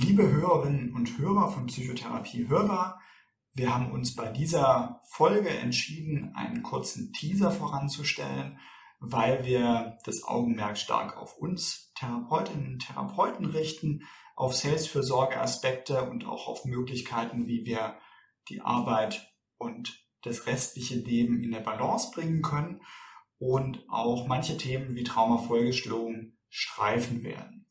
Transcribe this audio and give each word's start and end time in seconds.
Liebe 0.00 0.30
Hörerinnen 0.30 0.94
und 0.94 1.18
Hörer 1.18 1.50
von 1.50 1.66
Psychotherapie 1.66 2.46
Hörbar, 2.46 3.00
wir 3.52 3.74
haben 3.74 3.90
uns 3.90 4.14
bei 4.14 4.28
dieser 4.28 5.00
Folge 5.10 5.48
entschieden, 5.48 6.36
einen 6.36 6.62
kurzen 6.62 7.12
Teaser 7.12 7.50
voranzustellen, 7.50 8.60
weil 9.00 9.44
wir 9.44 9.98
das 10.04 10.22
Augenmerk 10.22 10.78
stark 10.78 11.16
auf 11.16 11.36
uns 11.36 11.92
Therapeutinnen 11.96 12.74
und 12.74 12.86
Therapeuten 12.86 13.46
richten, 13.46 14.02
auf 14.36 14.54
Selbstfürsorgeaspekte 14.54 16.08
und 16.08 16.26
auch 16.26 16.46
auf 16.46 16.64
Möglichkeiten, 16.64 17.48
wie 17.48 17.66
wir 17.66 17.98
die 18.48 18.60
Arbeit 18.60 19.34
und 19.56 20.06
das 20.22 20.46
restliche 20.46 20.94
Leben 20.94 21.42
in 21.42 21.50
der 21.50 21.60
Balance 21.60 22.12
bringen 22.14 22.42
können 22.42 22.82
und 23.38 23.84
auch 23.88 24.28
manche 24.28 24.56
Themen 24.58 24.94
wie 24.94 25.02
Traumafolgestörungen 25.02 26.38
streifen 26.50 27.24
werden. 27.24 27.66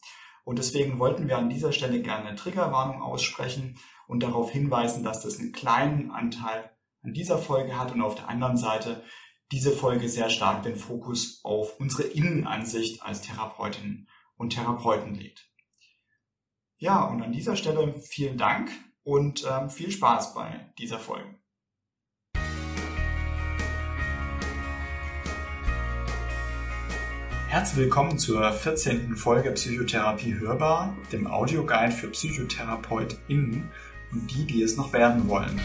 Und 0.47 0.59
deswegen 0.59 0.97
wollten 0.97 1.27
wir 1.27 1.37
an 1.37 1.49
dieser 1.49 1.73
Stelle 1.73 2.01
gerne 2.01 2.29
eine 2.29 2.37
Triggerwarnung 2.37 3.01
aussprechen 3.01 3.77
und 4.07 4.23
darauf 4.23 4.49
hinweisen, 4.49 5.03
dass 5.03 5.23
das 5.23 5.39
einen 5.39 5.51
kleinen 5.51 6.09
Anteil 6.09 6.71
an 7.03 7.11
dieser 7.11 7.37
Folge 7.37 7.77
hat 7.77 7.91
und 7.91 7.99
auf 7.99 8.15
der 8.15 8.29
anderen 8.29 8.55
Seite 8.55 9.03
diese 9.51 9.73
Folge 9.73 10.07
sehr 10.07 10.29
stark 10.29 10.63
den 10.63 10.77
Fokus 10.77 11.41
auf 11.43 11.77
unsere 11.81 12.03
Innenansicht 12.03 13.03
als 13.03 13.23
Therapeutinnen 13.23 14.07
und 14.37 14.53
Therapeuten 14.53 15.15
legt. 15.15 15.51
Ja, 16.77 17.03
und 17.03 17.21
an 17.21 17.33
dieser 17.33 17.57
Stelle 17.57 17.93
vielen 17.99 18.37
Dank 18.37 18.71
und 19.03 19.45
ähm, 19.51 19.69
viel 19.69 19.91
Spaß 19.91 20.33
bei 20.33 20.71
dieser 20.77 20.99
Folge. 20.99 21.36
Herzlich 27.57 27.85
willkommen 27.85 28.19
zur 28.19 28.53
14. 28.53 29.15
Folge 29.15 29.49
Psychotherapie 29.49 30.35
Hörbar, 30.35 30.95
dem 31.11 31.25
Audioguide 31.25 31.91
für 31.91 32.07
PsychotherapeutInnen 32.07 33.71
und 34.11 34.31
die, 34.31 34.45
die 34.45 34.61
es 34.61 34.77
noch 34.77 34.93
werden 34.93 35.27
wollen. 35.27 35.59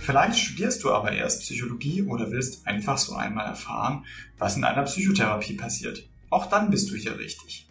Vielleicht 0.00 0.38
studierst 0.38 0.82
du 0.84 0.90
aber 0.90 1.12
erst 1.12 1.42
Psychologie 1.42 2.02
oder 2.04 2.30
willst 2.30 2.66
einfach 2.66 2.96
so 2.96 3.14
einmal 3.14 3.44
erfahren, 3.44 4.06
was 4.38 4.56
in 4.56 4.64
einer 4.64 4.84
Psychotherapie 4.84 5.52
passiert. 5.52 6.08
Auch 6.30 6.46
dann 6.46 6.70
bist 6.70 6.90
du 6.90 6.96
hier 6.96 7.18
richtig. 7.18 7.69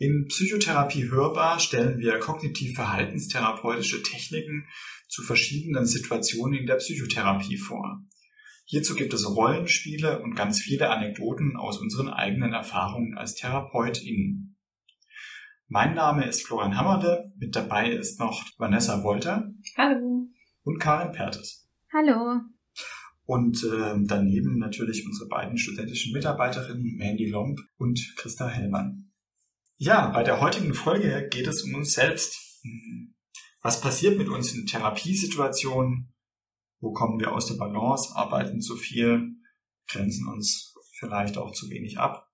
In 0.00 0.26
Psychotherapie 0.28 1.10
hörbar 1.10 1.58
stellen 1.58 1.98
wir 1.98 2.20
kognitiv-verhaltenstherapeutische 2.20 4.00
Techniken 4.04 4.68
zu 5.08 5.24
verschiedenen 5.24 5.86
Situationen 5.86 6.60
in 6.60 6.66
der 6.66 6.76
Psychotherapie 6.76 7.56
vor. 7.56 8.04
Hierzu 8.64 8.94
gibt 8.94 9.12
es 9.12 9.28
Rollenspiele 9.28 10.22
und 10.22 10.36
ganz 10.36 10.60
viele 10.60 10.90
Anekdoten 10.90 11.56
aus 11.56 11.78
unseren 11.78 12.10
eigenen 12.10 12.52
Erfahrungen 12.52 13.18
als 13.18 13.34
TherapeutInnen. 13.34 14.56
Mein 15.66 15.94
Name 15.94 16.26
ist 16.26 16.46
Florian 16.46 16.76
Hammerle, 16.76 17.32
mit 17.36 17.56
dabei 17.56 17.90
ist 17.90 18.20
noch 18.20 18.44
Vanessa 18.56 19.02
Wolter. 19.02 19.52
Hallo. 19.76 20.28
Und 20.62 20.78
Karin 20.78 21.10
Pertes. 21.10 21.68
Hallo. 21.92 22.40
Und 23.24 23.64
äh, 23.64 23.94
daneben 24.04 24.58
natürlich 24.58 25.04
unsere 25.04 25.28
beiden 25.28 25.58
studentischen 25.58 26.12
Mitarbeiterinnen 26.12 26.96
Mandy 26.98 27.28
Lomb 27.28 27.58
und 27.78 27.98
Christa 28.16 28.48
Hellmann. 28.48 29.07
Ja, 29.80 30.08
bei 30.08 30.24
der 30.24 30.40
heutigen 30.40 30.74
Folge 30.74 31.28
geht 31.30 31.46
es 31.46 31.62
um 31.62 31.74
uns 31.74 31.92
selbst. 31.92 32.64
Was 33.62 33.80
passiert 33.80 34.18
mit 34.18 34.28
uns 34.28 34.52
in 34.52 34.66
Therapiesituationen? 34.66 36.12
Wo 36.80 36.92
kommen 36.92 37.20
wir 37.20 37.32
aus 37.32 37.46
der 37.46 37.54
Balance? 37.54 38.12
Arbeiten 38.16 38.60
zu 38.60 38.74
viel? 38.74 39.36
Grenzen 39.86 40.26
uns 40.26 40.74
vielleicht 40.98 41.38
auch 41.38 41.52
zu 41.52 41.70
wenig 41.70 41.96
ab? 41.96 42.28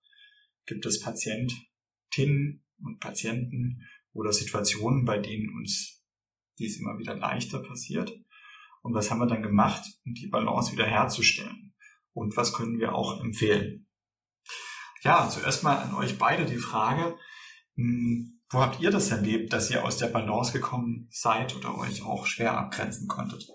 Gibt 0.65 0.87
es 0.87 1.03
Patientinnen 1.03 2.65
und 2.83 2.99
Patienten 3.01 3.87
oder 4.15 4.33
Situationen, 4.33 5.05
bei 5.05 5.19
denen 5.19 5.51
uns 5.51 6.03
dies 6.59 6.79
immer 6.79 6.99
wieder 6.99 7.15
leichter 7.15 7.59
passiert? 7.59 8.11
Und 8.81 8.95
was 8.95 9.11
haben 9.11 9.19
wir 9.19 9.27
dann 9.27 9.43
gemacht, 9.43 9.85
um 10.07 10.15
die 10.15 10.29
Balance 10.29 10.73
wieder 10.73 10.87
herzustellen? 10.87 11.75
Und 12.15 12.39
was 12.39 12.55
können 12.55 12.79
wir 12.79 12.95
auch 12.95 13.23
empfehlen? 13.23 13.87
Ja, 15.03 15.29
zuerst 15.29 15.63
mal 15.63 15.77
an 15.77 15.95
euch 15.95 16.17
beide 16.17 16.47
die 16.47 16.57
Frage, 16.57 17.05
hm, 17.05 17.19
wo 17.77 18.61
habt 18.61 18.81
ihr 18.81 18.91
das 18.91 19.11
erlebt, 19.11 19.53
dass 19.53 19.71
ihr 19.71 19.85
aus 19.85 19.99
der 19.99 20.07
Balance 20.07 20.53
gekommen 20.53 21.09
seid 21.11 21.57
oder 21.57 21.77
euch 21.79 22.05
auch 22.05 22.27
schwer 22.27 22.57
abgrenzen 22.57 23.09
konntet? 23.09 23.49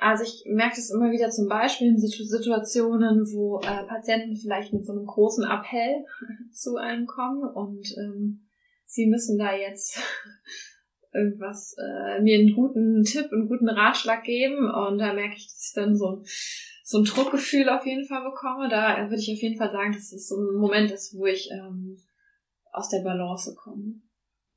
Also 0.00 0.22
ich 0.22 0.44
merke 0.46 0.76
das 0.76 0.90
immer 0.90 1.10
wieder 1.10 1.30
zum 1.30 1.48
Beispiel 1.48 1.88
in 1.88 1.98
Situationen, 1.98 3.26
wo 3.32 3.58
äh, 3.60 3.84
Patienten 3.84 4.36
vielleicht 4.36 4.72
mit 4.72 4.86
so 4.86 4.92
einem 4.92 5.06
großen 5.06 5.44
Appell 5.44 6.04
zu 6.52 6.76
einem 6.76 7.06
kommen 7.06 7.42
und 7.42 7.86
ähm, 7.98 8.48
sie 8.84 9.06
müssen 9.06 9.38
da 9.38 9.54
jetzt 9.56 10.00
irgendwas, 11.12 11.74
äh, 11.78 12.20
mir 12.20 12.38
einen 12.38 12.54
guten 12.54 13.02
Tipp, 13.02 13.32
einen 13.32 13.48
guten 13.48 13.68
Ratschlag 13.68 14.22
geben 14.22 14.70
und 14.70 14.98
da 14.98 15.14
merke 15.14 15.34
ich, 15.36 15.46
dass 15.46 15.68
ich 15.68 15.74
dann 15.74 15.96
so, 15.96 16.22
so 16.84 16.98
ein 16.98 17.04
Druckgefühl 17.04 17.68
auf 17.68 17.84
jeden 17.84 18.04
Fall 18.04 18.22
bekomme. 18.22 18.68
Da 18.68 19.10
würde 19.10 19.20
ich 19.20 19.32
auf 19.32 19.42
jeden 19.42 19.58
Fall 19.58 19.72
sagen, 19.72 19.92
dass 19.92 20.12
es 20.12 20.28
so 20.28 20.36
ein 20.36 20.58
Moment 20.58 20.92
ist, 20.92 21.16
wo 21.16 21.26
ich 21.26 21.50
ähm, 21.50 21.96
aus 22.78 22.88
der 22.88 23.02
Balance 23.02 23.54
komme. 23.54 24.00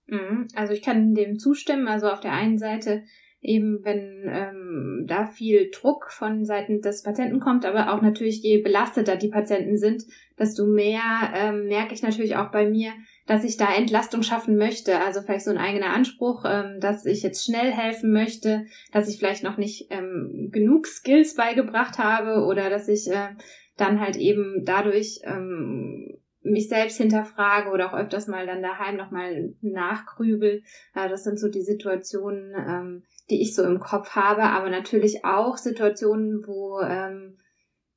Mhm. 0.08 0.48
Also 0.56 0.74
ich 0.74 0.82
kann 0.82 1.14
dem 1.14 1.40
zustimmen. 1.40 1.88
Also 1.88 2.08
auf 2.08 2.20
der 2.20 2.34
einen 2.34 2.58
Seite 2.58 3.04
eben, 3.42 3.84
wenn 3.84 4.26
ähm, 4.28 5.06
da 5.08 5.26
viel 5.26 5.72
Druck 5.72 6.12
von 6.12 6.46
Seiten 6.46 6.82
des 6.82 7.02
Patienten 7.02 7.40
kommt, 7.40 7.66
aber 7.66 7.92
auch 7.92 8.02
natürlich, 8.02 8.44
je 8.44 8.62
belasteter 8.62 9.16
die 9.16 9.30
Patienten 9.30 9.78
sind, 9.78 10.04
desto 10.38 10.68
mehr 10.68 11.02
ähm, 11.34 11.68
merke 11.68 11.94
ich 11.94 12.04
natürlich 12.04 12.36
auch 12.36 12.52
bei 12.52 12.70
mir, 12.70 12.92
dass 13.26 13.44
ich 13.44 13.58
da 13.58 13.74
Entlastung 13.74 14.22
schaffen 14.22 14.58
möchte. 14.58 15.00
Also 15.00 15.22
vielleicht 15.22 15.46
so 15.46 15.52
ein 15.52 15.58
eigener 15.58 15.92
Anspruch, 15.94 16.44
ähm, 16.46 16.80
dass 16.80 17.06
ich 17.06 17.24
jetzt 17.24 17.44
schnell 17.44 17.72
helfen 17.72 18.12
möchte, 18.12 18.66
dass 18.92 19.10
ich 19.10 19.18
vielleicht 19.18 19.44
noch 19.44 19.58
nicht 19.58 19.88
ähm, 19.90 20.50
genug 20.52 20.86
Skills 20.86 21.36
beigebracht 21.36 21.98
habe 21.98 22.46
oder 22.46 22.70
dass 22.70 22.88
ich 22.88 23.10
äh, 23.10 23.30
dann 23.78 24.00
halt 24.00 24.18
eben 24.18 24.64
dadurch 24.66 25.22
ähm, 25.24 26.21
mich 26.44 26.70
selbst 26.70 26.98
hinterfrage 26.98 27.70
oder 27.70 27.88
auch 27.88 27.98
öfters 27.98 28.28
mal 28.28 28.46
dann 28.46 28.62
daheim 28.62 28.98
nochmal 28.98 29.54
nachgrübel. 29.62 30.64
Das 30.94 31.24
sind 31.24 31.40
so 31.40 31.50
die 31.50 31.62
Situationen, 31.62 32.54
ähm, 32.56 33.04
die 33.30 33.42
ich 33.42 33.56
so 33.56 33.64
im 33.64 33.80
Kopf 33.80 34.12
habe, 34.12 34.44
aber 34.44 34.70
natürlich 34.70 35.24
auch 35.24 35.58
Situationen, 35.58 36.46
wo 36.46 36.80
ähm, 36.82 37.38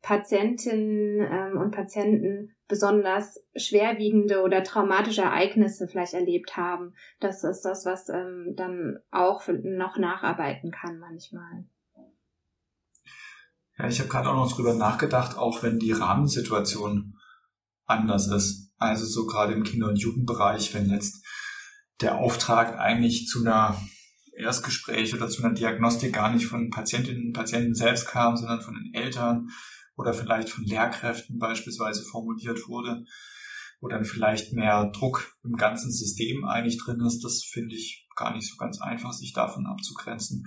Patientinnen 0.02 1.26
ähm, 1.30 1.58
und 1.58 1.70
Patienten 1.70 2.54
besonders 2.68 3.42
schwerwiegende 3.56 4.42
oder 4.42 4.62
traumatische 4.62 5.22
Ereignisse 5.22 5.88
vielleicht 5.88 6.12
erlebt 6.12 6.56
haben. 6.56 6.94
Das 7.20 7.42
ist 7.42 7.62
das, 7.62 7.86
was 7.86 8.10
ähm, 8.10 8.54
dann 8.56 8.98
auch 9.10 9.42
noch 9.48 9.96
nacharbeiten 9.96 10.70
kann 10.70 10.98
manchmal. 10.98 11.64
Ja, 13.78 13.88
ich 13.88 13.98
habe 13.98 14.08
gerade 14.08 14.28
auch 14.28 14.36
noch 14.36 14.52
drüber 14.52 14.74
nachgedacht, 14.74 15.36
auch 15.36 15.62
wenn 15.62 15.78
die 15.78 15.92
Rahmensituation 15.92 17.18
anders 17.86 18.28
ist. 18.28 18.72
Also 18.78 19.06
so 19.06 19.26
gerade 19.26 19.52
im 19.52 19.64
Kinder- 19.64 19.88
und 19.88 19.98
Jugendbereich, 19.98 20.74
wenn 20.74 20.90
jetzt 20.90 21.24
der 22.00 22.18
Auftrag 22.18 22.78
eigentlich 22.78 23.26
zu 23.26 23.40
einer 23.40 23.80
Erstgespräch 24.36 25.14
oder 25.14 25.28
zu 25.28 25.42
einer 25.42 25.54
Diagnostik 25.54 26.12
gar 26.12 26.32
nicht 26.32 26.46
von 26.46 26.70
Patientinnen 26.70 27.26
und 27.26 27.32
Patienten 27.32 27.74
selbst 27.74 28.06
kam, 28.06 28.36
sondern 28.36 28.60
von 28.60 28.74
den 28.74 28.92
Eltern 28.92 29.48
oder 29.96 30.12
vielleicht 30.12 30.48
von 30.48 30.64
Lehrkräften 30.64 31.38
beispielsweise 31.38 32.02
formuliert 32.02 32.68
wurde, 32.68 33.04
wo 33.80 33.88
dann 33.88 34.04
vielleicht 34.04 34.52
mehr 34.52 34.90
Druck 34.92 35.36
im 35.44 35.56
ganzen 35.56 35.92
System 35.92 36.44
eigentlich 36.44 36.78
drin 36.78 37.00
ist. 37.00 37.22
Das 37.22 37.44
finde 37.44 37.76
ich 37.76 38.08
gar 38.16 38.34
nicht 38.34 38.48
so 38.48 38.56
ganz 38.56 38.80
einfach, 38.80 39.12
sich 39.12 39.32
davon 39.32 39.66
abzugrenzen. 39.66 40.44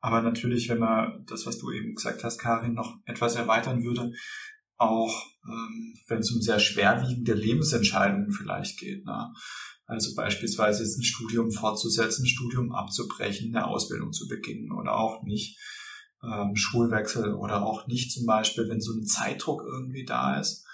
Aber 0.00 0.22
natürlich, 0.22 0.68
wenn 0.68 0.78
man 0.78 1.24
das, 1.26 1.46
was 1.46 1.58
du 1.58 1.72
eben 1.72 1.94
gesagt 1.94 2.22
hast, 2.22 2.38
Karin, 2.38 2.74
noch 2.74 2.98
etwas 3.06 3.34
erweitern 3.34 3.82
würde, 3.82 4.12
auch 4.78 5.26
ähm, 5.48 5.94
wenn 6.08 6.18
es 6.18 6.30
um 6.32 6.40
sehr 6.40 6.58
schwerwiegende 6.58 7.34
Lebensentscheidungen 7.34 8.30
vielleicht 8.30 8.78
geht. 8.78 9.04
Ne? 9.04 9.32
Also 9.86 10.14
beispielsweise 10.14 10.82
jetzt 10.82 10.98
ein 10.98 11.04
Studium 11.04 11.50
fortzusetzen, 11.50 12.24
ein 12.24 12.28
Studium 12.28 12.72
abzubrechen, 12.72 13.54
eine 13.54 13.66
Ausbildung 13.66 14.12
zu 14.12 14.26
beginnen 14.28 14.72
oder 14.72 14.96
auch 14.96 15.22
nicht. 15.22 15.58
Ähm, 16.22 16.56
Schulwechsel 16.56 17.34
oder 17.34 17.64
auch 17.64 17.86
nicht 17.86 18.10
zum 18.10 18.26
Beispiel, 18.26 18.68
wenn 18.68 18.80
so 18.80 18.92
ein 18.92 19.04
Zeitdruck 19.04 19.62
irgendwie 19.62 20.04
da 20.04 20.40
ist. 20.40 20.66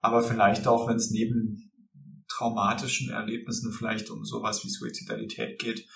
Aber 0.00 0.22
vielleicht 0.22 0.66
auch, 0.66 0.86
wenn 0.88 0.96
es 0.96 1.10
neben 1.10 1.72
traumatischen 2.28 3.10
Erlebnissen 3.10 3.72
vielleicht 3.72 4.10
um 4.10 4.24
sowas 4.24 4.62
wie 4.64 4.68
Suizidalität 4.68 5.58
geht, 5.58 5.86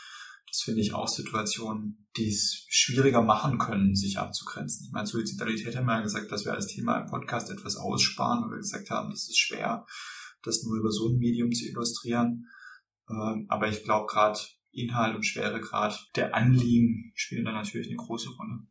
das 0.50 0.62
finde 0.62 0.80
ich 0.80 0.94
auch 0.94 1.08
Situationen, 1.08 2.06
die 2.16 2.28
es 2.28 2.66
schwieriger 2.68 3.22
machen 3.22 3.58
können, 3.58 3.94
sich 3.94 4.18
abzugrenzen. 4.18 4.86
Ich 4.86 4.92
meine, 4.92 5.06
Suizidalität 5.06 5.76
haben 5.76 5.86
wir 5.86 5.96
ja 5.96 6.02
gesagt, 6.02 6.32
dass 6.32 6.44
wir 6.44 6.52
als 6.52 6.66
Thema 6.66 6.98
im 7.00 7.06
Podcast 7.06 7.50
etwas 7.50 7.76
aussparen, 7.76 8.42
weil 8.42 8.50
wir 8.50 8.58
gesagt 8.58 8.90
haben, 8.90 9.10
das 9.10 9.28
ist 9.28 9.38
schwer, 9.38 9.86
das 10.42 10.62
nur 10.64 10.78
über 10.78 10.90
so 10.90 11.08
ein 11.08 11.18
Medium 11.18 11.52
zu 11.52 11.66
illustrieren. 11.66 12.46
Ähm, 13.10 13.46
aber 13.48 13.68
ich 13.68 13.84
glaube, 13.84 14.06
gerade 14.06 14.38
Inhalt 14.72 15.16
und 15.16 15.24
Schweregrad 15.24 16.08
der 16.16 16.34
Anliegen 16.34 17.12
spielen 17.14 17.44
da 17.44 17.52
natürlich 17.52 17.88
eine 17.88 17.96
große 17.96 18.30
Rolle. 18.30 18.66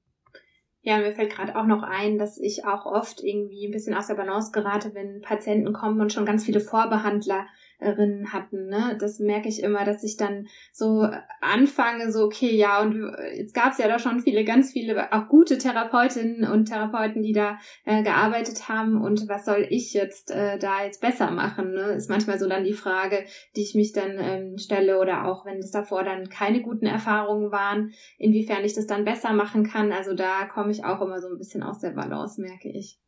Ja, 0.81 1.00
mir 1.00 1.12
fällt 1.12 1.33
gerade 1.33 1.56
auch 1.57 1.65
noch 1.65 1.83
ein, 1.83 2.18
dass 2.18 2.38
ich 2.38 2.65
auch 2.65 2.85
oft 2.85 3.21
irgendwie 3.21 3.68
ein 3.68 3.71
bisschen 3.71 3.94
aus 3.94 4.07
der 4.07 4.15
Balance 4.15 4.51
gerate, 4.51 4.94
wenn 4.94 5.21
Patienten 5.21 5.74
kommen 5.74 6.00
und 6.00 6.13
schon 6.13 6.25
ganz 6.25 6.45
viele 6.45 6.62
Vorbehandler 6.62 7.45
Erinnen 7.79 8.33
hatten. 8.33 8.68
Ne? 8.68 8.97
Das 9.00 9.19
merke 9.19 9.47
ich 9.47 9.62
immer, 9.62 9.85
dass 9.85 10.03
ich 10.03 10.18
dann 10.18 10.47
so 10.74 11.07
anfange, 11.41 12.12
so, 12.12 12.24
okay, 12.24 12.56
ja, 12.56 12.81
und 12.81 13.15
jetzt 13.35 13.53
gab 13.53 13.74
es 13.74 13.77
ja 13.77 13.88
da 13.88 14.00
schon 14.00 14.19
viele, 14.19 14.44
ganz 14.44 14.71
viele, 14.71 15.13
auch 15.13 15.27
gute 15.27 15.57
Therapeutinnen 15.57 16.50
und 16.50 16.65
Therapeuten, 16.65 17.21
die 17.21 17.33
da 17.33 17.59
äh, 17.85 18.01
gearbeitet 18.01 18.68
haben. 18.68 19.00
Und 19.01 19.29
was 19.29 19.45
soll 19.45 19.68
ich 19.69 19.94
jetzt 19.94 20.31
äh, 20.31 20.57
da 20.57 20.83
jetzt 20.83 21.01
besser 21.01 21.29
machen? 21.29 21.74
Ne? 21.74 21.94
Ist 21.94 22.09
manchmal 22.09 22.39
so 22.39 22.50
dann 22.50 22.63
die 22.63 22.74
Frage, 22.74 23.25
die 23.56 23.62
ich 23.62 23.75
mich 23.75 23.94
dann 23.94 24.18
ähm, 24.19 24.57
stelle 24.57 25.00
oder 25.00 25.25
auch, 25.25 25.45
wenn 25.45 25.59
es 25.59 25.71
davor 25.71 26.03
dann 26.03 26.29
keine 26.29 26.62
guten 26.62 26.88
Erfahrungen 26.88 27.51
waren, 27.51 27.91
inwiefern 28.18 28.65
ich 28.65 28.74
das 28.74 28.88
dann 28.88 29.06
besser 29.06 29.33
machen 29.33 29.63
kann. 29.63 29.91
Also 29.91 30.15
da 30.15 30.45
komme 30.45 30.71
ich 30.71 30.83
auch 30.83 31.01
immer 31.01 31.21
so 31.21 31.27
ein 31.27 31.38
bisschen 31.38 31.62
aus 31.62 31.79
der 31.79 31.91
Balance, 31.91 32.41
merke 32.41 32.69
ich 32.69 33.00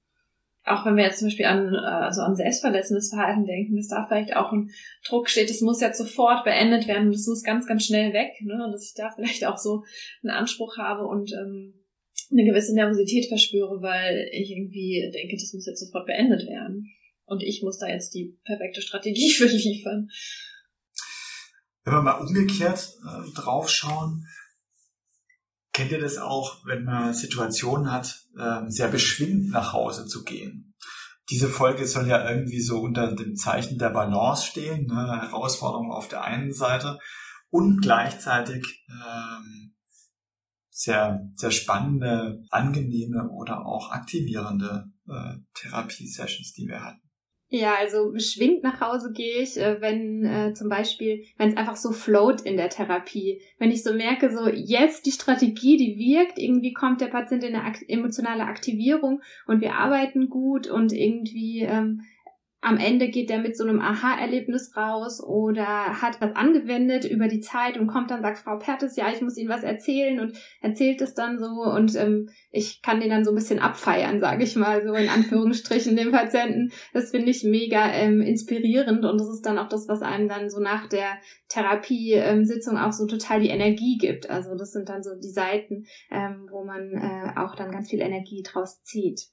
auch 0.66 0.86
wenn 0.86 0.96
wir 0.96 1.06
jetzt 1.06 1.20
zum 1.20 1.28
Beispiel 1.28 1.46
an, 1.46 1.74
äh, 1.74 1.78
also 1.78 2.22
an 2.22 2.36
selbstverletzendes 2.36 3.10
Verhalten 3.10 3.46
denken, 3.46 3.76
dass 3.76 3.88
da 3.88 4.06
vielleicht 4.08 4.36
auch 4.36 4.52
ein 4.52 4.70
Druck 5.08 5.30
steht, 5.30 5.50
das 5.50 5.62
muss 5.62 5.82
jetzt 5.82 5.98
sofort 5.98 6.44
beendet 6.44 6.88
werden 6.88 7.08
und 7.08 7.14
das 7.14 7.28
muss 7.28 7.44
ganz, 7.44 7.66
ganz 7.68 7.86
schnell 7.86 8.14
weg, 8.14 8.32
ne? 8.42 8.64
Und 8.66 8.72
dass 8.72 8.88
ich 8.88 8.94
da 8.96 9.10
vielleicht 9.16 9.46
auch 9.46 9.58
so 9.58 9.84
einen 10.24 10.32
Anspruch 10.32 10.78
habe 10.78 11.06
und 11.06 11.32
ähm, 11.34 11.74
eine 12.32 12.46
gewisse 12.46 12.76
Nervosität 12.76 13.28
verspüre, 13.28 13.82
weil 13.82 14.30
ich 14.32 14.52
irgendwie 14.52 15.10
denke, 15.14 15.36
das 15.40 15.54
muss 15.54 15.66
jetzt 15.66 15.80
sofort 15.80 16.06
beendet 16.06 16.48
werden. 16.48 16.88
Und 17.26 17.44
ich 17.44 17.62
muss 17.64 17.78
da 17.78 17.88
jetzt 17.88 18.14
die 18.14 18.38
perfekte 18.44 18.82
Strategie 18.82 19.30
für 19.38 19.48
liefern. 19.48 20.10
Wenn 21.84 21.94
wir 21.94 22.02
mal 22.02 22.20
umgekehrt 22.20 22.94
äh, 23.04 23.34
draufschauen, 23.34 24.26
Kennt 25.80 25.94
ihr 25.94 26.02
das 26.02 26.18
auch, 26.18 26.66
wenn 26.66 26.84
man 26.84 27.14
Situationen 27.14 27.90
hat, 27.90 28.26
ähm, 28.38 28.70
sehr 28.70 28.90
beschwingend 28.90 29.52
nach 29.52 29.72
Hause 29.72 30.08
zu 30.08 30.26
gehen? 30.26 30.76
Diese 31.30 31.48
Folge 31.48 31.88
soll 31.88 32.10
ja 32.10 32.30
irgendwie 32.30 32.60
so 32.60 32.82
unter 32.82 33.16
dem 33.16 33.38
Zeichen 33.38 33.78
der 33.78 33.92
Balance 33.92 34.46
stehen, 34.46 34.88
ne? 34.88 35.22
Herausforderung 35.22 35.94
auf 35.94 36.10
der 36.10 36.26
einen 36.26 36.52
Seite 36.52 37.00
und 37.50 37.80
gleichzeitig 37.80 38.86
ähm, 38.90 39.74
sehr, 40.70 41.22
sehr 41.36 41.52
spannende, 41.52 42.44
angenehme 42.50 43.30
oder 43.30 43.66
auch 43.66 43.92
aktivierende 43.92 44.92
äh, 45.08 45.36
Therapie-Sessions, 45.54 46.52
die 46.58 46.68
wir 46.68 46.84
hatten. 46.84 47.09
Ja, 47.52 47.74
also 47.80 48.12
beschwingt 48.12 48.62
nach 48.62 48.80
Hause 48.80 49.12
gehe 49.12 49.42
ich, 49.42 49.58
äh, 49.58 49.82
wenn 49.82 50.24
äh, 50.24 50.54
zum 50.54 50.70
Beispiel, 50.70 51.26
wenn 51.38 51.50
es 51.50 51.58
einfach 51.58 51.78
so 51.78 51.92
float 51.92 52.42
in 52.42 52.58
der 52.58 52.70
Therapie. 52.70 53.42
Wenn 53.58 53.72
ich 53.72 53.82
so 53.82 53.92
merke, 53.92 54.32
so 54.32 54.48
jetzt 54.48 55.08
die 55.08 55.12
Strategie, 55.12 55.76
die 55.76 55.98
wirkt, 55.98 56.38
irgendwie 56.38 56.74
kommt 56.74 57.02
der 57.02 57.08
Patient 57.08 57.44
in 57.44 57.56
eine 57.56 57.76
emotionale 57.88 58.44
Aktivierung 58.44 59.24
und 59.48 59.62
wir 59.62 59.74
arbeiten 59.74 60.30
gut 60.30 60.68
und 60.68 60.94
irgendwie 60.94 61.62
ähm, 61.62 62.02
am 62.62 62.78
Ende 62.78 63.08
geht 63.08 63.30
der 63.30 63.40
mit 63.40 63.56
so 63.56 63.64
einem 63.64 63.80
Aha-Erlebnis 63.80 64.76
raus 64.76 65.24
oder 65.24 66.02
hat 66.02 66.20
was 66.20 66.36
angewendet 66.36 67.06
über 67.06 67.30
die 67.30 67.40
Zeit 67.40 67.78
und 67.78 67.88
kommt 67.88 68.12
dann, 68.12 68.22
sagt 68.22 68.40
Frau 68.40 68.58
Pertes, 68.58 68.98
ja, 68.98 69.10
ich 69.14 69.22
muss 69.22 69.38
Ihnen 69.38 69.50
was 69.50 69.64
erzählen 69.64 70.20
und 70.20 70.38
erzählt 70.62 71.00
es 71.02 71.14
dann 71.14 71.40
so 71.40 71.46
und 71.46 71.96
ähm, 71.96 72.30
ich 72.52 72.82
kann 72.82 73.00
den 73.00 73.12
dann 73.12 73.24
so 73.24 73.32
ein 73.32 73.36
bisschen 73.36 73.60
abfeiern, 73.60 74.20
sage 74.20 74.44
ich 74.44 74.58
mal, 74.58 74.86
so 74.86 74.94
in 74.94 75.08
Anführungsstrichen, 75.08 75.96
den 75.96 76.12
Patienten. 76.12 76.74
Das 76.94 77.12
finde 77.12 77.32
ich 77.32 77.46
mega 77.46 77.94
ähm, 77.94 78.20
inspirierend 78.20 79.06
und 79.06 79.18
das 79.20 79.30
ist 79.30 79.46
dann 79.46 79.58
auch 79.58 79.70
das, 79.70 79.88
was 79.88 80.02
einem 80.02 80.28
dann 80.28 80.50
so 80.50 80.60
nach 80.60 80.90
der 80.90 81.18
Therapiesitzung 81.48 82.76
ähm, 82.76 82.84
auch 82.84 82.92
so 82.92 83.08
total 83.08 83.40
die 83.40 83.50
Energie 83.50 83.98
gibt. 83.98 84.30
Also 84.30 84.56
das 84.56 84.74
sind 84.74 84.90
dann 84.90 85.02
so 85.02 85.12
die 85.16 85.32
Seiten, 85.32 85.86
ähm, 86.12 86.48
wo 86.52 86.66
man 86.66 86.92
äh, 86.92 87.40
auch 87.40 87.56
dann 87.56 87.72
ganz 87.72 87.90
viel 87.90 88.02
Energie 88.02 88.44
draus 88.44 88.84
zieht. 88.84 89.30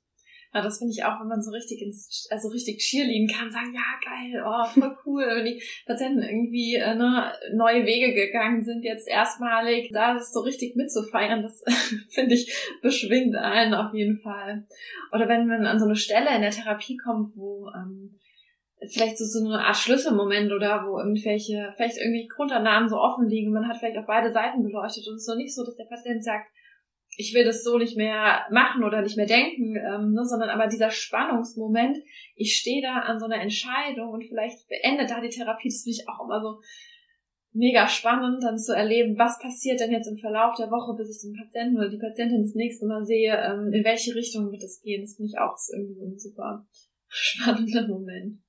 Ja, 0.56 0.62
das 0.62 0.78
finde 0.78 0.94
ich 0.96 1.04
auch, 1.04 1.20
wenn 1.20 1.28
man 1.28 1.42
so 1.42 1.50
richtig 1.50 1.82
ins, 1.82 2.26
also 2.30 2.48
richtig 2.48 2.78
cheerleaden 2.78 3.28
kann, 3.28 3.50
sagen, 3.50 3.74
ja, 3.74 3.82
geil, 4.02 4.42
oh, 4.42 4.64
voll 4.64 4.96
cool. 5.04 5.26
wenn 5.26 5.44
die 5.44 5.62
Patienten 5.84 6.22
irgendwie 6.22 6.76
äh, 6.76 6.94
ne, 6.94 7.30
neue 7.52 7.84
Wege 7.84 8.14
gegangen 8.14 8.64
sind, 8.64 8.82
jetzt 8.82 9.06
erstmalig, 9.06 9.90
da 9.92 10.16
ist 10.16 10.32
so 10.32 10.40
richtig 10.40 10.74
mitzufeiern, 10.74 11.42
das 11.42 11.62
finde 12.08 12.36
ich 12.36 12.56
beschwingt 12.80 13.36
allen 13.36 13.74
auf 13.74 13.92
jeden 13.92 14.16
Fall. 14.16 14.66
Oder 15.12 15.28
wenn 15.28 15.46
man 15.46 15.66
an 15.66 15.78
so 15.78 15.84
eine 15.84 15.96
Stelle 15.96 16.34
in 16.34 16.40
der 16.40 16.52
Therapie 16.52 16.96
kommt, 16.96 17.36
wo 17.36 17.68
ähm, 17.76 18.18
vielleicht 18.90 19.18
so, 19.18 19.26
so 19.26 19.46
eine 19.46 19.62
Art 19.62 19.76
Schlüsselmoment 19.76 20.52
oder 20.52 20.86
wo 20.86 20.98
irgendwelche, 20.98 21.70
vielleicht 21.76 21.98
irgendwie 21.98 22.28
Grundannahmen 22.28 22.88
so 22.88 22.96
offen 22.96 23.28
liegen, 23.28 23.52
man 23.52 23.68
hat 23.68 23.76
vielleicht 23.76 23.98
auch 23.98 24.06
beide 24.06 24.32
Seiten 24.32 24.62
beleuchtet 24.62 25.06
und 25.06 25.16
es 25.16 25.20
ist 25.20 25.26
so 25.26 25.34
nicht 25.34 25.54
so, 25.54 25.66
dass 25.66 25.76
der 25.76 25.84
Patient 25.84 26.24
sagt, 26.24 26.48
ich 27.16 27.34
will 27.34 27.44
das 27.44 27.64
so 27.64 27.78
nicht 27.78 27.96
mehr 27.96 28.46
machen 28.50 28.84
oder 28.84 29.02
nicht 29.02 29.16
mehr 29.16 29.26
denken, 29.26 29.76
ähm, 29.76 30.12
ne, 30.12 30.24
sondern 30.24 30.50
aber 30.50 30.66
dieser 30.66 30.90
Spannungsmoment, 30.90 31.98
ich 32.34 32.56
stehe 32.56 32.82
da 32.82 33.00
an 33.00 33.18
so 33.18 33.24
einer 33.24 33.40
Entscheidung 33.40 34.10
und 34.10 34.24
vielleicht 34.24 34.68
beendet 34.68 35.10
da 35.10 35.20
die 35.20 35.30
Therapie, 35.30 35.68
das 35.68 35.82
finde 35.82 35.98
ich 35.98 36.08
auch 36.08 36.24
immer 36.24 36.40
so 36.40 36.60
mega 37.52 37.88
spannend, 37.88 38.42
dann 38.42 38.58
zu 38.58 38.76
erleben, 38.76 39.18
was 39.18 39.38
passiert 39.38 39.80
denn 39.80 39.90
jetzt 39.90 40.08
im 40.08 40.18
Verlauf 40.18 40.54
der 40.56 40.70
Woche, 40.70 40.94
bis 40.96 41.16
ich 41.16 41.22
den 41.22 41.36
Patienten 41.36 41.78
oder 41.78 41.88
die 41.88 41.98
Patientin 41.98 42.42
das 42.42 42.54
nächste 42.54 42.86
Mal 42.86 43.02
sehe, 43.02 43.34
ähm, 43.34 43.72
in 43.72 43.82
welche 43.82 44.14
Richtung 44.14 44.52
wird 44.52 44.62
es 44.62 44.82
gehen. 44.82 45.02
Das 45.02 45.16
finde 45.16 45.30
ich 45.32 45.38
auch 45.38 45.56
irgendwie 45.74 46.04
ein 46.04 46.18
super 46.18 46.66
spannender 47.08 47.88
Moment. 47.88 48.42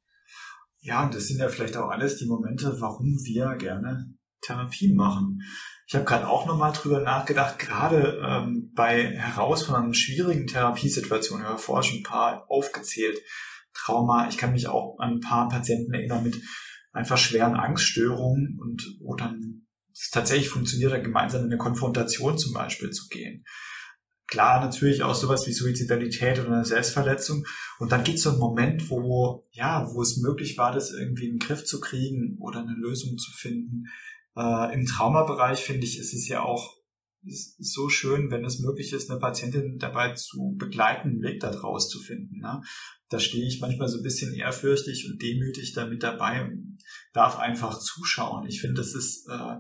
Ja, 0.82 1.06
und 1.06 1.16
das 1.16 1.28
sind 1.28 1.40
ja 1.40 1.48
vielleicht 1.48 1.78
auch 1.78 1.90
alles 1.90 2.18
die 2.18 2.28
Momente, 2.28 2.76
warum 2.80 3.08
wir 3.24 3.56
gerne 3.56 4.14
Therapie 4.42 4.94
machen. 4.94 5.42
Ich 5.88 5.96
habe 5.96 6.04
gerade 6.04 6.28
auch 6.28 6.46
nochmal 6.46 6.74
drüber 6.74 7.00
nachgedacht, 7.00 7.60
gerade 7.60 8.22
ähm, 8.22 8.74
bei 8.76 9.16
herausfordernden, 9.16 9.94
schwierigen 9.94 10.46
Therapiesituationen, 10.46 11.46
ich 11.46 11.50
habe 11.50 11.60
vorher 11.60 11.84
schon 11.84 12.00
ein 12.00 12.04
paar 12.04 12.46
aufgezählt, 12.50 13.18
Trauma, 13.74 14.28
ich 14.28 14.38
kann 14.38 14.52
mich 14.52 14.68
auch 14.68 15.00
an 15.00 15.14
ein 15.14 15.20
paar 15.22 15.48
Patienten 15.48 15.94
erinnern 15.94 16.24
mit 16.24 16.42
einfach 16.92 17.18
schweren 17.18 17.56
Angststörungen 17.56 18.60
und 18.60 18.98
wo 19.00 19.16
dann 19.16 19.68
es 19.94 20.10
tatsächlich 20.10 20.50
funktioniert, 20.50 20.92
dann 20.92 21.04
gemeinsam 21.04 21.42
in 21.42 21.48
eine 21.48 21.58
Konfrontation 21.58 22.38
zum 22.38 22.54
Beispiel 22.54 22.90
zu 22.90 23.08
gehen. 23.08 23.46
Klar, 24.28 24.60
natürlich 24.60 25.04
auch 25.04 25.16
sowas 25.16 25.48
wie 25.48 25.54
Suizidalität 25.54 26.40
oder 26.40 26.52
eine 26.52 26.66
Selbstverletzung. 26.66 27.46
Und 27.80 27.94
dann 27.94 28.04
gibt 28.04 28.18
es 28.18 28.24
so 28.24 28.32
einen 28.32 28.40
Moment, 28.40 28.90
wo, 28.90 29.46
ja, 29.52 29.90
wo 29.94 30.02
es 30.02 30.18
möglich 30.18 30.58
war, 30.58 30.74
das 30.74 30.92
irgendwie 30.92 31.28
in 31.28 31.36
den 31.36 31.40
Griff 31.40 31.64
zu 31.64 31.80
kriegen 31.80 32.38
oder 32.40 32.60
eine 32.60 32.74
Lösung 32.74 33.18
zu 33.18 33.32
finden. 33.32 33.86
Äh, 34.38 34.74
Im 34.74 34.86
Traumabereich 34.86 35.60
finde 35.60 35.86
ich, 35.86 35.98
ist 35.98 36.14
es 36.14 36.28
ja 36.28 36.44
auch 36.44 36.78
so 37.24 37.90
schön, 37.90 38.30
wenn 38.32 38.46
es 38.46 38.60
möglich 38.60 38.94
ist, 38.94 39.10
eine 39.10 39.20
Patientin 39.20 39.78
dabei 39.80 40.14
zu 40.14 40.56
begleiten, 40.58 41.10
einen 41.10 41.22
Weg 41.24 41.40
da 41.40 41.52
draus 41.52 41.90
zu 41.90 42.00
finden. 42.00 42.40
Ne? 42.40 42.62
Da 43.10 43.20
stehe 43.20 43.48
ich 43.48 43.60
manchmal 43.60 43.88
so 43.88 43.98
ein 43.98 44.04
bisschen 44.04 44.34
ehrfürchtig 44.34 45.10
und 45.10 45.22
demütig 45.22 45.74
damit 45.74 46.04
dabei 46.04 46.44
und 46.46 46.78
darf 47.14 47.40
einfach 47.40 47.80
zuschauen. 47.80 48.46
Ich 48.48 48.62
finde, 48.62 48.76
das 48.76 48.94
ist, 48.94 49.28
äh, 49.28 49.56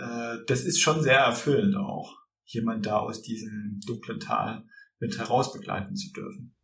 äh, 0.00 0.38
das 0.46 0.64
ist 0.64 0.80
schon 0.80 1.02
sehr 1.02 1.18
erfüllend 1.18 1.76
auch, 1.76 2.16
jemand 2.44 2.86
da 2.86 2.98
aus 2.98 3.22
diesem 3.22 3.80
dunklen 3.86 4.20
Tal 4.20 4.64
mit 5.00 5.18
heraus 5.18 5.52
begleiten 5.52 5.96
zu 5.96 6.12
dürfen. 6.12 6.54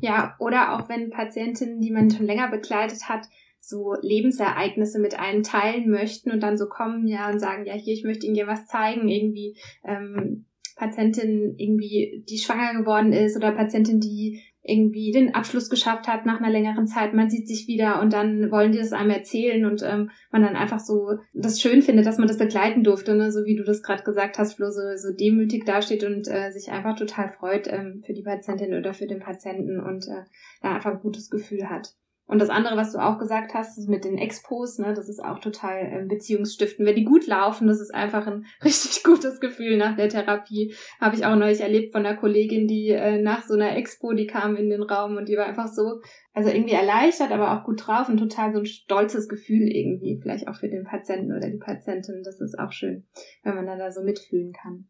Ja, 0.00 0.36
oder 0.38 0.74
auch 0.74 0.88
wenn 0.88 1.10
Patientinnen, 1.10 1.80
die 1.80 1.90
man 1.90 2.10
schon 2.10 2.26
länger 2.26 2.48
begleitet 2.48 3.08
hat, 3.08 3.26
so 3.64 3.94
Lebensereignisse 4.02 4.98
mit 4.98 5.18
einem 5.18 5.44
teilen 5.44 5.88
möchten 5.88 6.32
und 6.32 6.42
dann 6.42 6.58
so 6.58 6.66
kommen 6.66 7.06
ja 7.06 7.30
und 7.30 7.38
sagen, 7.38 7.64
ja, 7.64 7.74
hier, 7.74 7.94
ich 7.94 8.02
möchte 8.02 8.26
Ihnen 8.26 8.34
ja 8.34 8.48
was 8.48 8.66
zeigen, 8.66 9.08
irgendwie 9.08 9.56
ähm, 9.84 10.46
Patientin 10.74 11.54
irgendwie, 11.56 12.24
die 12.28 12.38
schwanger 12.38 12.80
geworden 12.80 13.12
ist 13.12 13.36
oder 13.36 13.52
Patientin, 13.52 14.00
die 14.00 14.42
irgendwie 14.64 15.10
den 15.10 15.34
Abschluss 15.34 15.70
geschafft 15.70 16.06
hat 16.06 16.24
nach 16.24 16.40
einer 16.40 16.50
längeren 16.50 16.86
Zeit, 16.86 17.14
man 17.14 17.30
sieht 17.30 17.48
sich 17.48 17.66
wieder 17.66 18.00
und 18.00 18.12
dann 18.12 18.50
wollen 18.50 18.72
die 18.72 18.78
das 18.78 18.92
einem 18.92 19.10
erzählen 19.10 19.64
und 19.64 19.82
ähm, 19.82 20.10
man 20.30 20.42
dann 20.42 20.54
einfach 20.54 20.78
so 20.78 21.18
das 21.32 21.60
schön 21.60 21.82
findet, 21.82 22.06
dass 22.06 22.18
man 22.18 22.28
das 22.28 22.38
begleiten 22.38 22.84
durfte, 22.84 23.16
ne? 23.16 23.32
so 23.32 23.44
wie 23.44 23.56
du 23.56 23.64
das 23.64 23.82
gerade 23.82 24.04
gesagt 24.04 24.38
hast, 24.38 24.54
Flo, 24.54 24.70
so, 24.70 24.80
so 24.96 25.12
demütig 25.12 25.64
dasteht 25.64 26.04
und 26.04 26.28
äh, 26.28 26.52
sich 26.52 26.70
einfach 26.70 26.96
total 26.96 27.28
freut 27.28 27.66
ähm, 27.66 28.02
für 28.06 28.12
die 28.12 28.22
Patientin 28.22 28.74
oder 28.74 28.94
für 28.94 29.06
den 29.06 29.18
Patienten 29.18 29.80
und 29.80 30.06
äh, 30.06 30.24
da 30.62 30.74
einfach 30.74 30.92
ein 30.92 31.00
gutes 31.00 31.28
Gefühl 31.28 31.68
hat. 31.68 31.94
Und 32.32 32.38
das 32.38 32.48
andere, 32.48 32.78
was 32.78 32.92
du 32.92 32.98
auch 32.98 33.18
gesagt 33.18 33.52
hast, 33.52 33.90
mit 33.90 34.06
den 34.06 34.16
Expos, 34.16 34.78
ne, 34.78 34.94
das 34.94 35.10
ist 35.10 35.22
auch 35.22 35.38
total 35.38 35.80
äh, 35.80 36.06
beziehungsstiften. 36.08 36.86
Wenn 36.86 36.96
die 36.96 37.04
gut 37.04 37.26
laufen, 37.26 37.68
das 37.68 37.78
ist 37.78 37.94
einfach 37.94 38.26
ein 38.26 38.46
richtig 38.64 39.04
gutes 39.04 39.38
Gefühl 39.38 39.76
nach 39.76 39.96
der 39.96 40.08
Therapie. 40.08 40.74
Habe 40.98 41.14
ich 41.14 41.26
auch 41.26 41.36
neulich 41.36 41.60
erlebt 41.60 41.92
von 41.92 42.06
einer 42.06 42.16
Kollegin, 42.16 42.66
die 42.66 42.88
äh, 42.88 43.20
nach 43.20 43.42
so 43.42 43.52
einer 43.52 43.76
Expo, 43.76 44.14
die 44.14 44.26
kam 44.26 44.56
in 44.56 44.70
den 44.70 44.82
Raum 44.82 45.18
und 45.18 45.28
die 45.28 45.36
war 45.36 45.44
einfach 45.44 45.68
so, 45.68 46.00
also 46.32 46.48
irgendwie 46.48 46.72
erleichtert, 46.72 47.32
aber 47.32 47.52
auch 47.52 47.66
gut 47.66 47.86
drauf 47.86 48.08
und 48.08 48.16
total 48.16 48.50
so 48.50 48.60
ein 48.60 48.64
stolzes 48.64 49.28
Gefühl 49.28 49.68
irgendwie, 49.68 50.18
vielleicht 50.22 50.48
auch 50.48 50.56
für 50.56 50.70
den 50.70 50.84
Patienten 50.84 51.36
oder 51.36 51.50
die 51.50 51.58
Patientin. 51.58 52.22
Das 52.24 52.40
ist 52.40 52.58
auch 52.58 52.72
schön, 52.72 53.04
wenn 53.42 53.56
man 53.56 53.66
dann 53.66 53.78
da 53.78 53.92
so 53.92 54.02
mitfühlen 54.02 54.54
kann. 54.54 54.88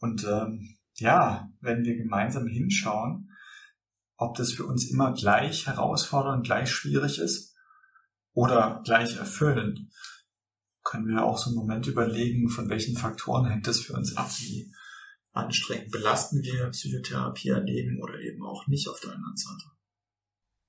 Und 0.00 0.26
ähm, 0.28 0.78
ja, 0.94 1.48
wenn 1.60 1.84
wir 1.84 1.96
gemeinsam 1.96 2.48
hinschauen, 2.48 3.28
ob 4.18 4.36
das 4.36 4.52
für 4.52 4.66
uns 4.66 4.90
immer 4.90 5.14
gleich 5.14 5.66
herausfordernd, 5.66 6.44
gleich 6.44 6.70
schwierig 6.70 7.18
ist 7.18 7.54
oder 8.32 8.82
gleich 8.84 9.16
erfüllend. 9.16 9.80
Können 10.82 11.06
wir 11.06 11.24
auch 11.24 11.38
so 11.38 11.50
einen 11.50 11.56
Moment 11.56 11.86
überlegen, 11.86 12.48
von 12.48 12.68
welchen 12.68 12.96
Faktoren 12.96 13.46
hängt 13.46 13.66
das 13.66 13.80
für 13.80 13.94
uns 13.94 14.16
ab, 14.16 14.30
wie 14.38 14.72
anstrengend? 15.32 15.92
Belasten 15.92 16.42
wir 16.42 16.68
Psychotherapie 16.70 17.50
erleben 17.50 18.02
oder 18.02 18.18
eben 18.20 18.44
auch 18.44 18.66
nicht 18.66 18.88
auf 18.88 19.00
der 19.00 19.12
anderen 19.12 19.36
Seite? 19.36 19.77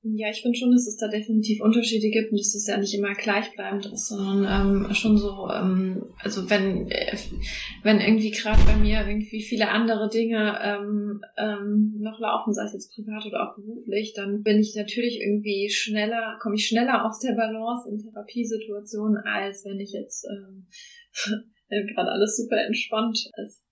Ja, 0.01 0.29
ich 0.29 0.41
finde 0.41 0.58
schon, 0.58 0.72
dass 0.72 0.88
es 0.88 0.96
da 0.96 1.10
definitiv 1.10 1.62
Unterschiede 1.62 2.10
gibt 2.10 2.32
und 2.32 2.39
dass 2.39 2.56
es 2.56 2.65
ja 2.68 2.77
nicht 2.77 2.94
immer 2.94 3.13
gleichbleibend 3.15 3.88
ist, 3.88 4.08
sondern 4.08 4.86
ähm, 4.88 4.94
schon 4.94 5.18
so, 5.18 5.50
ähm, 5.51 6.06
also 6.20 6.50
wenn, 6.50 6.89
äh, 6.89 7.18
wenn 7.84 8.00
irgendwie 8.00 8.32
gerade 8.32 8.63
bei 8.63 8.77
mir 8.77 9.06
irgendwie 9.06 9.41
viele 9.41 9.68
andere 9.68 10.08
Dinge 10.08 10.58
ähm, 10.63 11.22
ähm, 11.38 11.96
noch 12.00 12.18
laufen, 12.22 12.53
sei 12.53 12.63
es 12.63 12.74
jetzt 12.74 12.96
privat 12.96 13.25
oder 13.25 13.50
auch 13.50 13.56
beruflich, 13.56 14.13
dann 14.13 14.41
bin 14.41 14.60
ich 14.60 14.74
natürlich 14.74 15.20
irgendwie 15.20 15.70
schneller, 15.70 16.38
komme 16.41 16.56
ich 16.56 16.65
schneller 16.65 17.06
aus 17.06 17.20
der 17.20 17.34
Balance 17.34 17.89
in 17.89 18.00
Therapiesituationen, 18.00 19.18
als 19.25 19.65
wenn 19.65 19.82
ich 19.82 19.91
jetzt 19.91 20.25
ähm, 20.32 20.68
gerade 21.94 22.12
alles 22.12 22.38
super 22.38 22.62
entspannt 22.65 23.29
ist. 23.46 23.65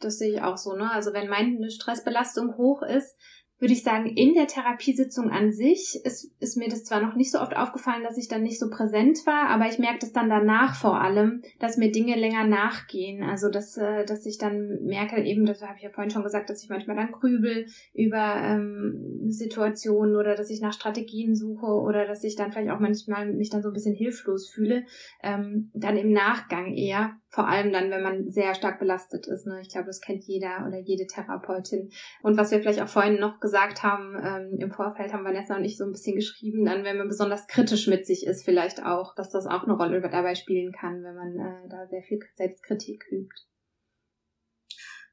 Das 0.00 0.18
sehe 0.18 0.34
ich 0.34 0.42
auch 0.42 0.56
so, 0.56 0.74
ne? 0.74 0.90
Also 0.90 1.12
wenn 1.12 1.28
meine 1.28 1.70
Stressbelastung 1.70 2.56
hoch 2.56 2.82
ist, 2.82 3.16
würde 3.58 3.72
ich 3.72 3.82
sagen, 3.82 4.06
in 4.06 4.34
der 4.34 4.46
Therapiesitzung 4.46 5.30
an 5.30 5.50
sich 5.50 6.00
ist, 6.04 6.30
ist 6.40 6.56
mir 6.56 6.68
das 6.68 6.84
zwar 6.84 7.00
noch 7.00 7.14
nicht 7.16 7.32
so 7.32 7.40
oft 7.40 7.56
aufgefallen, 7.56 8.02
dass 8.02 8.18
ich 8.18 8.28
dann 8.28 8.42
nicht 8.42 8.58
so 8.58 8.68
präsent 8.68 9.24
war, 9.24 9.48
aber 9.48 9.66
ich 9.66 9.78
merke 9.78 10.00
das 10.00 10.12
dann 10.12 10.28
danach 10.28 10.74
vor 10.74 11.00
allem, 11.00 11.42
dass 11.58 11.78
mir 11.78 11.90
Dinge 11.90 12.16
länger 12.16 12.46
nachgehen. 12.46 13.22
Also 13.22 13.48
dass, 13.48 13.78
äh, 13.78 14.04
dass 14.04 14.26
ich 14.26 14.36
dann 14.36 14.82
merke, 14.82 15.22
eben, 15.22 15.46
das 15.46 15.62
habe 15.62 15.74
ich 15.78 15.84
ja 15.84 15.90
vorhin 15.90 16.10
schon 16.10 16.22
gesagt, 16.22 16.50
dass 16.50 16.62
ich 16.62 16.68
manchmal 16.68 16.96
dann 16.96 17.12
grübel 17.12 17.66
über 17.94 18.36
ähm, 18.42 19.24
Situationen 19.28 20.16
oder 20.16 20.34
dass 20.34 20.50
ich 20.50 20.60
nach 20.60 20.74
Strategien 20.74 21.34
suche 21.34 21.66
oder 21.66 22.06
dass 22.06 22.24
ich 22.24 22.36
dann 22.36 22.52
vielleicht 22.52 22.70
auch 22.70 22.80
manchmal 22.80 23.32
mich 23.32 23.48
dann 23.48 23.62
so 23.62 23.68
ein 23.68 23.74
bisschen 23.74 23.94
hilflos 23.94 24.48
fühle. 24.48 24.84
Ähm, 25.22 25.70
dann 25.72 25.96
im 25.96 26.12
Nachgang 26.12 26.74
eher 26.74 27.16
vor 27.36 27.46
allem 27.46 27.70
dann, 27.70 27.90
wenn 27.90 28.02
man 28.02 28.30
sehr 28.30 28.54
stark 28.54 28.78
belastet 28.78 29.26
ist. 29.26 29.46
Ne? 29.46 29.60
Ich 29.60 29.68
glaube, 29.68 29.88
das 29.88 30.00
kennt 30.00 30.24
jeder 30.24 30.64
oder 30.66 30.78
jede 30.78 31.06
Therapeutin. 31.06 31.90
Und 32.22 32.38
was 32.38 32.50
wir 32.50 32.60
vielleicht 32.60 32.80
auch 32.80 32.88
vorhin 32.88 33.20
noch 33.20 33.40
gesagt 33.40 33.82
haben, 33.82 34.16
ähm, 34.18 34.58
im 34.58 34.72
Vorfeld 34.72 35.12
haben 35.12 35.22
Vanessa 35.22 35.54
und 35.54 35.64
ich 35.64 35.76
so 35.76 35.84
ein 35.84 35.92
bisschen 35.92 36.16
geschrieben, 36.16 36.64
dann, 36.64 36.82
wenn 36.82 36.96
man 36.96 37.08
besonders 37.08 37.46
kritisch 37.46 37.88
mit 37.88 38.06
sich 38.06 38.26
ist, 38.26 38.46
vielleicht 38.46 38.82
auch, 38.82 39.14
dass 39.14 39.30
das 39.30 39.46
auch 39.46 39.64
eine 39.64 39.74
Rolle 39.74 40.00
dabei 40.00 40.34
spielen 40.34 40.72
kann, 40.72 41.02
wenn 41.02 41.14
man 41.14 41.38
äh, 41.38 41.68
da 41.68 41.86
sehr 41.86 42.02
viel 42.02 42.20
Selbstkritik 42.36 43.04
übt. 43.12 43.36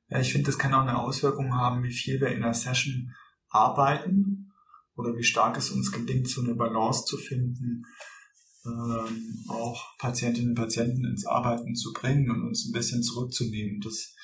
Ja, 0.08 0.22
ich 0.22 0.32
finde, 0.32 0.46
das 0.46 0.58
kann 0.58 0.74
auch 0.74 0.84
eine 0.84 0.98
Auswirkung 0.98 1.54
haben, 1.54 1.84
wie 1.84 1.92
viel 1.92 2.22
wir 2.22 2.30
in 2.30 2.42
einer 2.42 2.54
Session 2.54 3.14
arbeiten 3.50 4.54
oder 4.96 5.14
wie 5.18 5.24
stark 5.24 5.58
es 5.58 5.72
uns 5.72 5.92
gelingt, 5.92 6.30
so 6.30 6.42
eine 6.42 6.56
Balance 6.56 7.04
zu 7.04 7.18
finden 7.18 7.84
ähm, 8.66 9.46
auch 9.50 9.98
Patientinnen 9.98 10.52
und 10.52 10.56
Patienten 10.56 11.06
ins 11.06 11.26
Arbeiten 11.26 11.76
zu 11.76 11.94
bringen 11.94 12.30
und 12.32 12.48
uns 12.48 12.66
ein 12.66 12.72
bisschen 12.72 13.04
zurückzunehmen. 13.04 13.82
Das 13.82 14.16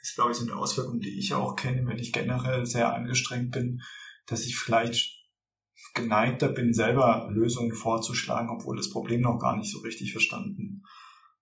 ist, 0.00 0.14
glaube 0.14 0.32
ich, 0.32 0.36
so 0.36 0.44
eine 0.44 0.56
Auswirkung, 0.56 1.00
die 1.00 1.18
ich 1.18 1.34
auch 1.34 1.56
kenne, 1.56 1.86
wenn 1.86 1.98
ich 1.98 2.12
generell 2.12 2.66
sehr 2.66 2.94
angestrengt 2.94 3.50
bin, 3.50 3.82
dass 4.26 4.46
ich 4.46 4.56
vielleicht 4.56 5.18
geneigter 5.94 6.48
bin, 6.48 6.72
selber 6.72 7.28
Lösungen 7.32 7.74
vorzuschlagen, 7.74 8.50
obwohl 8.50 8.76
das 8.76 8.90
Problem 8.90 9.22
noch 9.22 9.38
gar 9.38 9.56
nicht 9.56 9.72
so 9.72 9.80
richtig 9.80 10.12
verstanden 10.12 10.84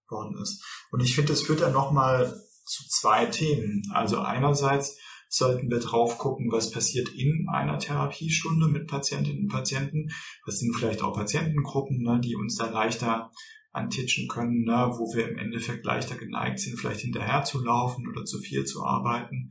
worden 0.08 0.40
ist. 0.40 0.64
Und 0.90 1.00
ich 1.00 1.14
finde, 1.14 1.32
das 1.32 1.42
führt 1.42 1.60
dann 1.60 1.72
nochmal 1.72 2.40
zu 2.64 2.88
zwei 2.88 3.26
Themen. 3.26 3.82
Also 3.92 4.20
einerseits 4.20 4.98
sollten 5.28 5.70
wir 5.70 5.80
drauf 5.80 6.18
gucken, 6.18 6.50
was 6.50 6.70
passiert 6.70 7.10
in 7.10 7.46
einer 7.48 7.78
Therapiestunde 7.78 8.68
mit 8.68 8.86
Patientinnen 8.86 9.42
und 9.42 9.48
Patienten. 9.48 10.08
Was 10.46 10.58
sind 10.58 10.74
vielleicht 10.74 11.02
auch 11.02 11.14
Patientengruppen, 11.14 12.02
ne, 12.02 12.20
die 12.22 12.34
uns 12.34 12.56
da 12.56 12.70
leichter 12.70 13.30
antitschen 13.72 14.28
können, 14.28 14.64
ne, 14.64 14.90
wo 14.96 15.14
wir 15.14 15.28
im 15.28 15.38
Endeffekt 15.38 15.84
leichter 15.84 16.16
geneigt 16.16 16.58
sind, 16.58 16.78
vielleicht 16.78 17.00
hinterher 17.00 17.44
zu 17.44 17.62
laufen 17.62 18.08
oder 18.08 18.24
zu 18.24 18.38
viel 18.38 18.64
zu 18.64 18.84
arbeiten. 18.84 19.50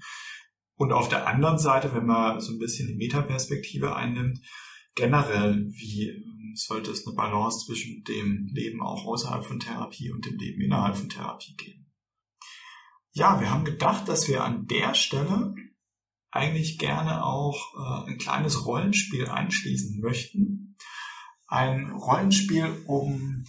Und 0.76 0.92
auf 0.92 1.10
der 1.10 1.28
anderen 1.28 1.58
Seite, 1.58 1.94
wenn 1.94 2.06
man 2.06 2.40
so 2.40 2.54
ein 2.54 2.60
bisschen 2.60 2.88
die 2.88 2.96
Metaperspektive 2.96 3.96
einnimmt, 3.96 4.40
generell, 4.96 5.68
wie 5.70 6.10
ähm, 6.10 6.54
sollte 6.56 6.92
es 6.92 7.06
eine 7.06 7.16
Balance 7.16 7.66
zwischen 7.66 8.04
dem 8.04 8.48
Leben 8.52 8.82
auch 8.82 9.06
außerhalb 9.06 9.46
von 9.46 9.60
Therapie 9.60 10.12
und 10.12 10.26
dem 10.26 10.38
Leben 10.38 10.62
innerhalb 10.62 10.98
von 10.98 11.10
Therapie 11.10 11.56
geben? 11.56 11.86
Ja, 13.14 13.40
wir 13.40 13.50
haben 13.50 13.66
gedacht, 13.66 14.08
dass 14.08 14.28
wir 14.28 14.44
an 14.44 14.68
der 14.68 14.94
Stelle 14.94 15.56
eigentlich 16.38 16.78
gerne 16.78 17.24
auch 17.24 17.74
äh, 17.76 18.12
ein 18.12 18.18
kleines 18.18 18.66
Rollenspiel 18.66 19.28
einschließen 19.28 20.00
möchten. 20.00 20.78
Ein 21.48 21.92
Rollenspiel, 21.92 22.84
um 22.86 23.46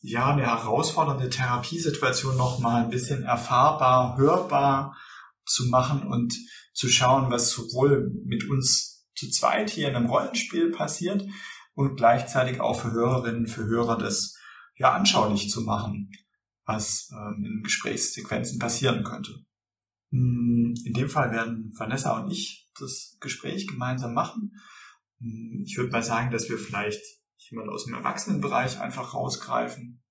ja 0.00 0.32
eine 0.32 0.42
herausfordernde 0.42 1.30
Therapiesituation 1.30 2.36
noch 2.36 2.58
mal 2.58 2.84
ein 2.84 2.90
bisschen 2.90 3.22
erfahrbar, 3.22 4.16
hörbar 4.16 4.96
zu 5.44 5.66
machen 5.66 6.06
und 6.06 6.34
zu 6.74 6.88
schauen, 6.88 7.30
was 7.30 7.50
sowohl 7.50 8.12
mit 8.24 8.48
uns 8.48 9.08
zu 9.14 9.30
zweit 9.30 9.70
hier 9.70 9.88
in 9.88 9.96
einem 9.96 10.10
Rollenspiel 10.10 10.70
passiert 10.70 11.24
und 11.74 11.96
gleichzeitig 11.96 12.60
auch 12.60 12.78
für 12.78 12.92
Hörerinnen, 12.92 13.46
für 13.46 13.64
Hörer 13.64 13.96
das 13.96 14.36
ja 14.76 14.92
anschaulich 14.92 15.50
zu 15.50 15.62
machen, 15.62 16.10
was 16.66 17.10
ähm, 17.12 17.44
in 17.44 17.62
Gesprächssequenzen 17.62 18.58
passieren 18.58 19.04
könnte. 19.04 19.32
Hm, 20.10 20.74
in 20.84 20.92
dem 20.92 21.08
Fall 21.08 21.30
werden 21.32 21.72
Vanessa 21.76 22.20
und 22.20 22.30
ich 22.30 22.70
das 22.78 23.16
Gespräch 23.20 23.66
gemeinsam 23.66 24.14
machen. 24.14 24.52
Hm, 25.20 25.62
ich 25.64 25.76
würde 25.76 25.90
mal 25.90 26.02
sagen, 26.02 26.30
dass 26.30 26.48
wir 26.48 26.58
vielleicht 26.58 27.02
jemand 27.50 27.68
aus 27.68 27.84
dem 27.84 27.94
Erwachsenenbereich 27.94 28.80
einfach 28.80 29.14
rausgreifen. 29.14 30.02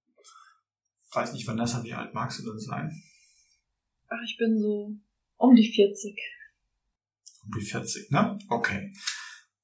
Ich 1.09 1.15
weiß 1.15 1.33
nicht, 1.33 1.47
Vanessa, 1.47 1.83
wie 1.83 1.93
alt 1.93 2.13
magst 2.13 2.39
du 2.39 2.43
denn 2.43 2.59
sein? 2.59 2.91
Ach, 4.07 4.21
ich 4.25 4.37
bin 4.37 4.59
so 4.59 4.95
um 5.37 5.55
die 5.55 5.71
40. 5.71 6.17
Um 7.43 7.51
die 7.59 7.65
40, 7.65 8.11
ne? 8.11 8.37
Okay. 8.49 8.93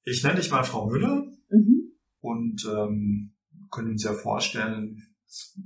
Ich 0.03 0.23
nenne 0.23 0.38
dich 0.38 0.50
mal 0.50 0.63
Frau 0.63 0.89
Müller 0.89 1.25
mhm. 1.50 1.91
und 2.19 2.65
ähm, 2.65 3.33
können 3.69 3.91
uns 3.91 4.03
ja 4.03 4.13
vorstellen, 4.13 5.15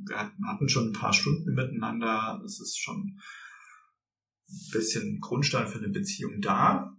wir 0.06 0.18
hatten 0.18 0.70
schon 0.70 0.90
ein 0.90 0.94
paar 0.94 1.14
Stunden 1.14 1.54
miteinander. 1.54 2.42
Es 2.46 2.60
ist 2.60 2.78
schon 2.80 3.20
bisschen 4.72 5.20
Grundstein 5.20 5.68
für 5.68 5.80
eine 5.80 5.90
Beziehung 5.90 6.42
da. 6.42 6.96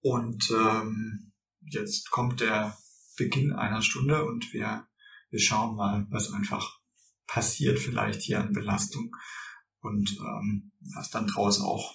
Und 0.00 0.50
ähm, 0.50 1.32
jetzt 1.60 2.10
kommt 2.10 2.40
der 2.40 2.76
Beginn 3.16 3.52
einer 3.52 3.82
Stunde 3.82 4.24
und 4.24 4.52
wir, 4.52 4.86
wir 5.30 5.40
schauen 5.40 5.76
mal, 5.76 6.06
was 6.10 6.32
einfach 6.32 6.80
passiert 7.26 7.78
vielleicht 7.78 8.22
hier 8.22 8.40
an 8.40 8.52
Belastung 8.52 9.14
und 9.80 10.10
ähm, 10.18 10.72
was 10.94 11.10
dann 11.10 11.26
daraus 11.26 11.60
auch 11.60 11.94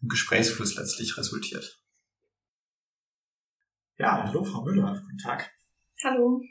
im 0.00 0.08
Gesprächsfluss 0.08 0.76
letztlich 0.76 1.16
resultiert. 1.18 1.82
Ja, 3.98 4.24
hallo 4.24 4.44
Frau 4.44 4.64
Müller, 4.64 5.00
guten 5.00 5.18
Tag. 5.18 5.50
Hallo. 6.02 6.42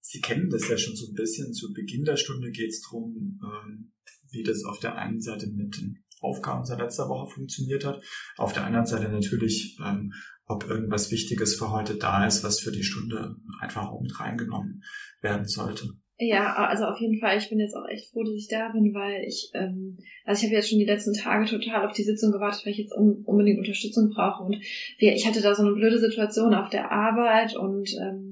Sie 0.00 0.20
kennen 0.20 0.50
das 0.50 0.68
ja 0.68 0.76
schon 0.76 0.96
so 0.96 1.06
ein 1.06 1.14
bisschen. 1.14 1.54
Zu 1.54 1.72
Beginn 1.72 2.04
der 2.04 2.16
Stunde 2.16 2.50
geht 2.50 2.70
es 2.70 2.82
darum, 2.82 3.40
ähm, 3.42 3.92
wie 4.30 4.42
das 4.42 4.64
auf 4.64 4.80
der 4.80 4.96
einen 4.96 5.20
Seite 5.20 5.46
mit 5.48 5.76
den 5.76 6.04
Aufgaben 6.20 6.64
seit 6.64 6.80
letzter 6.80 7.08
Woche 7.08 7.30
funktioniert 7.30 7.84
hat. 7.84 8.02
Auf 8.36 8.52
der 8.52 8.64
anderen 8.64 8.86
Seite 8.86 9.08
natürlich, 9.08 9.78
ähm, 9.84 10.12
ob 10.46 10.68
irgendwas 10.68 11.10
Wichtiges 11.10 11.54
für 11.54 11.70
heute 11.70 11.96
da 11.96 12.26
ist, 12.26 12.44
was 12.44 12.60
für 12.60 12.72
die 12.72 12.82
Stunde 12.82 13.36
einfach 13.60 13.88
auch 13.88 14.00
mit 14.00 14.18
reingenommen 14.18 14.82
werden 15.22 15.46
sollte. 15.46 15.88
Ja, 16.22 16.54
also 16.54 16.84
auf 16.84 17.00
jeden 17.00 17.18
Fall. 17.18 17.38
Ich 17.38 17.48
bin 17.48 17.60
jetzt 17.60 17.74
auch 17.74 17.88
echt 17.88 18.10
froh, 18.10 18.22
dass 18.22 18.34
ich 18.34 18.48
da 18.48 18.68
bin, 18.68 18.92
weil 18.92 19.24
ich, 19.26 19.50
ähm, 19.54 19.96
also 20.26 20.40
ich 20.40 20.46
habe 20.46 20.56
jetzt 20.56 20.68
schon 20.68 20.78
die 20.78 20.84
letzten 20.84 21.14
Tage 21.14 21.46
total 21.46 21.86
auf 21.86 21.92
die 21.92 22.02
Sitzung 22.02 22.30
gewartet, 22.30 22.60
weil 22.66 22.72
ich 22.72 22.78
jetzt 22.78 22.94
un 22.94 23.22
unbedingt 23.24 23.58
Unterstützung 23.58 24.10
brauche. 24.10 24.42
Und 24.42 24.56
wir, 24.98 25.14
ich 25.14 25.26
hatte 25.26 25.40
da 25.40 25.54
so 25.54 25.62
eine 25.62 25.72
blöde 25.72 25.98
Situation 25.98 26.52
auf 26.52 26.68
der 26.68 26.92
Arbeit 26.92 27.56
und 27.56 27.88
ähm, 28.02 28.29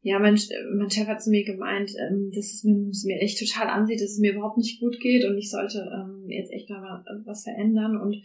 ja, 0.00 0.18
mein, 0.18 0.38
mein 0.76 0.90
Chef 0.90 1.08
hat 1.08 1.22
zu 1.22 1.30
mir 1.30 1.44
gemeint, 1.44 1.90
ähm, 1.98 2.30
dass 2.34 2.46
es 2.46 2.64
mir, 2.64 3.20
echt 3.20 3.38
total 3.38 3.68
ansieht, 3.68 4.00
dass 4.00 4.12
es 4.12 4.18
mir 4.18 4.32
überhaupt 4.32 4.56
nicht 4.56 4.80
gut 4.80 4.98
geht 5.00 5.24
und 5.24 5.36
ich 5.36 5.50
sollte 5.50 5.90
ähm, 5.92 6.28
jetzt 6.28 6.52
echt 6.52 6.70
mal 6.70 7.04
was 7.24 7.44
verändern 7.44 8.00
und 8.00 8.22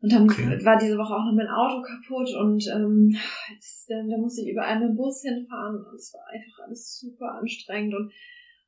und 0.00 0.12
dann 0.12 0.30
okay. 0.30 0.64
war 0.64 0.78
diese 0.78 0.96
Woche 0.96 1.12
auch 1.12 1.26
noch 1.26 1.34
mein 1.34 1.48
Auto 1.48 1.82
kaputt 1.82 2.32
und 2.32 2.64
ähm, 2.72 3.16
jetzt, 3.52 3.90
da, 3.90 3.96
da 4.08 4.16
musste 4.16 4.42
ich 4.42 4.48
überall 4.48 4.78
mit 4.78 4.90
dem 4.90 4.96
Bus 4.96 5.22
hinfahren 5.22 5.84
und 5.84 5.96
es 5.96 6.14
war 6.14 6.22
einfach 6.32 6.66
alles 6.66 7.00
super 7.00 7.34
anstrengend 7.34 7.94
und 7.94 8.12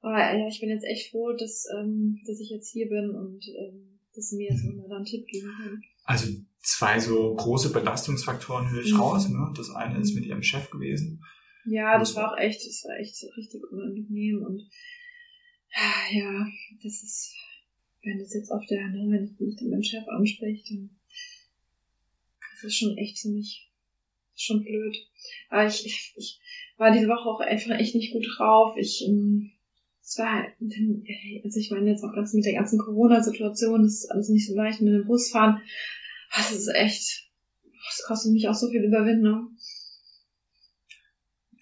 aber 0.02 0.18
ja, 0.18 0.48
ich 0.48 0.60
bin 0.60 0.70
jetzt 0.70 0.84
echt 0.84 1.10
froh, 1.10 1.32
dass, 1.32 1.66
ähm, 1.78 2.18
dass 2.26 2.40
ich 2.40 2.50
jetzt 2.50 2.72
hier 2.72 2.88
bin 2.88 3.10
und 3.10 3.46
ähm, 3.48 4.00
dass 4.14 4.30
Sie 4.30 4.36
mir 4.36 4.48
jetzt 4.50 4.64
nochmal 4.64 4.88
da 4.88 4.96
einen 4.96 5.04
Tipp 5.04 5.26
geben 5.26 5.52
können. 5.56 5.82
Also 6.04 6.32
zwei 6.58 6.98
so 6.98 7.34
große 7.34 7.70
Belastungsfaktoren 7.70 8.70
höre 8.70 8.82
ich 8.82 8.94
mhm. 8.94 9.00
raus. 9.00 9.28
Ne? 9.28 9.52
Das 9.56 9.70
eine 9.70 10.00
ist 10.00 10.14
mit 10.14 10.24
Ihrem 10.24 10.42
Chef 10.42 10.70
gewesen 10.70 11.22
ja, 11.66 11.98
das 11.98 12.14
war 12.16 12.32
auch 12.32 12.38
echt, 12.38 12.66
das 12.66 12.84
war 12.84 12.98
echt 12.98 13.22
richtig 13.36 13.62
unangenehm 13.70 14.42
und 14.42 14.68
ja, 16.12 16.46
das 16.82 17.02
ist, 17.02 17.34
wenn 18.02 18.18
das 18.18 18.34
jetzt 18.34 18.50
auf 18.50 18.64
der, 18.66 18.88
ne, 18.88 19.06
wenn 19.08 19.24
ich 19.24 19.38
nicht 19.38 19.62
meinen 19.62 19.84
Chef 19.84 20.06
anspreche, 20.08 20.74
dann 20.74 20.90
das 22.62 22.72
ist 22.72 22.78
schon 22.78 22.96
echt 22.98 23.16
ziemlich, 23.16 23.70
schon 24.34 24.62
blöd. 24.62 24.96
Aber 25.48 25.66
ich, 25.66 25.84
ich, 25.86 26.12
ich 26.16 26.40
war 26.76 26.90
diese 26.92 27.08
Woche 27.08 27.28
auch 27.28 27.40
einfach 27.40 27.78
echt 27.78 27.94
nicht 27.94 28.12
gut 28.12 28.26
drauf. 28.36 28.76
Ich, 28.78 29.04
ähm, 29.06 29.52
es 30.02 30.18
war, 30.18 30.44
also 31.44 31.60
ich 31.60 31.70
meine 31.70 31.90
jetzt 31.90 32.04
auch 32.04 32.14
ganz 32.14 32.34
mit 32.34 32.44
der 32.44 32.54
ganzen 32.54 32.78
Corona-Situation, 32.78 33.82
das 33.82 33.94
ist 33.94 34.10
alles 34.10 34.28
nicht 34.28 34.46
so 34.46 34.54
leicht 34.54 34.80
mit 34.80 34.92
dem 34.92 35.06
Bus 35.06 35.30
fahren. 35.30 35.62
Das 36.34 36.52
ist 36.52 36.68
echt, 36.68 37.30
das 37.62 38.04
kostet 38.06 38.32
mich 38.32 38.48
auch 38.48 38.54
so 38.54 38.68
viel 38.70 38.84
Überwindung. 38.84 39.49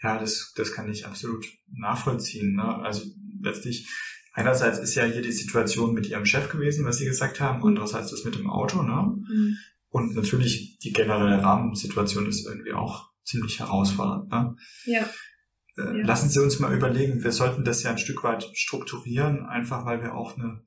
Ja, 0.03 0.19
das, 0.19 0.53
das 0.55 0.73
kann 0.73 0.91
ich 0.91 1.07
absolut 1.07 1.47
nachvollziehen. 1.71 2.55
Ne? 2.55 2.77
Also 2.83 3.07
letztlich, 3.41 3.89
einerseits 4.33 4.79
ist 4.79 4.95
ja 4.95 5.05
hier 5.05 5.23
die 5.23 5.33
Situation 5.33 5.95
mit 5.95 6.07
ihrem 6.07 6.25
Chef 6.25 6.49
gewesen, 6.49 6.85
was 6.85 6.99
Sie 6.99 7.05
gesagt 7.05 7.41
haben, 7.41 7.65
andererseits 7.65 8.11
das 8.11 8.25
mit 8.25 8.37
dem 8.37 8.49
Auto. 8.49 8.83
Ne? 8.83 9.17
Mhm. 9.29 9.57
Und 9.91 10.15
natürlich 10.15 10.79
die 10.79 10.93
generelle 10.93 11.43
Rahmensituation 11.43 12.27
ist 12.27 12.47
irgendwie 12.47 12.73
auch 12.73 13.11
ziemlich 13.25 13.59
herausfordernd. 13.59 14.31
Ne? 14.31 14.57
Ja. 14.85 15.09
Äh, 15.77 15.99
ja. 15.99 16.07
Lassen 16.07 16.29
Sie 16.29 16.43
uns 16.43 16.59
mal 16.59 16.75
überlegen, 16.75 17.23
wir 17.23 17.33
sollten 17.33 17.65
das 17.65 17.83
ja 17.83 17.91
ein 17.91 17.99
Stück 17.99 18.23
weit 18.25 18.49
strukturieren, 18.55 19.47
einfach 19.47 19.85
weil 19.85 20.03
wir 20.03 20.15
auch 20.15 20.37
eine 20.37 20.63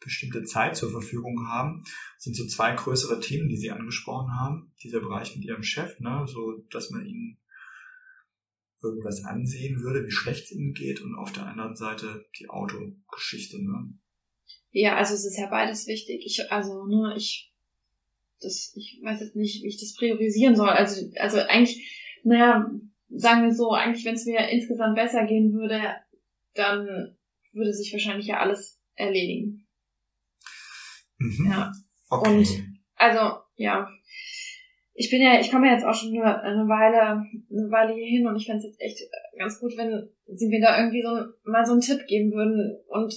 bestimmte 0.00 0.44
Zeit 0.44 0.76
zur 0.76 0.90
Verfügung 0.90 1.48
haben. 1.48 1.82
Das 2.16 2.24
sind 2.24 2.36
so 2.36 2.46
zwei 2.46 2.72
größere 2.72 3.20
Themen, 3.20 3.48
die 3.48 3.56
Sie 3.56 3.70
angesprochen 3.70 4.38
haben. 4.38 4.72
Dieser 4.82 5.00
Bereich 5.00 5.34
mit 5.34 5.44
Ihrem 5.44 5.62
Chef, 5.62 5.98
ne, 6.00 6.24
so 6.26 6.62
dass 6.70 6.90
man 6.90 7.06
Ihnen 7.06 7.38
irgendwas 8.84 9.24
ansehen 9.24 9.80
würde, 9.80 10.06
wie 10.06 10.10
schlecht 10.10 10.44
es 10.44 10.52
Ihnen 10.52 10.74
geht, 10.74 11.00
und 11.00 11.16
auf 11.16 11.32
der 11.32 11.46
anderen 11.46 11.74
Seite 11.74 12.26
die 12.38 12.48
Autogeschichte. 12.48 13.62
Ne? 13.62 13.94
Ja, 14.70 14.96
also 14.96 15.14
es 15.14 15.24
ist 15.24 15.38
ja 15.38 15.48
beides 15.48 15.86
wichtig. 15.86 16.22
Ich, 16.24 16.52
also, 16.52 16.86
ne, 16.86 17.14
ich, 17.16 17.52
das, 18.40 18.72
ich 18.76 19.00
weiß 19.02 19.20
jetzt 19.20 19.36
nicht, 19.36 19.62
wie 19.62 19.68
ich 19.68 19.80
das 19.80 19.94
priorisieren 19.94 20.56
soll. 20.56 20.68
Also, 20.68 21.10
also 21.16 21.38
eigentlich, 21.38 22.20
naja, 22.22 22.70
sagen 23.08 23.44
wir 23.44 23.54
so, 23.54 23.72
eigentlich, 23.72 24.04
wenn 24.04 24.14
es 24.14 24.26
mir 24.26 24.48
insgesamt 24.48 24.96
besser 24.96 25.24
gehen 25.24 25.52
würde, 25.52 25.80
dann 26.54 27.16
würde 27.52 27.72
sich 27.72 27.92
wahrscheinlich 27.92 28.26
ja 28.26 28.40
alles 28.40 28.80
erledigen. 28.94 29.66
Mhm. 31.18 31.46
Ja. 31.50 31.72
Okay. 32.08 32.30
Und 32.30 32.48
also, 32.96 33.38
ja. 33.56 33.88
Ich 34.96 35.10
bin 35.10 35.20
ja, 35.20 35.40
ich 35.40 35.50
komme 35.50 35.66
ja 35.66 35.74
jetzt 35.74 35.84
auch 35.84 35.94
schon 35.94 36.16
eine, 36.16 36.40
eine 36.40 36.68
Weile, 36.68 37.02
eine 37.02 37.70
Weile 37.70 37.94
hier 37.94 38.06
hin 38.06 38.26
und 38.26 38.36
ich 38.36 38.46
fände 38.46 38.58
es 38.58 38.64
jetzt 38.64 38.80
echt 38.80 39.00
ganz 39.36 39.58
gut, 39.58 39.76
wenn 39.76 40.08
sie 40.26 40.48
mir 40.48 40.60
da 40.60 40.78
irgendwie 40.78 41.02
so 41.02 41.10
mal 41.50 41.66
so 41.66 41.72
einen 41.72 41.80
Tipp 41.80 42.06
geben 42.06 42.32
würden. 42.32 42.78
Und 42.86 43.12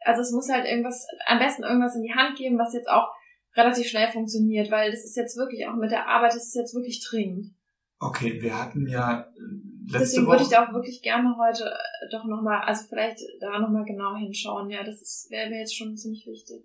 also 0.00 0.22
es 0.22 0.32
muss 0.32 0.48
halt 0.48 0.66
irgendwas, 0.66 1.06
am 1.26 1.38
besten 1.38 1.62
irgendwas 1.62 1.94
in 1.94 2.02
die 2.02 2.14
Hand 2.14 2.38
geben, 2.38 2.58
was 2.58 2.72
jetzt 2.72 2.88
auch 2.88 3.08
relativ 3.54 3.86
schnell 3.86 4.08
funktioniert, 4.08 4.70
weil 4.70 4.90
das 4.90 5.04
ist 5.04 5.16
jetzt 5.16 5.36
wirklich 5.36 5.66
auch 5.66 5.74
mit 5.74 5.90
der 5.90 6.08
Arbeit, 6.08 6.32
das 6.32 6.46
ist 6.48 6.56
jetzt 6.56 6.74
wirklich 6.74 7.04
dringend. 7.06 7.54
Okay, 8.00 8.40
wir 8.40 8.58
hatten 8.58 8.86
ja 8.86 9.20
äh, 9.20 9.92
letzte 9.92 9.98
Deswegen 9.98 10.26
Woche... 10.26 10.32
würde 10.34 10.42
ich 10.44 10.50
da 10.50 10.64
auch 10.64 10.72
wirklich 10.72 11.02
gerne 11.02 11.36
heute 11.36 11.64
äh, 11.64 12.08
doch 12.12 12.24
nochmal, 12.24 12.62
also 12.62 12.86
vielleicht 12.88 13.20
da 13.40 13.58
nochmal 13.58 13.84
genau 13.84 14.16
hinschauen. 14.16 14.70
Ja, 14.70 14.84
das 14.84 15.26
wäre 15.30 15.50
mir 15.50 15.58
jetzt 15.58 15.76
schon 15.76 15.96
ziemlich 15.96 16.26
wichtig. 16.26 16.64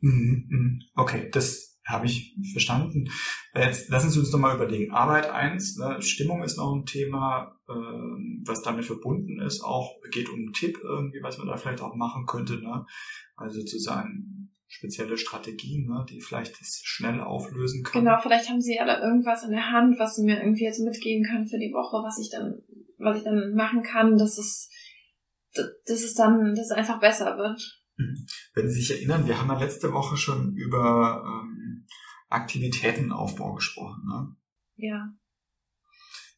Mhm, 0.00 0.46
mhm. 0.48 0.82
Okay, 0.94 1.28
das 1.32 1.65
habe 1.86 2.06
ich 2.06 2.36
verstanden. 2.52 3.08
Jetzt 3.54 3.88
lassen 3.88 4.10
Sie 4.10 4.18
uns 4.18 4.32
nochmal 4.32 4.56
überlegen. 4.56 4.92
Arbeit 4.92 5.30
eins, 5.30 5.76
ne, 5.76 6.02
Stimmung 6.02 6.42
ist 6.42 6.56
noch 6.56 6.74
ein 6.74 6.84
Thema, 6.84 7.56
äh, 7.68 7.72
was 8.44 8.62
damit 8.62 8.84
verbunden 8.84 9.40
ist. 9.40 9.62
Auch 9.62 9.92
geht 10.10 10.28
um 10.28 10.36
einen 10.36 10.52
Tipp 10.52 10.78
irgendwie, 10.82 11.22
was 11.22 11.38
man 11.38 11.46
da 11.46 11.56
vielleicht 11.56 11.80
auch 11.80 11.94
machen 11.94 12.26
könnte. 12.26 12.60
Ne? 12.60 12.84
Also 13.36 13.62
zu 13.62 13.78
sagen, 13.78 14.52
spezielle 14.66 15.16
Strategien, 15.16 15.86
ne, 15.86 16.04
die 16.08 16.20
vielleicht 16.20 16.60
das 16.60 16.80
schnell 16.82 17.20
auflösen 17.20 17.84
können. 17.84 18.04
Genau, 18.04 18.18
vielleicht 18.20 18.50
haben 18.50 18.60
sie 18.60 18.74
ja 18.74 18.84
da 18.84 19.00
irgendwas 19.00 19.44
in 19.44 19.52
der 19.52 19.70
Hand, 19.70 19.98
was 19.98 20.16
sie 20.16 20.24
mir 20.24 20.40
irgendwie 20.40 20.64
jetzt 20.64 20.80
mitgeben 20.80 21.24
können 21.24 21.46
für 21.46 21.58
die 21.58 21.72
Woche, 21.72 22.04
was 22.04 22.18
ich 22.18 22.30
dann, 22.30 22.62
was 22.98 23.18
ich 23.18 23.24
dann 23.24 23.54
machen 23.54 23.82
kann, 23.84 24.18
dass 24.18 24.38
es, 24.38 24.68
dass 25.54 26.02
es 26.02 26.14
dann, 26.14 26.54
dass 26.54 26.66
es 26.66 26.72
einfach 26.72 26.98
besser 26.98 27.38
wird. 27.38 27.62
Mhm. 27.96 28.26
Wenn 28.54 28.68
Sie 28.68 28.80
sich 28.80 28.90
erinnern, 28.90 29.26
wir 29.26 29.38
haben 29.38 29.48
ja 29.48 29.58
letzte 29.58 29.92
Woche 29.92 30.16
schon 30.16 30.54
über 30.54 31.24
ähm, 31.24 31.45
Aktivitätenaufbau 32.28 33.54
gesprochen, 33.54 34.02
ne? 34.06 34.36
Ja. 34.76 35.12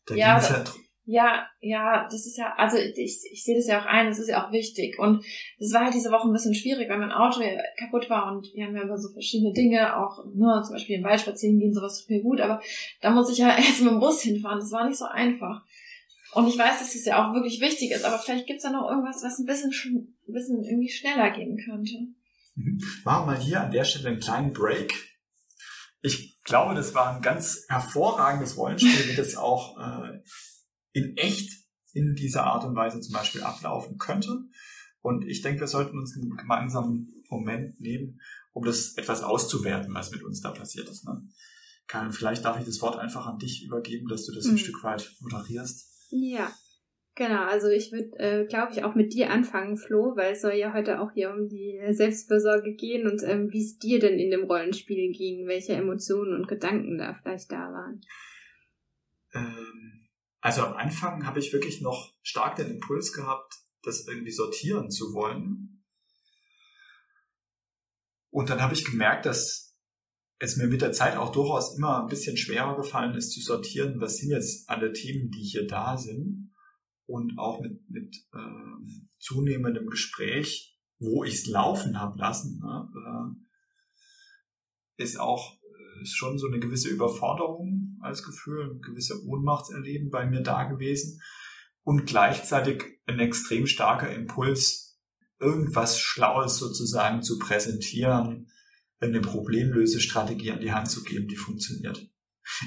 Da 0.06 0.14
ja, 0.14 0.38
es 0.38 0.48
ja 0.48 0.64
ja, 1.10 1.46
ja, 1.62 2.04
das 2.04 2.26
ist 2.26 2.36
ja, 2.36 2.52
also 2.58 2.76
ich, 2.76 3.20
ich 3.32 3.42
sehe 3.42 3.56
das 3.56 3.66
ja 3.66 3.80
auch 3.80 3.86
ein, 3.86 4.08
das 4.08 4.18
ist 4.18 4.28
ja 4.28 4.46
auch 4.46 4.52
wichtig. 4.52 4.98
Und 4.98 5.24
es 5.58 5.72
war 5.72 5.84
halt 5.84 5.94
diese 5.94 6.10
Woche 6.10 6.28
ein 6.28 6.34
bisschen 6.34 6.54
schwierig, 6.54 6.86
weil 6.90 6.98
mein 6.98 7.12
Auto 7.12 7.40
ja 7.40 7.52
kaputt 7.78 8.10
war 8.10 8.30
und 8.30 8.46
wir 8.52 8.66
haben 8.66 8.76
ja 8.76 8.82
immer 8.82 8.98
so 8.98 9.10
verschiedene 9.10 9.54
Dinge, 9.54 9.96
auch 9.96 10.22
ne, 10.34 10.60
zum 10.62 10.74
Beispiel 10.74 10.96
im 10.96 11.04
Wald 11.04 11.18
spazieren 11.18 11.58
gehen, 11.58 11.72
sowas 11.72 12.00
tut 12.00 12.10
mir 12.10 12.20
gut, 12.20 12.42
aber 12.42 12.60
da 13.00 13.10
muss 13.10 13.32
ich 13.32 13.38
ja 13.38 13.48
erst 13.56 13.80
mit 13.80 13.90
dem 13.90 14.00
Bus 14.00 14.20
hinfahren, 14.20 14.60
das 14.60 14.70
war 14.70 14.86
nicht 14.86 14.98
so 14.98 15.06
einfach. 15.06 15.64
Und 16.34 16.46
ich 16.46 16.58
weiß, 16.58 16.78
dass 16.78 16.94
es 16.94 17.06
ja 17.06 17.26
auch 17.26 17.32
wirklich 17.32 17.58
wichtig 17.62 17.90
ist, 17.90 18.04
aber 18.04 18.18
vielleicht 18.18 18.46
gibt's 18.46 18.64
da 18.64 18.70
noch 18.70 18.90
irgendwas, 18.90 19.22
was 19.24 19.38
ein 19.38 19.46
bisschen, 19.46 19.70
ein 19.70 20.32
bisschen 20.34 20.62
irgendwie 20.62 20.90
schneller 20.90 21.30
gehen 21.30 21.56
könnte. 21.56 21.94
Mhm. 22.54 22.82
Machen 23.06 23.26
wir 23.26 23.32
mal 23.32 23.40
hier 23.40 23.62
an 23.62 23.70
der 23.70 23.84
Stelle 23.84 24.10
einen 24.10 24.20
kleinen 24.20 24.52
Break. 24.52 24.92
Ich 26.00 26.40
glaube, 26.42 26.74
das 26.74 26.94
war 26.94 27.14
ein 27.14 27.22
ganz 27.22 27.64
hervorragendes 27.68 28.56
Rollenspiel, 28.56 29.10
wie 29.10 29.16
das 29.16 29.36
auch 29.36 29.78
äh, 29.78 30.20
in 30.92 31.16
echt 31.16 31.50
in 31.92 32.14
dieser 32.14 32.44
Art 32.44 32.64
und 32.64 32.76
Weise 32.76 33.00
zum 33.00 33.14
Beispiel 33.14 33.42
ablaufen 33.42 33.98
könnte. 33.98 34.44
Und 35.00 35.24
ich 35.24 35.42
denke, 35.42 35.60
wir 35.60 35.66
sollten 35.66 35.98
uns 35.98 36.16
einen 36.16 36.36
gemeinsamen 36.36 37.24
Moment 37.28 37.80
nehmen, 37.80 38.20
um 38.52 38.64
das 38.64 38.94
etwas 38.96 39.22
auszuwerten, 39.22 39.94
was 39.94 40.10
mit 40.10 40.22
uns 40.22 40.40
da 40.40 40.50
passiert 40.50 40.88
ist. 40.88 41.04
Ne? 41.04 41.22
Karin, 41.86 42.12
vielleicht 42.12 42.44
darf 42.44 42.58
ich 42.58 42.66
das 42.66 42.80
Wort 42.82 42.98
einfach 42.98 43.26
an 43.26 43.38
dich 43.38 43.64
übergeben, 43.64 44.08
dass 44.08 44.26
du 44.26 44.32
das 44.32 44.44
mhm. 44.44 44.52
ein 44.52 44.58
Stück 44.58 44.82
weit 44.82 45.10
moderierst. 45.20 45.86
Ja, 46.10 46.52
genau. 47.18 47.44
Also 47.44 47.68
ich 47.68 47.92
würde, 47.92 48.18
äh, 48.18 48.46
glaube 48.46 48.72
ich, 48.72 48.84
auch 48.84 48.94
mit 48.94 49.12
dir 49.12 49.30
anfangen, 49.30 49.76
Flo, 49.76 50.16
weil 50.16 50.32
es 50.32 50.40
soll 50.40 50.54
ja 50.54 50.72
heute 50.72 51.00
auch 51.00 51.12
hier 51.12 51.30
um 51.30 51.48
die 51.48 51.78
Selbstfürsorge 51.90 52.74
gehen 52.74 53.06
und 53.06 53.22
ähm, 53.24 53.52
wie 53.52 53.62
es 53.62 53.78
dir 53.78 53.98
denn 53.98 54.18
in 54.18 54.30
dem 54.30 54.44
Rollenspiel 54.44 55.12
ging, 55.12 55.46
welche 55.46 55.74
Emotionen 55.74 56.34
und 56.34 56.48
Gedanken 56.48 56.96
da 56.96 57.12
vielleicht 57.12 57.52
da 57.52 57.70
waren. 57.72 58.00
Ähm 59.34 59.88
also 60.40 60.62
am 60.62 60.74
Anfang 60.74 61.26
habe 61.26 61.40
ich 61.40 61.52
wirklich 61.52 61.80
noch 61.80 62.14
stark 62.22 62.56
den 62.56 62.70
Impuls 62.70 63.12
gehabt, 63.12 63.54
das 63.82 64.06
irgendwie 64.06 64.30
sortieren 64.30 64.90
zu 64.90 65.12
wollen. 65.12 65.84
Und 68.30 68.50
dann 68.50 68.62
habe 68.62 68.74
ich 68.74 68.84
gemerkt, 68.84 69.26
dass 69.26 69.76
es 70.38 70.56
mir 70.56 70.68
mit 70.68 70.80
der 70.80 70.92
Zeit 70.92 71.16
auch 71.16 71.32
durchaus 71.32 71.76
immer 71.76 72.02
ein 72.02 72.08
bisschen 72.08 72.36
schwerer 72.36 72.76
gefallen 72.76 73.16
ist 73.16 73.32
zu 73.32 73.40
sortieren, 73.40 74.00
was 74.00 74.18
sind 74.18 74.30
jetzt 74.30 74.68
alle 74.68 74.92
Themen, 74.92 75.30
die 75.30 75.42
hier 75.42 75.66
da 75.66 75.96
sind. 75.96 76.54
Und 77.08 77.38
auch 77.38 77.60
mit, 77.60 77.88
mit 77.88 78.16
äh, 78.34 79.08
zunehmendem 79.18 79.86
Gespräch, 79.86 80.78
wo 80.98 81.24
ich 81.24 81.34
es 81.34 81.46
laufen 81.46 81.98
habe 81.98 82.18
lassen, 82.18 82.60
ne, 82.60 82.88
äh, 84.98 85.02
ist 85.02 85.18
auch 85.18 85.58
ist 86.02 86.16
schon 86.16 86.38
so 86.38 86.46
eine 86.46 86.60
gewisse 86.60 86.88
Überforderung 86.88 87.98
als 88.00 88.22
Gefühl, 88.22 88.70
ein 88.70 88.80
gewisser 88.80 89.16
Ohnmachtserleben 89.24 90.10
bei 90.10 90.26
mir 90.26 90.42
da 90.42 90.64
gewesen 90.64 91.20
und 91.82 92.06
gleichzeitig 92.06 92.84
ein 93.06 93.18
extrem 93.18 93.66
starker 93.66 94.12
Impuls, 94.12 95.00
irgendwas 95.40 95.98
Schlaues 95.98 96.58
sozusagen 96.58 97.22
zu 97.22 97.38
präsentieren, 97.38 98.50
eine 99.00 99.20
Problemlösestrategie 99.20 100.52
an 100.52 100.60
die 100.60 100.72
Hand 100.72 100.90
zu 100.90 101.02
geben, 101.02 101.28
die 101.28 101.36
funktioniert. 101.36 102.10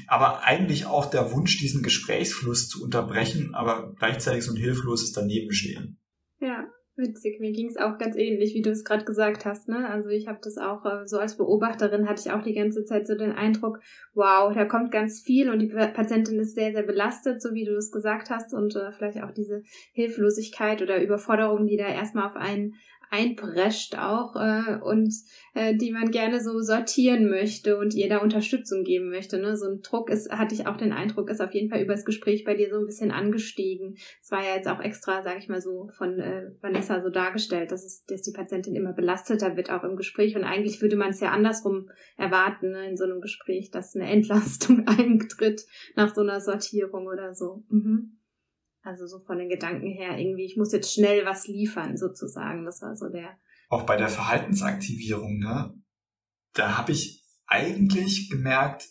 Aber 0.08 0.44
eigentlich 0.44 0.86
auch 0.86 1.10
der 1.10 1.32
Wunsch, 1.32 1.60
diesen 1.60 1.84
Gesprächsfluss 1.84 2.68
zu 2.68 2.84
unterbrechen, 2.84 3.54
aber 3.54 3.94
gleichzeitig 3.98 4.44
so 4.44 4.54
ein 4.54 4.58
hilfloses 4.58 5.12
Danebenstehen. 5.12 6.00
Ja, 6.40 6.68
Witzig, 6.98 7.40
mir 7.40 7.54
ging 7.54 7.68
es 7.68 7.78
auch 7.78 7.98
ganz 7.98 8.18
ähnlich, 8.18 8.54
wie 8.54 8.62
du 8.62 8.70
es 8.70 8.84
gerade 8.84 9.06
gesagt 9.06 9.46
hast. 9.46 9.70
Ne? 9.70 9.90
Also 9.90 10.10
ich 10.10 10.28
habe 10.28 10.40
das 10.44 10.58
auch 10.58 10.86
äh, 10.86 11.08
so 11.08 11.20
als 11.20 11.38
Beobachterin 11.38 12.08
hatte 12.08 12.22
ich 12.26 12.32
auch 12.34 12.44
die 12.44 12.54
ganze 12.54 12.84
Zeit 12.84 13.08
so 13.08 13.16
den 13.16 13.32
Eindruck, 13.32 13.80
wow, 14.14 14.54
da 14.54 14.66
kommt 14.66 14.92
ganz 14.92 15.22
viel 15.22 15.50
und 15.50 15.60
die 15.60 15.68
Patientin 15.68 16.40
ist 16.40 16.54
sehr, 16.54 16.74
sehr 16.74 16.84
belastet, 16.84 17.42
so 17.42 17.54
wie 17.54 17.64
du 17.64 17.76
es 17.76 17.92
gesagt 17.92 18.30
hast 18.30 18.54
und 18.54 18.76
äh, 18.76 18.92
vielleicht 18.92 19.24
auch 19.24 19.32
diese 19.32 19.64
Hilflosigkeit 19.94 20.82
oder 20.82 21.02
Überforderung, 21.02 21.66
die 21.66 21.78
da 21.78 21.88
erstmal 21.88 22.28
auf 22.28 22.36
einen 22.36 22.76
einprescht 23.12 23.98
auch 23.98 24.38
äh, 24.38 24.80
und 24.82 25.14
äh, 25.54 25.76
die 25.76 25.92
man 25.92 26.12
gerne 26.12 26.40
so 26.40 26.62
sortieren 26.62 27.30
möchte 27.30 27.78
und 27.78 27.94
ihr 27.94 28.08
da 28.08 28.20
Unterstützung 28.20 28.86
geben 28.86 29.10
möchte. 29.10 29.38
Ne? 29.38 29.58
So 29.58 29.70
ein 29.70 29.82
Druck 29.82 30.10
ist, 30.10 30.32
hatte 30.32 30.56
ich 30.56 30.66
auch 30.66 30.78
den 30.78 30.94
Eindruck, 30.94 31.30
ist 31.30 31.42
auf 31.42 31.54
jeden 31.54 31.70
Fall 31.70 31.82
über 31.82 31.94
das 31.94 32.06
Gespräch 32.06 32.46
bei 32.46 32.56
dir 32.56 32.70
so 32.70 32.80
ein 32.80 32.86
bisschen 32.86 33.12
angestiegen. 33.12 33.98
Es 34.22 34.32
war 34.32 34.42
ja 34.42 34.56
jetzt 34.56 34.70
auch 34.70 34.80
extra, 34.80 35.24
sag 35.24 35.38
ich 35.40 35.50
mal 35.50 35.62
so, 35.62 35.90
von 35.98 36.20
äh, 36.20 36.52
Vanessa 36.62 37.02
so 37.04 37.10
dargestellt, 37.10 37.74
dass, 37.74 37.84
es, 37.84 38.06
dass 38.06 38.22
die 38.22 38.32
Patientin 38.32 38.76
immer 38.76 38.94
belasteter 38.94 39.58
wird, 39.58 39.72
auch 39.72 39.84
im 39.84 39.98
Gespräch. 39.98 40.38
Und 40.38 40.46
eigentlich 40.46 40.82
würde 40.82 40.96
man 40.96 41.10
es 41.10 41.20
ja 41.20 41.32
andersrum 41.32 41.90
erwarten, 42.16 42.72
ne, 42.72 42.88
in 42.88 42.96
so 42.96 43.04
einem 43.04 43.20
Gespräch, 43.20 43.72
dass 43.72 43.94
eine 43.94 44.10
Entlastung 44.10 44.88
eintritt 44.88 45.66
nach 45.98 46.16
so 46.16 46.22
einer 46.22 46.40
Sortierung 46.40 47.08
oder 47.08 47.34
so. 47.34 47.66
Mhm. 47.68 48.21
Also 48.84 49.06
so 49.06 49.20
von 49.20 49.38
den 49.38 49.50
Gedanken 49.50 49.92
her 49.92 50.18
irgendwie, 50.18 50.46
ich 50.46 50.58
muss 50.58 50.72
jetzt 50.72 50.94
schnell 50.94 51.26
was 51.26 51.48
liefern, 51.48 51.98
sozusagen. 51.98 52.66
Das 52.66 52.82
war 52.82 52.96
so 52.96 53.10
der. 53.10 53.38
Auch 53.70 53.84
bei 53.84 53.96
der 53.96 54.10
Verhaltensaktivierung, 54.10 55.38
ne? 55.38 55.74
Da 56.54 56.78
habe 56.78 56.92
ich 56.92 57.24
eigentlich 57.46 58.30
gemerkt, 58.30 58.90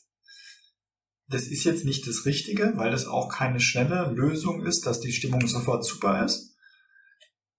das 1.29 1.46
ist 1.46 1.64
jetzt 1.64 1.85
nicht 1.85 2.07
das 2.07 2.26
Richtige, 2.26 2.72
weil 2.76 2.90
das 2.90 3.07
auch 3.07 3.29
keine 3.29 3.61
schnelle 3.61 4.11
Lösung 4.11 4.64
ist, 4.64 4.87
dass 4.87 5.00
die 5.00 5.12
Stimmung 5.12 5.46
sofort 5.46 5.85
super 5.85 6.24
ist. 6.24 6.57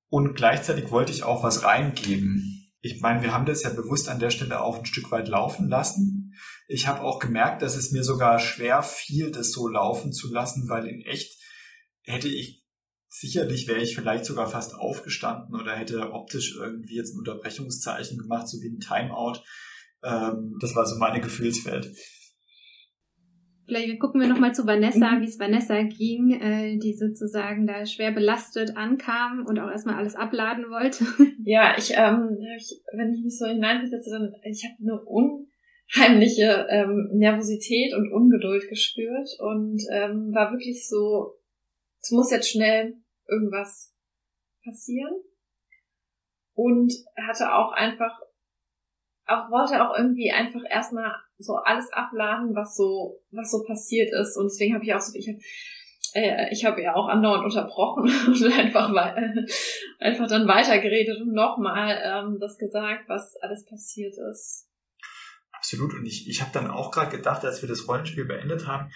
Und 0.10 0.36
gleichzeitig 0.36 0.92
wollte 0.92 1.12
ich 1.12 1.24
auch 1.24 1.44
was 1.44 1.64
reingeben. 1.64 2.74
Ich 2.82 3.00
meine, 3.00 3.22
wir 3.22 3.34
haben 3.34 3.46
das 3.46 3.64
ja 3.64 3.70
bewusst 3.70 4.10
an 4.10 4.20
der 4.20 4.30
Stelle 4.30 4.62
auch 4.62 4.80
ein 4.80 4.86
Stück 4.86 5.12
weit 5.12 5.28
laufen 5.28 5.70
lassen. 5.70 6.34
Ich 6.68 6.88
habe 6.88 7.02
auch 7.02 7.20
gemerkt, 7.20 7.62
dass 7.62 7.76
es 7.76 7.92
mir 7.92 8.04
sogar 8.04 8.40
schwer 8.40 8.84
fiel, 8.84 9.32
das 9.32 9.52
so 9.52 9.68
laufen 9.68 10.12
zu 10.12 10.34
lassen, 10.34 10.68
weil 10.68 10.88
in 10.88 11.02
echt 11.02 11.41
hätte 12.04 12.28
ich 12.28 12.62
sicherlich 13.12 13.68
wäre 13.68 13.82
ich 13.82 13.94
vielleicht 13.94 14.26
sogar 14.26 14.48
fast 14.48 14.74
aufgestanden 14.74 15.60
oder 15.60 15.76
hätte 15.76 16.14
optisch 16.14 16.56
irgendwie 16.58 16.96
jetzt 16.96 17.14
ein 17.14 17.20
Unterbrechungszeichen 17.20 18.18
gemacht, 18.18 18.48
so 18.48 18.62
wie 18.62 18.70
ein 18.70 18.80
Timeout. 18.80 19.42
Ähm, 20.04 20.58
das 20.62 20.76
war 20.76 20.86
so 20.86 20.98
meine 20.98 21.20
Gefühlswelt. 21.20 21.92
Vielleicht 23.66 24.00
gucken 24.00 24.20
wir 24.20 24.28
nochmal 24.28 24.54
zu 24.54 24.66
Vanessa, 24.66 25.12
mhm. 25.12 25.22
wie 25.22 25.26
es 25.26 25.40
Vanessa 25.40 25.82
ging, 25.84 26.32
äh, 26.42 26.78
die 26.78 26.94
sozusagen 26.94 27.68
da 27.68 27.86
schwer 27.86 28.12
belastet 28.12 28.76
ankam 28.76 29.46
und 29.46 29.60
auch 29.60 29.70
erstmal 29.70 29.96
alles 29.96 30.16
abladen 30.16 30.66
wollte. 30.70 31.06
Ja, 31.44 31.76
ich, 31.78 31.92
ähm, 31.96 32.38
ich 32.58 32.82
wenn 32.96 33.14
ich 33.14 33.24
mich 33.24 33.38
so 33.38 33.48
hineinversetze, 33.48 34.12
dann 34.12 34.32
ich 34.44 34.64
habe 34.64 34.76
eine 34.82 35.02
unheimliche 35.06 36.68
ähm, 36.70 37.10
Nervosität 37.14 37.94
und 37.96 38.12
Ungeduld 38.12 38.70
gespürt 38.70 39.30
und 39.40 39.82
ähm, 39.92 40.32
war 40.34 40.52
wirklich 40.52 40.88
so, 40.88 41.34
es 42.02 42.12
muss 42.12 42.32
jetzt 42.32 42.50
schnell 42.50 42.96
irgendwas 43.28 43.94
passieren. 44.64 45.14
Und 46.54 46.94
hatte 47.16 47.54
auch 47.54 47.72
einfach 47.72 48.20
auch 49.26 49.50
wollte 49.50 49.82
auch 49.84 49.98
irgendwie 49.98 50.32
einfach 50.32 50.62
erstmal 50.70 51.16
so 51.38 51.56
alles 51.56 51.92
abladen, 51.94 52.54
was 52.54 52.76
so 52.76 53.22
was 53.32 53.52
so 53.52 53.64
passiert 53.64 54.12
ist. 54.12 54.38
Und 54.38 54.46
deswegen 54.46 54.76
habe 54.76 54.84
ich 54.84 54.94
auch 54.94 55.00
so 55.00 55.18
ich 55.18 55.28
habe 55.30 55.40
äh, 56.14 56.52
ich 56.52 56.66
habe 56.66 56.82
ja 56.82 56.96
auch 56.96 57.08
andauernd 57.08 57.46
unterbrochen 57.46 58.04
und 58.28 58.54
einfach 58.54 58.90
einfach 60.00 60.28
dann 60.28 60.48
weitergeredet 60.48 61.22
und 61.22 61.34
nochmal 61.34 62.02
ähm, 62.04 62.38
das 62.40 62.58
gesagt, 62.58 63.08
was 63.08 63.38
alles 63.42 63.66
passiert 63.66 64.16
ist. 64.32 64.68
Absolut. 65.52 65.94
Und 65.94 66.06
ich 66.06 66.28
ich 66.28 66.42
habe 66.42 66.52
dann 66.54 66.70
auch 66.70 66.92
gerade 66.92 67.16
gedacht, 67.16 67.46
als 67.46 67.62
wir 67.62 67.70
das 67.70 67.88
Rollenspiel 67.88 68.26
beendet 68.26 68.68
haben, 68.68 68.92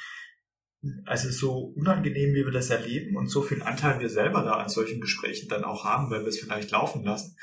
also 1.05 1.29
so 1.29 1.73
unangenehm, 1.75 2.33
wie 2.33 2.45
wir 2.45 2.51
das 2.51 2.69
erleben 2.69 3.15
und 3.15 3.27
so 3.27 3.41
viel 3.41 3.61
Anteil 3.61 3.99
wir 3.99 4.09
selber 4.09 4.43
da 4.43 4.53
an 4.53 4.69
solchen 4.69 5.01
Gesprächen 5.01 5.47
dann 5.49 5.63
auch 5.63 5.83
haben, 5.83 6.09
weil 6.09 6.21
wir 6.21 6.27
es 6.27 6.39
vielleicht 6.39 6.71
laufen 6.71 7.03
lassen, 7.03 7.35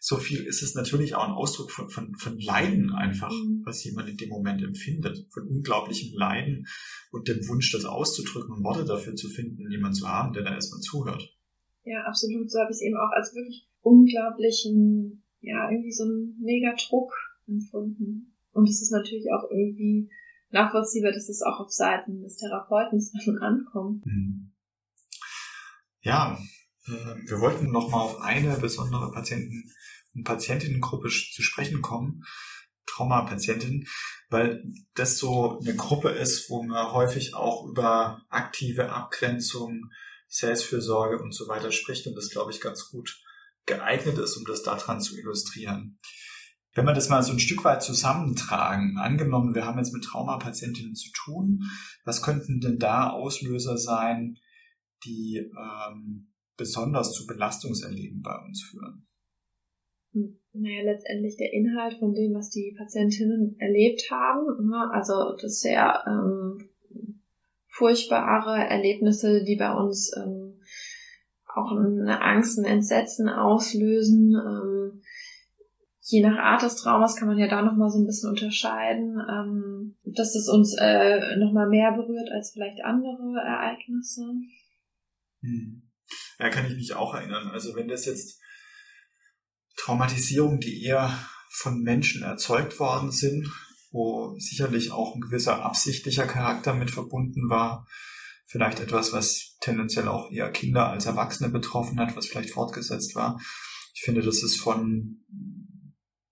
so 0.00 0.16
viel 0.16 0.44
ist 0.44 0.62
es 0.62 0.74
natürlich 0.74 1.14
auch 1.14 1.24
ein 1.24 1.34
Ausdruck 1.34 1.70
von, 1.70 1.90
von, 1.90 2.14
von 2.14 2.38
Leiden 2.38 2.92
einfach, 2.92 3.32
mhm. 3.32 3.62
was 3.64 3.82
jemand 3.84 4.08
in 4.08 4.16
dem 4.16 4.28
Moment 4.28 4.62
empfindet, 4.62 5.26
von 5.30 5.48
unglaublichem 5.48 6.16
Leiden 6.16 6.66
und 7.10 7.28
dem 7.28 7.46
Wunsch, 7.48 7.72
das 7.72 7.84
auszudrücken 7.84 8.54
und 8.54 8.64
Worte 8.64 8.84
dafür 8.84 9.14
zu 9.16 9.28
finden, 9.28 9.70
jemand 9.70 9.96
zu 9.96 10.08
haben, 10.08 10.32
der 10.32 10.44
da 10.44 10.54
erstmal 10.54 10.80
zuhört. 10.80 11.36
Ja, 11.84 12.04
absolut. 12.06 12.50
So 12.50 12.60
habe 12.60 12.70
ich 12.70 12.76
es 12.76 12.82
eben 12.82 12.96
auch 12.96 13.10
als 13.12 13.34
wirklich 13.34 13.66
unglaublichen, 13.80 15.24
ja, 15.40 15.70
irgendwie 15.70 15.92
so 15.92 16.04
einen 16.04 16.38
mega 16.40 16.74
Druck 16.76 17.12
empfunden. 17.48 18.36
Und 18.52 18.68
es 18.68 18.82
ist 18.82 18.92
natürlich 18.92 19.26
auch 19.32 19.50
irgendwie 19.50 20.10
nachvollziehbar, 20.50 21.12
dass 21.12 21.28
es 21.28 21.42
auch 21.42 21.60
auf 21.60 21.70
Seiten 21.70 22.22
des 22.22 22.36
Therapeuten 22.36 23.00
ankommt. 23.40 24.04
Mhm. 24.06 24.52
Ja, 26.00 26.38
äh, 26.86 26.90
wir 26.90 27.40
wollten 27.40 27.70
noch 27.70 27.90
mal 27.90 28.00
auf 28.00 28.20
eine 28.20 28.56
besondere 28.56 29.10
Patienten- 29.12 29.72
und 30.14 30.24
Patientinnengruppe 30.24 31.08
zu 31.08 31.42
sprechen 31.42 31.82
kommen, 31.82 32.24
Traumapatientin, 32.86 33.86
weil 34.30 34.64
das 34.94 35.18
so 35.18 35.58
eine 35.60 35.76
Gruppe 35.76 36.10
ist, 36.10 36.50
wo 36.50 36.62
man 36.62 36.92
häufig 36.92 37.34
auch 37.34 37.66
über 37.66 38.22
aktive 38.28 38.90
Abgrenzung, 38.90 39.90
Selbstfürsorge 40.28 41.22
und 41.22 41.34
so 41.34 41.48
weiter 41.48 41.72
spricht 41.72 42.06
und 42.06 42.14
das, 42.14 42.30
glaube 42.30 42.50
ich, 42.52 42.60
ganz 42.60 42.90
gut 42.90 43.18
geeignet 43.66 44.18
ist, 44.18 44.36
um 44.36 44.44
das 44.44 44.62
daran 44.62 45.00
zu 45.00 45.16
illustrieren. 45.16 45.98
Wenn 46.78 46.86
wir 46.86 46.94
das 46.94 47.08
mal 47.08 47.24
so 47.24 47.32
ein 47.32 47.40
Stück 47.40 47.64
weit 47.64 47.82
zusammentragen, 47.82 48.98
angenommen, 48.98 49.56
wir 49.56 49.66
haben 49.66 49.78
jetzt 49.78 49.92
mit 49.92 50.04
Traumapatientinnen 50.04 50.94
zu 50.94 51.10
tun, 51.12 51.64
was 52.04 52.22
könnten 52.22 52.60
denn 52.60 52.78
da 52.78 53.10
Auslöser 53.10 53.76
sein, 53.76 54.38
die 55.04 55.38
ähm, 55.38 56.28
besonders 56.56 57.14
zu 57.14 57.26
Belastungserleben 57.26 58.22
bei 58.22 58.36
uns 58.46 58.62
führen? 58.62 59.08
Naja, 60.52 60.84
letztendlich 60.84 61.36
der 61.36 61.52
Inhalt 61.52 61.94
von 61.94 62.14
dem, 62.14 62.32
was 62.34 62.48
die 62.50 62.76
Patientinnen 62.78 63.56
erlebt 63.58 64.08
haben. 64.12 64.68
Ne? 64.68 64.88
Also 64.92 65.34
das 65.42 65.58
sehr 65.58 66.04
ähm, 66.06 66.64
furchtbare 67.66 68.68
Erlebnisse, 68.68 69.42
die 69.42 69.56
bei 69.56 69.74
uns 69.74 70.12
ähm, 70.16 70.60
auch 71.52 71.72
eine 71.72 72.22
Angst, 72.22 72.56
ein 72.56 72.64
Entsetzen 72.64 73.28
auslösen. 73.28 74.36
Ähm, 74.36 75.02
je 76.10 76.22
nach 76.22 76.38
Art 76.38 76.62
des 76.62 76.76
Traumas 76.76 77.16
kann 77.16 77.28
man 77.28 77.38
ja 77.38 77.48
da 77.48 77.60
nochmal 77.62 77.90
so 77.90 77.98
ein 77.98 78.06
bisschen 78.06 78.30
unterscheiden, 78.30 79.20
ähm, 79.30 79.96
dass 80.04 80.32
das 80.32 80.48
uns 80.48 80.74
äh, 80.78 81.36
nochmal 81.36 81.68
mehr 81.68 81.92
berührt 81.92 82.30
als 82.32 82.52
vielleicht 82.52 82.82
andere 82.82 83.38
Ereignisse. 83.44 84.22
Hm. 85.42 85.82
Ja, 86.38 86.48
kann 86.48 86.66
ich 86.66 86.74
mich 86.74 86.94
auch 86.94 87.14
erinnern. 87.14 87.48
Also 87.48 87.76
wenn 87.76 87.88
das 87.88 88.06
jetzt 88.06 88.40
Traumatisierungen, 89.76 90.60
die 90.60 90.82
eher 90.82 91.12
von 91.50 91.82
Menschen 91.82 92.22
erzeugt 92.22 92.80
worden 92.80 93.10
sind, 93.10 93.46
wo 93.90 94.34
sicherlich 94.38 94.92
auch 94.92 95.14
ein 95.14 95.20
gewisser 95.20 95.62
absichtlicher 95.62 96.26
Charakter 96.26 96.74
mit 96.74 96.90
verbunden 96.90 97.50
war, 97.50 97.86
vielleicht 98.46 98.80
etwas, 98.80 99.12
was 99.12 99.56
tendenziell 99.60 100.08
auch 100.08 100.30
eher 100.30 100.50
Kinder 100.50 100.88
als 100.88 101.04
Erwachsene 101.04 101.50
betroffen 101.50 102.00
hat, 102.00 102.16
was 102.16 102.26
vielleicht 102.26 102.50
fortgesetzt 102.50 103.14
war. 103.14 103.38
Ich 103.94 104.02
finde, 104.02 104.22
das 104.22 104.42
ist 104.42 104.58
von 104.58 105.24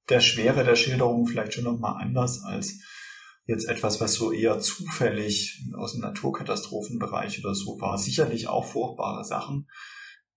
der 0.09 0.21
Schwere 0.21 0.65
der 0.65 0.77
Schilderung 0.77 1.27
vielleicht 1.27 1.55
schon 1.55 1.65
nochmal 1.65 2.03
anders 2.03 2.43
als 2.45 2.81
jetzt 3.47 3.69
etwas, 3.69 4.01
was 4.01 4.15
so 4.15 4.33
eher 4.33 4.59
zufällig 4.59 5.65
aus 5.77 5.93
dem 5.93 6.03
Naturkatastrophenbereich 6.03 7.45
oder 7.45 7.55
so 7.55 7.81
war. 7.81 7.97
Sicherlich 7.97 8.49
auch 8.49 8.65
furchtbare 8.65 9.25
Sachen, 9.25 9.69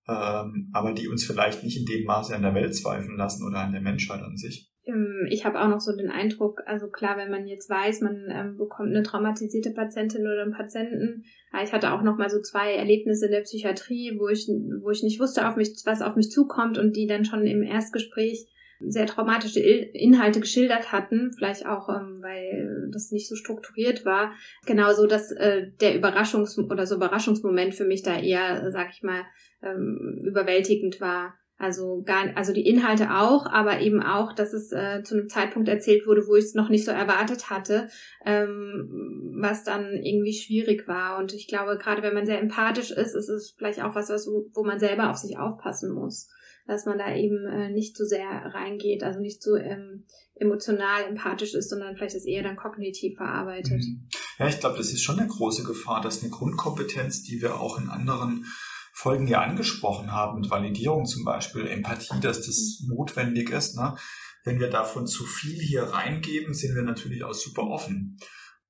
ähm, 0.08 0.70
aber 0.74 0.94
die 0.94 1.08
uns 1.08 1.26
vielleicht 1.26 1.64
nicht 1.64 1.78
in 1.78 1.86
dem 1.86 2.06
Maße 2.06 2.36
an 2.36 2.44
der 2.44 2.54
Welt 2.54 2.76
zweifeln 2.76 3.18
lassen 3.18 3.48
oder 3.48 3.60
an 3.60 3.72
der 3.72 3.82
Menschheit 3.82 4.22
an 4.22 4.38
sich. 4.38 4.72
Ähm, 4.86 5.28
ich 5.30 5.44
habe 5.46 5.60
auch 5.60 5.68
noch 5.68 5.80
so 5.80 5.96
den 5.96 6.10
Eindruck, 6.12 6.62
also 6.66 6.90
klar, 6.90 7.18
wenn 7.18 7.32
man 7.32 7.48
jetzt 7.48 7.70
weiß, 7.70 8.02
man 8.02 8.28
ähm, 8.32 8.58
bekommt 8.58 8.90
eine 8.90 9.04
traumatisierte 9.04 9.72
Patientin 9.72 10.22
oder 10.22 10.44
einen 10.44 10.54
Patienten. 10.54 11.24
Ich 11.64 11.74
hatte 11.74 11.94
auch 11.94 12.04
noch 12.04 12.18
mal 12.18 12.30
so 12.30 12.42
zwei 12.42 12.76
Erlebnisse 12.76 13.26
in 13.26 13.32
der 13.32 13.42
Psychiatrie, 13.42 14.18
wo 14.20 14.28
ich, 14.28 14.48
wo 14.84 14.92
ich 14.92 15.02
nicht 15.02 15.20
wusste, 15.20 15.48
auf 15.48 15.56
mich, 15.56 15.82
was 15.86 16.04
auf 16.04 16.16
mich 16.16 16.30
zukommt 16.30 16.78
und 16.78 16.96
die 16.96 17.08
dann 17.08 17.26
schon 17.26 17.46
im 17.46 17.64
Erstgespräch 17.64 18.48
sehr 18.80 19.06
traumatische 19.06 19.60
Inhalte 19.60 20.40
geschildert 20.40 20.92
hatten, 20.92 21.32
vielleicht 21.38 21.66
auch, 21.66 21.90
ähm, 21.90 22.20
weil 22.22 22.90
das 22.92 23.12
nicht 23.12 23.28
so 23.28 23.36
strukturiert 23.36 24.06
war. 24.06 24.34
Genauso, 24.66 25.06
dass 25.06 25.32
äh, 25.32 25.68
der 25.82 26.00
Überraschungs- 26.00 26.58
oder 26.60 26.86
so 26.86 26.96
Überraschungsmoment 26.96 27.76
für 27.76 27.86
mich 27.86 28.04
da 28.04 28.18
eher, 28.18 28.72
sag 28.72 28.90
ich 28.92 29.04
mal, 29.04 29.24
ähm, 29.62 30.22
überwältigend 30.24 31.02
war. 31.02 31.36
Also 31.62 32.04
gar, 32.06 32.38
also 32.38 32.54
die 32.54 32.66
Inhalte 32.66 33.14
auch, 33.14 33.46
aber 33.46 33.82
eben 33.82 34.02
auch, 34.02 34.32
dass 34.32 34.54
es 34.54 34.72
äh, 34.72 35.04
zu 35.04 35.16
einem 35.16 35.28
Zeitpunkt 35.28 35.68
erzählt 35.68 36.08
wurde, 36.08 36.26
wo 36.26 36.38
ich 36.38 36.46
es 36.46 36.54
noch 36.54 36.70
nicht 36.70 36.86
so 36.86 36.92
erwartet 36.92 37.50
hatte, 37.50 37.90
ähm, 38.26 39.34
was 39.42 39.66
dann 39.66 39.92
irgendwie 39.92 40.32
schwierig 40.32 40.88
war. 40.88 41.20
Und 41.20 41.34
ich 41.34 41.50
glaube, 41.50 41.78
gerade 41.78 42.02
wenn 42.02 42.14
man 42.14 42.26
sehr 42.26 42.40
empathisch 42.40 42.92
ist, 42.92 43.14
ist 43.14 43.28
es 43.28 43.56
vielleicht 43.58 43.84
auch 43.84 43.94
was, 43.94 44.10
was 44.10 44.26
wo 44.26 44.64
man 44.64 44.80
selber 44.80 45.10
auf 45.10 45.18
sich 45.18 45.38
aufpassen 45.38 45.92
muss 45.92 46.30
dass 46.70 46.86
man 46.86 47.00
da 47.00 47.16
eben 47.16 47.48
äh, 47.48 47.70
nicht 47.72 47.98
zu 47.98 48.06
sehr 48.06 48.30
reingeht, 48.30 49.04
also 49.04 49.20
nicht 49.20 49.42
zu 49.42 49.56
ähm, 49.56 50.04
emotional 50.36 51.04
empathisch 51.04 51.56
ist, 51.56 51.70
sondern 51.70 51.96
vielleicht 51.96 52.16
das 52.16 52.26
eher 52.26 52.44
dann 52.44 52.56
kognitiv 52.56 53.18
verarbeitet. 53.18 53.82
Mhm. 53.82 54.08
Ja, 54.38 54.48
ich 54.48 54.60
glaube, 54.60 54.78
das 54.78 54.92
ist 54.92 55.02
schon 55.02 55.20
eine 55.20 55.28
große 55.28 55.64
Gefahr, 55.64 56.00
dass 56.00 56.22
eine 56.22 56.30
Grundkompetenz, 56.30 57.24
die 57.24 57.42
wir 57.42 57.60
auch 57.60 57.80
in 57.80 57.90
anderen 57.90 58.46
Folgen 58.94 59.28
ja 59.28 59.42
angesprochen 59.42 60.12
haben, 60.12 60.42
mit 60.42 60.52
Validierung 60.52 61.06
zum 61.06 61.26
Beispiel, 61.26 61.66
Empathie, 61.66 62.20
dass 62.22 62.46
das 62.46 62.82
mhm. 62.84 62.96
notwendig 62.96 63.50
ist. 63.50 63.76
Ne? 63.76 63.96
Wenn 64.44 64.60
wir 64.60 64.70
davon 64.70 65.08
zu 65.08 65.26
viel 65.26 65.60
hier 65.60 65.84
reingeben, 65.84 66.54
sind 66.54 66.76
wir 66.76 66.84
natürlich 66.84 67.24
auch 67.24 67.34
super 67.34 67.64
offen. 67.64 68.20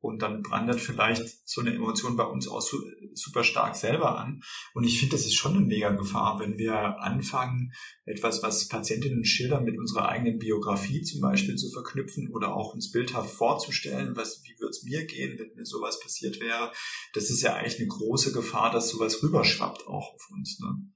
Und 0.02 0.22
dann 0.22 0.42
brandet 0.42 0.80
vielleicht 0.80 1.48
so 1.48 1.62
eine 1.62 1.74
Emotion 1.74 2.16
bei 2.16 2.24
uns 2.24 2.48
auch 2.48 2.62
super 3.14 3.44
stark 3.44 3.76
selber 3.76 4.18
an. 4.18 4.42
Und 4.74 4.86
ich 4.86 5.00
finde, 5.00 5.16
das 5.16 5.26
ist 5.26 5.36
schon 5.36 5.56
eine 5.56 5.66
mega 5.66 5.90
Gefahr, 5.90 6.40
wenn 6.40 6.58
wir 6.58 7.00
anfangen, 7.00 7.74
etwas, 8.06 8.42
was 8.42 8.68
Patientinnen 8.68 9.26
schildern, 9.26 9.66
mit 9.66 9.78
unserer 9.78 10.10
eigenen 10.10 10.40
Biografie 10.40 11.02
zum 11.02 11.22
Beispiel 11.22 11.56
zu 11.56 11.70
verknüpfen 11.72 12.30
oder 12.34 12.56
auch 12.56 12.74
uns 12.74 12.92
bildhaft 12.92 13.30
vorzustellen, 13.30 14.16
was, 14.16 14.42
wie 14.44 14.58
würde 14.60 14.72
es 14.72 14.84
mir 14.84 15.06
gehen, 15.06 15.38
wenn 15.38 15.54
mir 15.56 15.66
sowas 15.66 16.00
passiert 16.00 16.40
wäre. 16.40 16.72
Das 17.14 17.30
ist 17.30 17.42
ja 17.42 17.56
eigentlich 17.56 17.80
eine 17.80 17.88
große 17.88 18.32
Gefahr, 18.32 18.72
dass 18.72 18.90
sowas 18.90 19.22
rüberschwappt 19.22 19.88
auch 19.88 20.14
auf 20.14 20.28
uns. 20.32 20.60
Ne? 20.60 20.90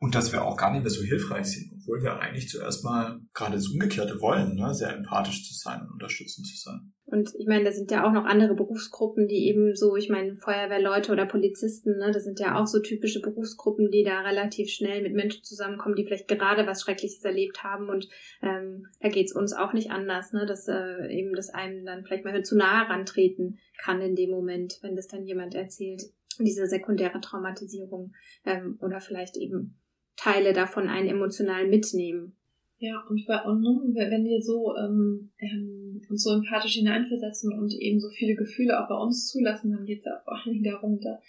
Und 0.00 0.14
dass 0.14 0.32
wir 0.32 0.44
auch 0.44 0.56
gar 0.56 0.72
nicht 0.72 0.82
mehr 0.82 0.90
so 0.90 1.02
hilfreich 1.02 1.46
sind, 1.46 1.72
obwohl 1.72 2.02
wir 2.02 2.20
eigentlich 2.20 2.48
zuerst 2.48 2.84
mal 2.84 3.20
gerade 3.34 3.54
das 3.54 3.68
Umgekehrte 3.68 4.20
wollen, 4.20 4.54
ne? 4.54 4.72
sehr 4.72 4.94
empathisch 4.94 5.44
zu 5.44 5.54
sein 5.54 5.80
und 5.82 5.92
unterstützend 5.94 6.46
zu 6.46 6.56
sein. 6.56 6.92
Und 7.10 7.30
ich 7.38 7.46
meine, 7.46 7.64
da 7.64 7.72
sind 7.72 7.90
ja 7.90 8.06
auch 8.06 8.12
noch 8.12 8.26
andere 8.26 8.54
Berufsgruppen, 8.54 9.28
die 9.28 9.48
eben 9.48 9.74
so, 9.74 9.96
ich 9.96 10.10
meine, 10.10 10.36
Feuerwehrleute 10.36 11.10
oder 11.10 11.24
Polizisten, 11.24 11.96
ne, 11.96 12.10
das 12.12 12.24
sind 12.24 12.38
ja 12.38 12.60
auch 12.60 12.66
so 12.66 12.80
typische 12.80 13.22
Berufsgruppen, 13.22 13.90
die 13.90 14.04
da 14.04 14.20
relativ 14.20 14.68
schnell 14.68 15.02
mit 15.02 15.14
Menschen 15.14 15.42
zusammenkommen, 15.42 15.96
die 15.96 16.04
vielleicht 16.04 16.28
gerade 16.28 16.66
was 16.66 16.82
Schreckliches 16.82 17.24
erlebt 17.24 17.64
haben. 17.64 17.88
Und 17.88 18.08
ähm, 18.42 18.88
da 19.00 19.08
geht's 19.08 19.34
uns 19.34 19.54
auch 19.54 19.72
nicht 19.72 19.90
anders, 19.90 20.34
ne, 20.34 20.44
dass 20.44 20.68
äh, 20.68 21.10
eben 21.10 21.34
das 21.34 21.48
einem 21.48 21.86
dann 21.86 22.04
vielleicht 22.04 22.26
mal 22.26 22.42
zu 22.42 22.56
nahe 22.56 22.90
rantreten 22.90 23.58
kann 23.78 24.02
in 24.02 24.14
dem 24.14 24.30
Moment, 24.30 24.78
wenn 24.82 24.94
das 24.94 25.08
dann 25.08 25.24
jemand 25.24 25.54
erzählt, 25.54 26.02
diese 26.38 26.66
sekundäre 26.66 27.20
Traumatisierung 27.20 28.12
ähm, 28.44 28.78
oder 28.80 29.00
vielleicht 29.00 29.38
eben 29.38 29.78
Teile 30.18 30.52
davon 30.52 30.88
einen 30.88 31.08
emotional 31.08 31.66
mitnehmen. 31.68 32.34
Ja, 32.80 33.02
und, 33.08 33.26
und 33.28 33.94
wenn 33.96 34.24
wir 34.24 34.40
so 34.40 34.74
ähm, 34.76 35.30
ähm, 35.38 36.00
uns 36.08 36.22
so 36.22 36.32
empathisch 36.32 36.74
hineinversetzen 36.74 37.52
und 37.52 37.74
eben 37.74 37.98
so 37.98 38.08
viele 38.08 38.36
Gefühle 38.36 38.78
auch 38.78 38.88
bei 38.88 38.94
uns 38.94 39.26
zulassen, 39.26 39.72
dann 39.72 39.84
geht 39.84 40.00
es 40.00 40.04
ja 40.04 40.20
vor 40.24 40.34
allen 40.34 40.52
Dingen 40.52 40.64
darum, 40.64 41.00
da, 41.00 41.20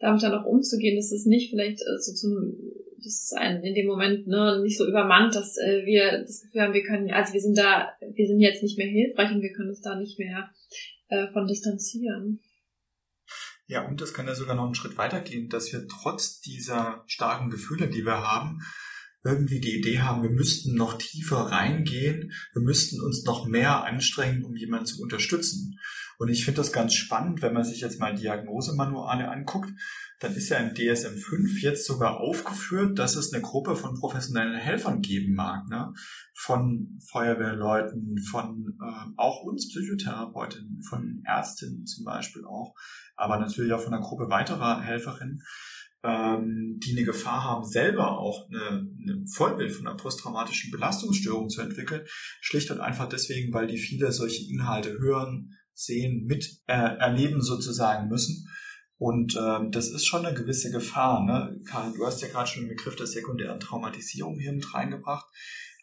damit 0.00 0.22
dann 0.22 0.34
auch 0.34 0.44
umzugehen, 0.44 0.96
dass 0.96 1.12
es 1.12 1.24
nicht 1.24 1.50
vielleicht 1.50 1.80
äh, 1.80 1.98
so 1.98 2.12
zu 2.12 2.28
das 2.98 3.06
ist 3.06 3.34
ein 3.36 3.62
in 3.62 3.74
dem 3.74 3.86
Moment 3.86 4.26
ne, 4.26 4.60
nicht 4.62 4.76
so 4.76 4.86
übermannt, 4.86 5.34
dass 5.34 5.56
äh, 5.56 5.86
wir 5.86 6.22
das 6.22 6.42
Gefühl 6.42 6.62
haben, 6.62 6.74
wir 6.74 6.82
können, 6.82 7.10
also 7.10 7.32
wir 7.32 7.40
sind 7.40 7.56
da, 7.56 7.88
wir 8.00 8.26
sind 8.26 8.40
jetzt 8.40 8.62
nicht 8.62 8.76
mehr 8.76 8.88
hilfreich 8.88 9.30
und 9.30 9.40
wir 9.40 9.52
können 9.52 9.70
uns 9.70 9.80
da 9.80 9.98
nicht 9.98 10.18
mehr 10.18 10.50
äh, 11.08 11.28
von 11.28 11.46
distanzieren. 11.46 12.40
Ja, 13.68 13.86
und 13.86 14.00
das 14.00 14.14
kann 14.14 14.26
ja 14.26 14.34
sogar 14.34 14.56
noch 14.56 14.64
einen 14.64 14.74
Schritt 14.74 14.96
weitergehen, 14.96 15.50
dass 15.50 15.70
wir 15.72 15.86
trotz 15.86 16.40
dieser 16.40 17.04
starken 17.06 17.50
Gefühle, 17.50 17.88
die 17.88 18.06
wir 18.06 18.26
haben, 18.26 18.62
irgendwie 19.22 19.60
die 19.60 19.76
Idee 19.76 20.00
haben, 20.00 20.22
wir 20.22 20.30
müssten 20.30 20.74
noch 20.74 20.96
tiefer 20.96 21.36
reingehen, 21.36 22.32
wir 22.54 22.62
müssten 22.62 23.02
uns 23.02 23.24
noch 23.24 23.46
mehr 23.46 23.84
anstrengen, 23.84 24.42
um 24.42 24.56
jemanden 24.56 24.86
zu 24.86 25.02
unterstützen. 25.02 25.78
Und 26.18 26.30
ich 26.30 26.46
finde 26.46 26.62
das 26.62 26.72
ganz 26.72 26.94
spannend, 26.94 27.42
wenn 27.42 27.52
man 27.52 27.64
sich 27.64 27.82
jetzt 27.82 28.00
mal 28.00 28.14
Diagnosemanuale 28.14 29.28
anguckt, 29.28 29.70
dann 30.20 30.34
ist 30.34 30.48
ja 30.48 30.58
im 30.58 30.74
DSM 30.74 31.16
5 31.16 31.62
jetzt 31.62 31.86
sogar 31.86 32.18
aufgeführt, 32.18 32.98
dass 32.98 33.16
es 33.16 33.32
eine 33.32 33.42
Gruppe 33.42 33.76
von 33.76 33.94
professionellen 33.94 34.58
Helfern 34.58 35.00
geben 35.00 35.34
mag, 35.34 35.68
ne? 35.68 35.92
von 36.34 36.98
Feuerwehrleuten, 37.08 38.18
von 38.30 38.76
äh, 38.82 39.10
auch 39.16 39.42
uns 39.44 39.68
Psychotherapeutinnen, 39.68 40.82
von 40.82 41.22
Ärztinnen 41.24 41.86
zum 41.86 42.04
Beispiel 42.04 42.44
auch, 42.44 42.74
aber 43.16 43.38
natürlich 43.38 43.72
auch 43.72 43.80
von 43.80 43.94
einer 43.94 44.02
Gruppe 44.02 44.28
weiterer 44.28 44.80
Helferinnen, 44.80 45.40
ähm, 46.02 46.78
die 46.84 46.96
eine 46.96 47.04
Gefahr 47.04 47.44
haben, 47.44 47.64
selber 47.64 48.18
auch 48.18 48.48
eine, 48.48 48.88
eine 49.00 49.24
Vollbild 49.32 49.72
von 49.72 49.86
einer 49.86 49.96
posttraumatischen 49.96 50.70
Belastungsstörung 50.70 51.48
zu 51.48 51.60
entwickeln, 51.60 52.02
schlicht 52.40 52.70
und 52.70 52.80
einfach 52.80 53.08
deswegen, 53.08 53.52
weil 53.52 53.66
die 53.66 53.78
viele 53.78 54.12
solche 54.12 54.50
Inhalte 54.50 54.98
hören, 54.98 55.54
sehen, 55.74 56.24
mit 56.26 56.60
äh, 56.66 56.72
erleben 56.72 57.40
sozusagen 57.40 58.08
müssen. 58.08 58.48
Und 58.98 59.36
ähm, 59.40 59.70
das 59.70 59.90
ist 59.90 60.06
schon 60.06 60.26
eine 60.26 60.36
gewisse 60.36 60.72
Gefahr. 60.72 61.24
Ne? 61.24 61.60
Karl, 61.64 61.92
du 61.92 62.04
hast 62.04 62.20
ja 62.20 62.28
gerade 62.28 62.48
schon 62.48 62.64
den 62.64 62.76
Begriff 62.76 62.96
der 62.96 63.06
sekundären 63.06 63.60
Traumatisierung 63.60 64.38
hier 64.38 64.52
mit 64.52 64.74
reingebracht. 64.74 65.26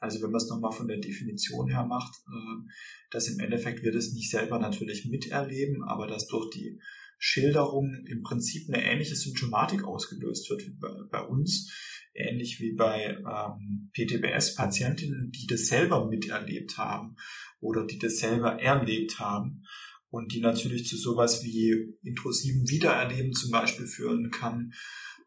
Also 0.01 0.21
wenn 0.21 0.31
man 0.31 0.41
es 0.41 0.49
nochmal 0.49 0.73
von 0.73 0.89
der 0.89 0.97
Definition 0.97 1.69
her 1.69 1.85
macht, 1.85 2.13
äh, 2.27 2.69
dass 3.11 3.29
im 3.29 3.39
Endeffekt 3.39 3.83
wir 3.83 3.93
das 3.93 4.11
nicht 4.11 4.29
selber 4.29 4.59
natürlich 4.59 5.05
miterleben, 5.05 5.81
aber 5.83 6.07
dass 6.07 6.27
durch 6.27 6.49
die 6.49 6.79
Schilderung 7.17 8.03
im 8.05 8.21
Prinzip 8.21 8.67
eine 8.67 8.83
ähnliche 8.83 9.15
Symptomatik 9.15 9.85
ausgelöst 9.85 10.49
wird 10.49 10.65
wie 10.65 10.75
bei, 10.77 10.89
bei 11.09 11.21
uns, 11.21 11.71
ähnlich 12.13 12.59
wie 12.59 12.73
bei 12.73 13.17
ähm, 13.17 13.91
PTBS-Patientinnen, 13.93 15.31
die 15.31 15.47
das 15.47 15.67
selber 15.67 16.05
miterlebt 16.09 16.77
haben 16.77 17.15
oder 17.61 17.85
die 17.85 17.97
das 17.97 18.17
selber 18.17 18.61
erlebt 18.61 19.19
haben 19.19 19.63
und 20.15 20.31
die 20.31 20.39
natürlich 20.39 20.87
zu 20.87 20.95
sowas 20.95 21.43
wie 21.43 21.97
intrusiven 22.01 22.69
Wiedererleben 22.69 23.33
zum 23.33 23.51
Beispiel 23.51 23.85
führen 23.85 24.31
kann 24.31 24.71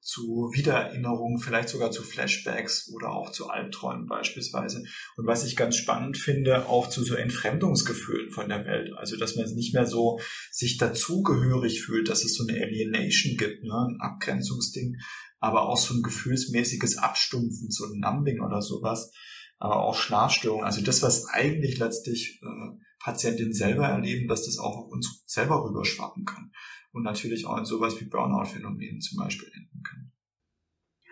zu 0.01 0.51
Wiedererinnerungen, 0.55 1.39
vielleicht 1.39 1.69
sogar 1.69 1.91
zu 1.91 2.03
Flashbacks 2.03 2.91
oder 2.95 3.11
auch 3.11 3.31
zu 3.31 3.51
Albträumen 3.51 4.07
beispielsweise. 4.07 4.83
Und 5.17 5.27
was 5.27 5.45
ich 5.45 5.57
ganz 5.57 5.77
spannend 5.77 6.17
finde, 6.17 6.67
auch 6.67 6.89
zu 6.89 7.05
so 7.05 7.15
Entfremdungsgefühlen 7.15 8.31
von 8.31 8.49
der 8.49 8.65
Welt. 8.65 8.93
Also, 8.97 9.19
dass 9.19 9.37
man 9.37 9.45
nicht 9.55 9.75
mehr 9.75 9.85
so 9.85 10.19
sich 10.51 10.79
dazugehörig 10.79 11.83
fühlt, 11.83 12.09
dass 12.09 12.25
es 12.25 12.37
so 12.37 12.47
eine 12.47 12.59
Alienation 12.59 13.37
gibt, 13.37 13.65
ne? 13.65 13.89
ein 13.91 14.01
Abgrenzungsding, 14.01 14.97
aber 15.41 15.69
auch 15.69 15.77
so 15.77 15.93
ein 15.93 16.03
gefühlsmäßiges 16.03 16.97
Abstumpfen, 16.97 17.71
so 17.71 17.85
ein 17.85 18.01
Numbing 18.01 18.41
oder 18.41 18.63
sowas, 18.63 19.13
aber 19.59 19.83
auch 19.83 19.97
Schlafstörungen. 19.97 20.65
Also 20.65 20.81
das, 20.81 21.03
was 21.03 21.27
eigentlich 21.27 21.79
letztlich 21.79 22.41
äh, 22.43 22.88
Patientinnen 23.09 23.55
selber 23.55 23.87
erleben, 23.87 24.29
dass 24.29 24.45
das 24.45 24.59
auch 24.59 24.77
auf 24.77 24.93
uns 24.93 25.25
selber 25.27 25.65
rüberschwappen 25.65 26.27
kann 26.27 26.53
und 26.93 27.05
natürlich 27.05 27.47
auch 27.47 27.57
in 27.57 27.65
sowas 27.65 27.99
wie 28.01 28.05
Burnout-Phänomenen 28.05 29.01
zum 29.01 29.19
Beispiel 29.19 29.49
enden 29.55 29.83
kann. 29.83 30.13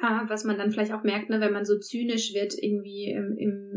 Ja, 0.03 0.27
was 0.29 0.45
man 0.45 0.59
dann 0.59 0.71
vielleicht 0.71 0.93
auch 0.93 1.05
merkt, 1.05 1.31
ne, 1.31 1.41
wenn 1.41 1.55
man 1.55 1.65
so 1.65 1.79
zynisch 1.79 2.35
wird 2.35 2.53
irgendwie 2.61 3.11
im, 3.11 3.35
im 3.39 3.73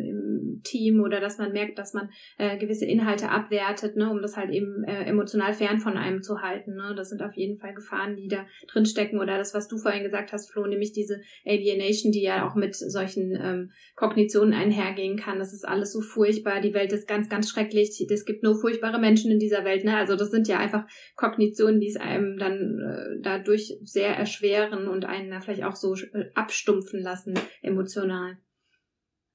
Team 0.63 1.01
oder 1.01 1.19
dass 1.19 1.37
man 1.37 1.51
merkt, 1.51 1.77
dass 1.77 1.93
man 1.93 2.09
äh, 2.37 2.57
gewisse 2.57 2.85
Inhalte 2.85 3.29
abwertet, 3.29 3.95
ne, 3.95 4.09
um 4.09 4.21
das 4.21 4.37
halt 4.37 4.51
eben 4.51 4.83
äh, 4.83 5.03
emotional 5.05 5.53
fern 5.53 5.79
von 5.79 5.97
einem 5.97 6.21
zu 6.21 6.41
halten. 6.41 6.75
Ne. 6.75 6.93
Das 6.95 7.09
sind 7.09 7.21
auf 7.21 7.35
jeden 7.35 7.57
Fall 7.57 7.73
Gefahren, 7.73 8.15
die 8.15 8.27
da 8.27 8.45
drin 8.67 8.85
stecken 8.85 9.19
oder 9.19 9.37
das, 9.37 9.53
was 9.53 9.67
du 9.67 9.77
vorhin 9.77 10.03
gesagt 10.03 10.33
hast, 10.33 10.51
Flo, 10.51 10.65
nämlich 10.65 10.91
diese 10.91 11.21
Alienation, 11.45 12.11
die 12.11 12.21
ja 12.21 12.47
auch 12.47 12.55
mit 12.55 12.75
solchen 12.75 13.37
ähm, 13.41 13.71
Kognitionen 13.95 14.53
einhergehen 14.53 15.17
kann. 15.17 15.39
Das 15.39 15.53
ist 15.53 15.67
alles 15.67 15.93
so 15.93 16.01
furchtbar, 16.01 16.61
die 16.61 16.73
Welt 16.73 16.93
ist 16.93 17.07
ganz, 17.07 17.29
ganz 17.29 17.49
schrecklich, 17.49 18.05
es 18.09 18.25
gibt 18.25 18.43
nur 18.43 18.59
furchtbare 18.59 18.99
Menschen 18.99 19.31
in 19.31 19.39
dieser 19.39 19.63
Welt. 19.65 19.83
Ne. 19.83 19.95
Also 19.97 20.15
das 20.15 20.31
sind 20.31 20.47
ja 20.47 20.57
einfach 20.57 20.85
Kognitionen, 21.15 21.79
die 21.79 21.89
es 21.89 21.97
einem 21.97 22.37
dann 22.37 22.79
äh, 22.79 23.21
dadurch 23.21 23.77
sehr 23.81 24.15
erschweren 24.15 24.87
und 24.87 25.05
einen 25.05 25.29
da 25.31 25.39
vielleicht 25.39 25.63
auch 25.63 25.75
so 25.75 25.95
äh, 25.95 26.29
abstumpfen 26.35 27.01
lassen 27.01 27.33
emotional. 27.61 28.37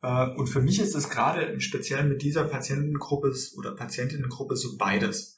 Äh, 0.05 0.29
und 0.37 0.49
für 0.49 0.61
mich 0.61 0.79
ist 0.81 0.95
es 0.95 1.09
gerade 1.09 1.43
im 1.43 1.61
Speziellen 1.61 2.09
mit 2.09 2.23
dieser 2.23 2.45
Patientengruppe 2.45 3.33
oder 3.57 3.75
Patientinnengruppe 3.75 4.57
so 4.57 4.77
beides. 4.77 5.37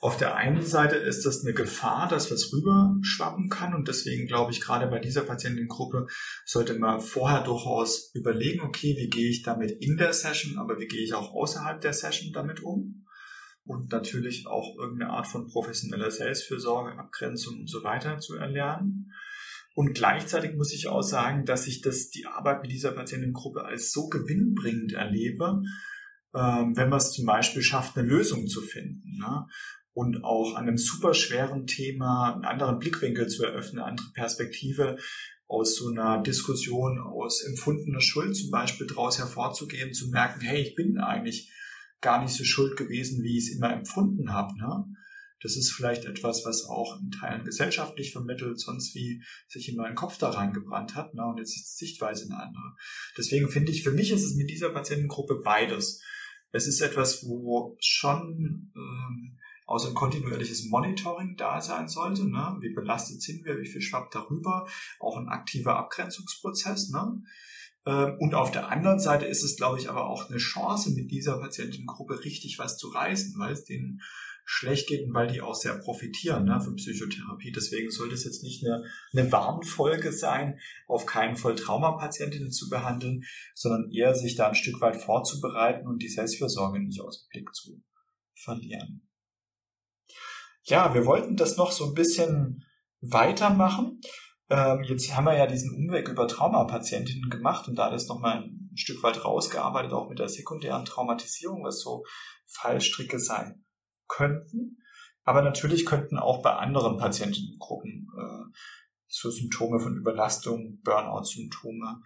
Auf 0.00 0.16
der 0.16 0.36
einen 0.36 0.64
Seite 0.64 0.94
ist 0.94 1.26
das 1.26 1.44
eine 1.44 1.54
Gefahr, 1.54 2.08
dass 2.08 2.30
was 2.30 2.52
rüberschwappen 2.52 3.48
kann 3.48 3.74
und 3.74 3.88
deswegen 3.88 4.28
glaube 4.28 4.52
ich, 4.52 4.60
gerade 4.60 4.86
bei 4.86 5.00
dieser 5.00 5.22
Patientengruppe 5.22 6.06
sollte 6.44 6.78
man 6.78 7.00
vorher 7.00 7.42
durchaus 7.42 8.12
überlegen, 8.14 8.60
okay, 8.60 8.94
wie 8.96 9.08
gehe 9.08 9.28
ich 9.28 9.42
damit 9.42 9.72
in 9.72 9.96
der 9.96 10.12
Session, 10.12 10.58
aber 10.58 10.78
wie 10.78 10.86
gehe 10.86 11.02
ich 11.02 11.14
auch 11.14 11.32
außerhalb 11.32 11.80
der 11.80 11.92
Session 11.92 12.32
damit 12.32 12.62
um? 12.62 13.06
Und 13.64 13.90
natürlich 13.90 14.46
auch 14.46 14.76
irgendeine 14.78 15.10
Art 15.10 15.26
von 15.26 15.48
professioneller 15.48 16.12
Selbstfürsorge, 16.12 16.96
Abgrenzung 16.96 17.58
und 17.60 17.68
so 17.68 17.82
weiter 17.82 18.18
zu 18.18 18.36
erlernen. 18.36 19.12
Und 19.78 19.94
gleichzeitig 19.94 20.56
muss 20.56 20.72
ich 20.72 20.88
auch 20.88 21.02
sagen, 21.02 21.44
dass 21.44 21.68
ich 21.68 21.82
das, 21.82 22.10
die 22.10 22.26
Arbeit 22.26 22.62
mit 22.62 22.72
dieser 22.72 22.90
Patientengruppe 22.90 23.64
als 23.64 23.92
so 23.92 24.08
gewinnbringend 24.08 24.94
erlebe, 24.94 25.62
ähm, 26.34 26.76
wenn 26.76 26.88
man 26.88 26.98
es 26.98 27.12
zum 27.12 27.26
Beispiel 27.26 27.62
schafft, 27.62 27.96
eine 27.96 28.08
Lösung 28.08 28.48
zu 28.48 28.60
finden. 28.60 29.18
Ne? 29.20 29.46
Und 29.92 30.24
auch 30.24 30.56
an 30.56 30.66
einem 30.66 30.78
super 30.78 31.14
schweren 31.14 31.68
Thema 31.68 32.34
einen 32.34 32.44
anderen 32.44 32.80
Blickwinkel 32.80 33.28
zu 33.28 33.44
eröffnen, 33.44 33.78
eine 33.78 33.90
andere 33.92 34.08
Perspektive 34.14 34.96
aus 35.46 35.76
so 35.76 35.90
einer 35.90 36.24
Diskussion, 36.24 36.98
aus 36.98 37.44
empfundener 37.44 38.00
Schuld 38.00 38.34
zum 38.34 38.50
Beispiel 38.50 38.88
daraus 38.88 39.20
hervorzugehen, 39.20 39.94
zu 39.94 40.08
merken, 40.08 40.40
hey, 40.40 40.60
ich 40.60 40.74
bin 40.74 40.98
eigentlich 40.98 41.52
gar 42.00 42.20
nicht 42.20 42.34
so 42.34 42.42
schuld 42.42 42.76
gewesen, 42.76 43.22
wie 43.22 43.38
ich 43.38 43.44
es 43.44 43.54
immer 43.54 43.72
empfunden 43.72 44.32
habe. 44.32 44.58
Ne? 44.58 44.86
Das 45.40 45.56
ist 45.56 45.72
vielleicht 45.72 46.04
etwas, 46.04 46.44
was 46.44 46.64
auch 46.64 47.00
in 47.00 47.10
Teilen 47.10 47.44
gesellschaftlich 47.44 48.12
vermittelt, 48.12 48.58
sonst 48.58 48.94
wie 48.94 49.22
sich 49.46 49.68
in 49.68 49.76
meinen 49.76 49.94
Kopf 49.94 50.18
da 50.18 50.30
reingebrannt 50.30 50.94
hat. 50.94 51.14
Na, 51.14 51.30
und 51.30 51.38
jetzt 51.38 51.54
ist 51.54 51.80
die 51.80 51.86
Sichtweise 51.86 52.24
eine 52.24 52.42
andere. 52.42 52.76
Deswegen 53.16 53.48
finde 53.48 53.72
ich, 53.72 53.82
für 53.82 53.92
mich 53.92 54.10
ist 54.10 54.24
es 54.24 54.34
mit 54.34 54.50
dieser 54.50 54.70
Patientengruppe 54.70 55.40
beides. 55.44 56.02
Es 56.50 56.66
ist 56.66 56.80
etwas, 56.80 57.24
wo 57.24 57.76
schon 57.80 58.72
ähm, 58.74 59.38
auch 59.66 59.78
so 59.78 59.88
ein 59.88 59.94
kontinuierliches 59.94 60.64
Monitoring 60.64 61.36
da 61.36 61.60
sein 61.60 61.88
sollte. 61.88 62.28
Ne? 62.28 62.56
Wie 62.60 62.72
belastet 62.72 63.22
sind 63.22 63.44
wir, 63.44 63.60
wie 63.60 63.68
viel 63.68 63.82
schwappt 63.82 64.14
darüber? 64.14 64.66
Auch 64.98 65.18
ein 65.18 65.28
aktiver 65.28 65.76
Abgrenzungsprozess. 65.76 66.88
Ne? 66.88 67.22
Ähm, 67.86 68.16
und 68.18 68.34
auf 68.34 68.50
der 68.50 68.70
anderen 68.70 68.98
Seite 68.98 69.26
ist 69.26 69.44
es, 69.44 69.56
glaube 69.56 69.78
ich, 69.78 69.90
aber 69.90 70.06
auch 70.06 70.28
eine 70.28 70.38
Chance, 70.38 70.90
mit 70.90 71.10
dieser 71.10 71.38
Patientengruppe 71.38 72.24
richtig 72.24 72.58
was 72.58 72.78
zu 72.78 72.88
reißen, 72.88 73.38
weil 73.38 73.52
es 73.52 73.64
denen 73.64 74.00
schlecht 74.50 74.88
geht 74.88 75.06
und 75.06 75.12
weil 75.12 75.26
die 75.26 75.42
auch 75.42 75.54
sehr 75.54 75.76
profitieren 75.76 76.46
ne, 76.46 76.58
von 76.58 76.76
Psychotherapie. 76.76 77.52
Deswegen 77.52 77.90
sollte 77.90 78.14
es 78.14 78.24
jetzt 78.24 78.42
nicht 78.42 78.64
eine, 78.64 78.82
eine 79.12 79.30
Warnfolge 79.30 80.10
sein, 80.10 80.58
auf 80.86 81.04
keinen 81.04 81.36
Fall 81.36 81.54
Traumapatientinnen 81.54 82.50
zu 82.50 82.70
behandeln, 82.70 83.24
sondern 83.54 83.92
eher 83.92 84.14
sich 84.14 84.36
da 84.36 84.48
ein 84.48 84.54
Stück 84.54 84.80
weit 84.80 84.96
vorzubereiten 84.96 85.86
und 85.86 86.02
die 86.02 86.08
Selbstfürsorge 86.08 86.80
nicht 86.80 87.02
aus 87.02 87.20
dem 87.20 87.28
Blick 87.28 87.54
zu 87.54 87.82
verlieren. 88.34 89.06
Ja, 90.62 90.94
wir 90.94 91.04
wollten 91.04 91.36
das 91.36 91.58
noch 91.58 91.70
so 91.70 91.84
ein 91.88 91.94
bisschen 91.94 92.64
weitermachen. 93.02 94.00
Ähm, 94.48 94.82
jetzt 94.84 95.14
haben 95.14 95.26
wir 95.26 95.36
ja 95.36 95.46
diesen 95.46 95.76
Umweg 95.76 96.08
über 96.08 96.26
Traumapatientinnen 96.26 97.28
gemacht 97.28 97.68
und 97.68 97.76
da 97.76 97.90
das 97.90 98.08
nochmal 98.08 98.44
ein 98.44 98.70
Stück 98.76 99.02
weit 99.02 99.22
rausgearbeitet, 99.26 99.92
auch 99.92 100.08
mit 100.08 100.18
der 100.18 100.30
sekundären 100.30 100.86
Traumatisierung, 100.86 101.64
was 101.64 101.80
so 101.80 102.06
Fallstricke 102.46 103.18
sein 103.18 103.66
könnten. 104.08 104.82
Aber 105.24 105.42
natürlich 105.42 105.84
könnten 105.84 106.18
auch 106.18 106.42
bei 106.42 106.54
anderen 106.54 106.96
Patientengruppen 106.96 108.08
äh, 108.18 108.58
so 109.06 109.30
Symptome 109.30 109.80
von 109.80 109.96
Überlastung, 109.96 110.80
Burnout-Symptome 110.82 112.02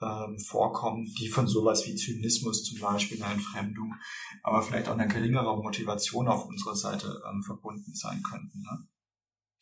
ähm, 0.00 0.38
vorkommen, 0.38 1.06
die 1.18 1.28
von 1.28 1.46
sowas 1.46 1.86
wie 1.86 1.94
Zynismus 1.94 2.64
zum 2.64 2.80
Beispiel, 2.80 3.22
einer 3.22 3.34
Entfremdung, 3.34 3.94
aber 4.42 4.62
vielleicht 4.62 4.88
auch 4.88 4.92
einer 4.92 5.06
geringeren 5.06 5.60
Motivation 5.60 6.28
auf 6.28 6.46
unserer 6.46 6.76
Seite 6.76 7.22
ähm, 7.28 7.42
verbunden 7.42 7.94
sein 7.94 8.22
könnten. 8.22 8.60
Ne? 8.60 8.86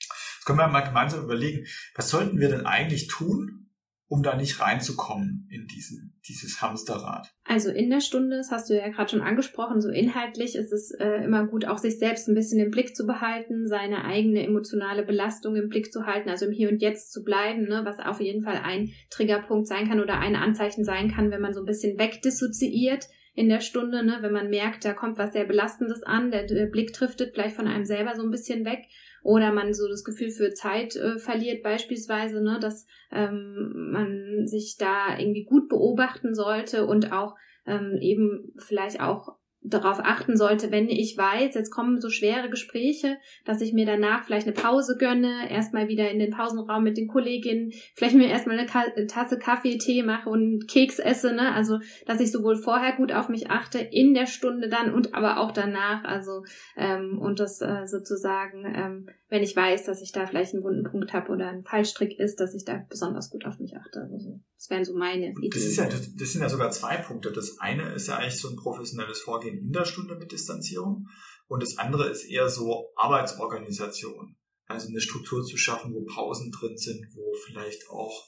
Jetzt 0.00 0.44
können 0.44 0.58
wir 0.58 0.68
mal 0.68 0.82
gemeinsam 0.82 1.24
überlegen, 1.24 1.66
was 1.94 2.10
sollten 2.10 2.38
wir 2.38 2.48
denn 2.48 2.66
eigentlich 2.66 3.08
tun, 3.08 3.65
um 4.08 4.22
da 4.22 4.36
nicht 4.36 4.60
reinzukommen 4.60 5.48
in 5.50 5.66
diesen, 5.66 6.14
dieses 6.28 6.62
Hamsterrad. 6.62 7.28
Also 7.44 7.70
in 7.70 7.90
der 7.90 8.00
Stunde, 8.00 8.36
das 8.36 8.52
hast 8.52 8.70
du 8.70 8.74
ja 8.74 8.88
gerade 8.88 9.10
schon 9.10 9.20
angesprochen, 9.20 9.80
so 9.80 9.88
inhaltlich 9.88 10.54
ist 10.54 10.72
es 10.72 10.92
äh, 10.92 11.24
immer 11.24 11.46
gut, 11.46 11.64
auch 11.64 11.78
sich 11.78 11.98
selbst 11.98 12.28
ein 12.28 12.34
bisschen 12.34 12.60
im 12.60 12.70
Blick 12.70 12.94
zu 12.94 13.04
behalten, 13.04 13.66
seine 13.66 14.04
eigene 14.04 14.44
emotionale 14.44 15.04
Belastung 15.04 15.56
im 15.56 15.68
Blick 15.68 15.92
zu 15.92 16.06
halten, 16.06 16.28
also 16.28 16.46
im 16.46 16.52
Hier 16.52 16.68
und 16.70 16.82
Jetzt 16.82 17.12
zu 17.12 17.24
bleiben, 17.24 17.64
ne, 17.64 17.82
was 17.84 17.98
auf 17.98 18.20
jeden 18.20 18.42
Fall 18.42 18.60
ein 18.62 18.92
Triggerpunkt 19.10 19.66
sein 19.66 19.88
kann 19.88 20.00
oder 20.00 20.20
ein 20.20 20.36
Anzeichen 20.36 20.84
sein 20.84 21.10
kann, 21.10 21.32
wenn 21.32 21.42
man 21.42 21.54
so 21.54 21.60
ein 21.60 21.66
bisschen 21.66 21.98
wegdissoziiert 21.98 23.08
in 23.34 23.48
der 23.48 23.60
Stunde, 23.60 24.04
ne, 24.04 24.18
wenn 24.20 24.32
man 24.32 24.50
merkt, 24.50 24.84
da 24.84 24.94
kommt 24.94 25.18
was 25.18 25.32
sehr 25.32 25.44
Belastendes 25.44 26.04
an, 26.04 26.30
der, 26.30 26.46
der 26.46 26.66
Blick 26.66 26.92
driftet 26.92 27.34
vielleicht 27.34 27.56
von 27.56 27.66
einem 27.66 27.84
selber 27.84 28.14
so 28.14 28.22
ein 28.22 28.30
bisschen 28.30 28.64
weg 28.64 28.86
oder 29.26 29.52
man 29.52 29.74
so 29.74 29.88
das 29.88 30.04
Gefühl 30.04 30.30
für 30.30 30.54
Zeit 30.54 30.94
äh, 30.94 31.18
verliert 31.18 31.64
beispielsweise, 31.64 32.40
ne, 32.40 32.58
dass 32.60 32.86
ähm, 33.10 33.90
man 33.90 34.46
sich 34.46 34.76
da 34.78 35.18
irgendwie 35.18 35.44
gut 35.44 35.68
beobachten 35.68 36.32
sollte 36.34 36.86
und 36.86 37.12
auch 37.12 37.34
ähm, 37.66 37.98
eben 38.00 38.54
vielleicht 38.56 39.00
auch 39.00 39.36
darauf 39.68 39.98
achten 40.00 40.36
sollte, 40.36 40.70
wenn 40.70 40.88
ich 40.88 41.16
weiß, 41.16 41.54
jetzt 41.54 41.70
kommen 41.70 42.00
so 42.00 42.08
schwere 42.08 42.48
Gespräche, 42.48 43.18
dass 43.44 43.60
ich 43.60 43.72
mir 43.72 43.86
danach 43.86 44.24
vielleicht 44.24 44.46
eine 44.46 44.54
Pause 44.54 44.96
gönne, 44.98 45.50
erstmal 45.50 45.88
wieder 45.88 46.10
in 46.10 46.18
den 46.18 46.30
Pausenraum 46.30 46.84
mit 46.84 46.96
den 46.96 47.08
Kolleginnen, 47.08 47.72
vielleicht 47.94 48.14
mir 48.14 48.28
erstmal 48.28 48.58
eine 48.58 49.06
Tasse 49.06 49.38
Kaffee, 49.38 49.78
Tee 49.78 50.02
mache 50.02 50.28
und 50.28 50.68
Keks 50.68 50.98
esse, 50.98 51.32
ne? 51.32 51.52
Also, 51.54 51.78
dass 52.06 52.20
ich 52.20 52.30
sowohl 52.30 52.56
vorher 52.56 52.92
gut 52.96 53.12
auf 53.12 53.28
mich 53.28 53.50
achte, 53.50 53.78
in 53.78 54.14
der 54.14 54.26
Stunde 54.26 54.68
dann 54.68 54.92
und 54.92 55.14
aber 55.14 55.40
auch 55.40 55.52
danach, 55.52 56.04
also 56.04 56.44
ähm, 56.76 57.18
und 57.18 57.40
das 57.40 57.60
äh, 57.60 57.86
sozusagen, 57.86 58.64
ähm, 58.64 59.08
wenn 59.28 59.42
ich 59.42 59.56
weiß, 59.56 59.84
dass 59.84 60.02
ich 60.02 60.12
da 60.12 60.26
vielleicht 60.26 60.54
einen 60.54 60.62
wunden 60.62 60.84
Punkt 60.84 61.12
habe 61.12 61.32
oder 61.32 61.48
ein 61.48 61.64
Fallstrick 61.64 62.18
ist, 62.18 62.38
dass 62.38 62.54
ich 62.54 62.64
da 62.64 62.84
besonders 62.88 63.30
gut 63.30 63.44
auf 63.44 63.58
mich 63.58 63.76
achte. 63.76 64.08
Also, 64.12 64.40
das 64.56 64.70
wären 64.70 64.84
so 64.84 64.94
meine 64.94 65.30
Ideen. 65.30 65.50
Das, 65.50 65.62
ist 65.62 65.76
ja, 65.76 65.86
das, 65.86 66.14
das 66.14 66.32
sind 66.32 66.42
ja 66.42 66.48
sogar 66.48 66.70
zwei 66.70 66.96
Punkte. 66.98 67.32
Das 67.32 67.58
eine 67.58 67.92
ist 67.94 68.06
ja 68.06 68.18
eigentlich 68.18 68.40
so 68.40 68.48
ein 68.48 68.56
professionelles 68.56 69.20
Vorgehen 69.20 69.58
in 69.58 69.72
der 69.72 69.84
Stunde 69.84 70.14
mit 70.16 70.30
Distanzierung 70.30 71.06
und 71.48 71.62
das 71.62 71.78
andere 71.78 72.08
ist 72.08 72.24
eher 72.24 72.48
so 72.48 72.92
Arbeitsorganisation. 72.96 74.36
Also 74.66 74.88
eine 74.88 75.00
Struktur 75.00 75.44
zu 75.44 75.56
schaffen, 75.56 75.94
wo 75.94 76.04
Pausen 76.04 76.50
drin 76.50 76.76
sind, 76.76 77.06
wo 77.14 77.32
vielleicht 77.46 77.88
auch 77.88 78.26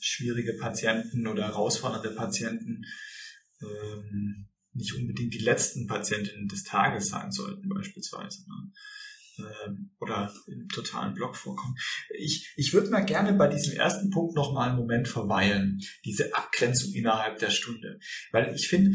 schwierige 0.00 0.54
Patienten 0.54 1.26
oder 1.26 1.44
herausfordernde 1.44 2.10
Patienten 2.10 2.84
ähm, 3.60 4.48
nicht 4.72 4.94
unbedingt 4.94 5.34
die 5.34 5.44
letzten 5.44 5.86
Patientinnen 5.86 6.48
des 6.48 6.64
Tages 6.64 7.08
sein 7.08 7.30
sollten 7.30 7.68
beispielsweise. 7.68 8.42
Ne? 8.48 8.72
Ähm, 9.38 9.90
oder 9.98 10.32
im 10.46 10.68
totalen 10.68 11.14
Block 11.14 11.36
vorkommen. 11.36 11.74
Ich, 12.18 12.52
ich 12.56 12.74
würde 12.74 12.90
mal 12.90 13.04
gerne 13.04 13.32
bei 13.32 13.48
diesem 13.48 13.74
ersten 13.74 14.10
Punkt 14.10 14.34
noch 14.34 14.52
mal 14.52 14.68
einen 14.68 14.78
Moment 14.78 15.08
verweilen, 15.08 15.80
diese 16.04 16.34
Abgrenzung 16.34 16.92
innerhalb 16.92 17.38
der 17.38 17.50
Stunde. 17.50 17.98
Weil 18.30 18.54
ich 18.54 18.68
finde, 18.68 18.92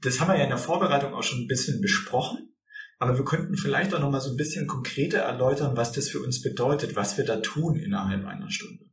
das 0.00 0.20
haben 0.20 0.28
wir 0.28 0.36
ja 0.36 0.44
in 0.44 0.50
der 0.50 0.58
Vorbereitung 0.58 1.14
auch 1.14 1.22
schon 1.22 1.40
ein 1.40 1.48
bisschen 1.48 1.80
besprochen, 1.80 2.54
aber 2.98 3.16
wir 3.16 3.24
könnten 3.24 3.56
vielleicht 3.56 3.92
auch 3.94 4.00
noch 4.00 4.10
mal 4.10 4.20
so 4.20 4.30
ein 4.30 4.36
bisschen 4.36 4.68
konkreter 4.68 5.18
erläutern, 5.18 5.76
was 5.76 5.90
das 5.90 6.08
für 6.08 6.20
uns 6.20 6.42
bedeutet, 6.42 6.94
was 6.94 7.16
wir 7.16 7.24
da 7.24 7.38
tun 7.38 7.76
innerhalb 7.76 8.24
einer 8.24 8.50
Stunde. 8.50 8.91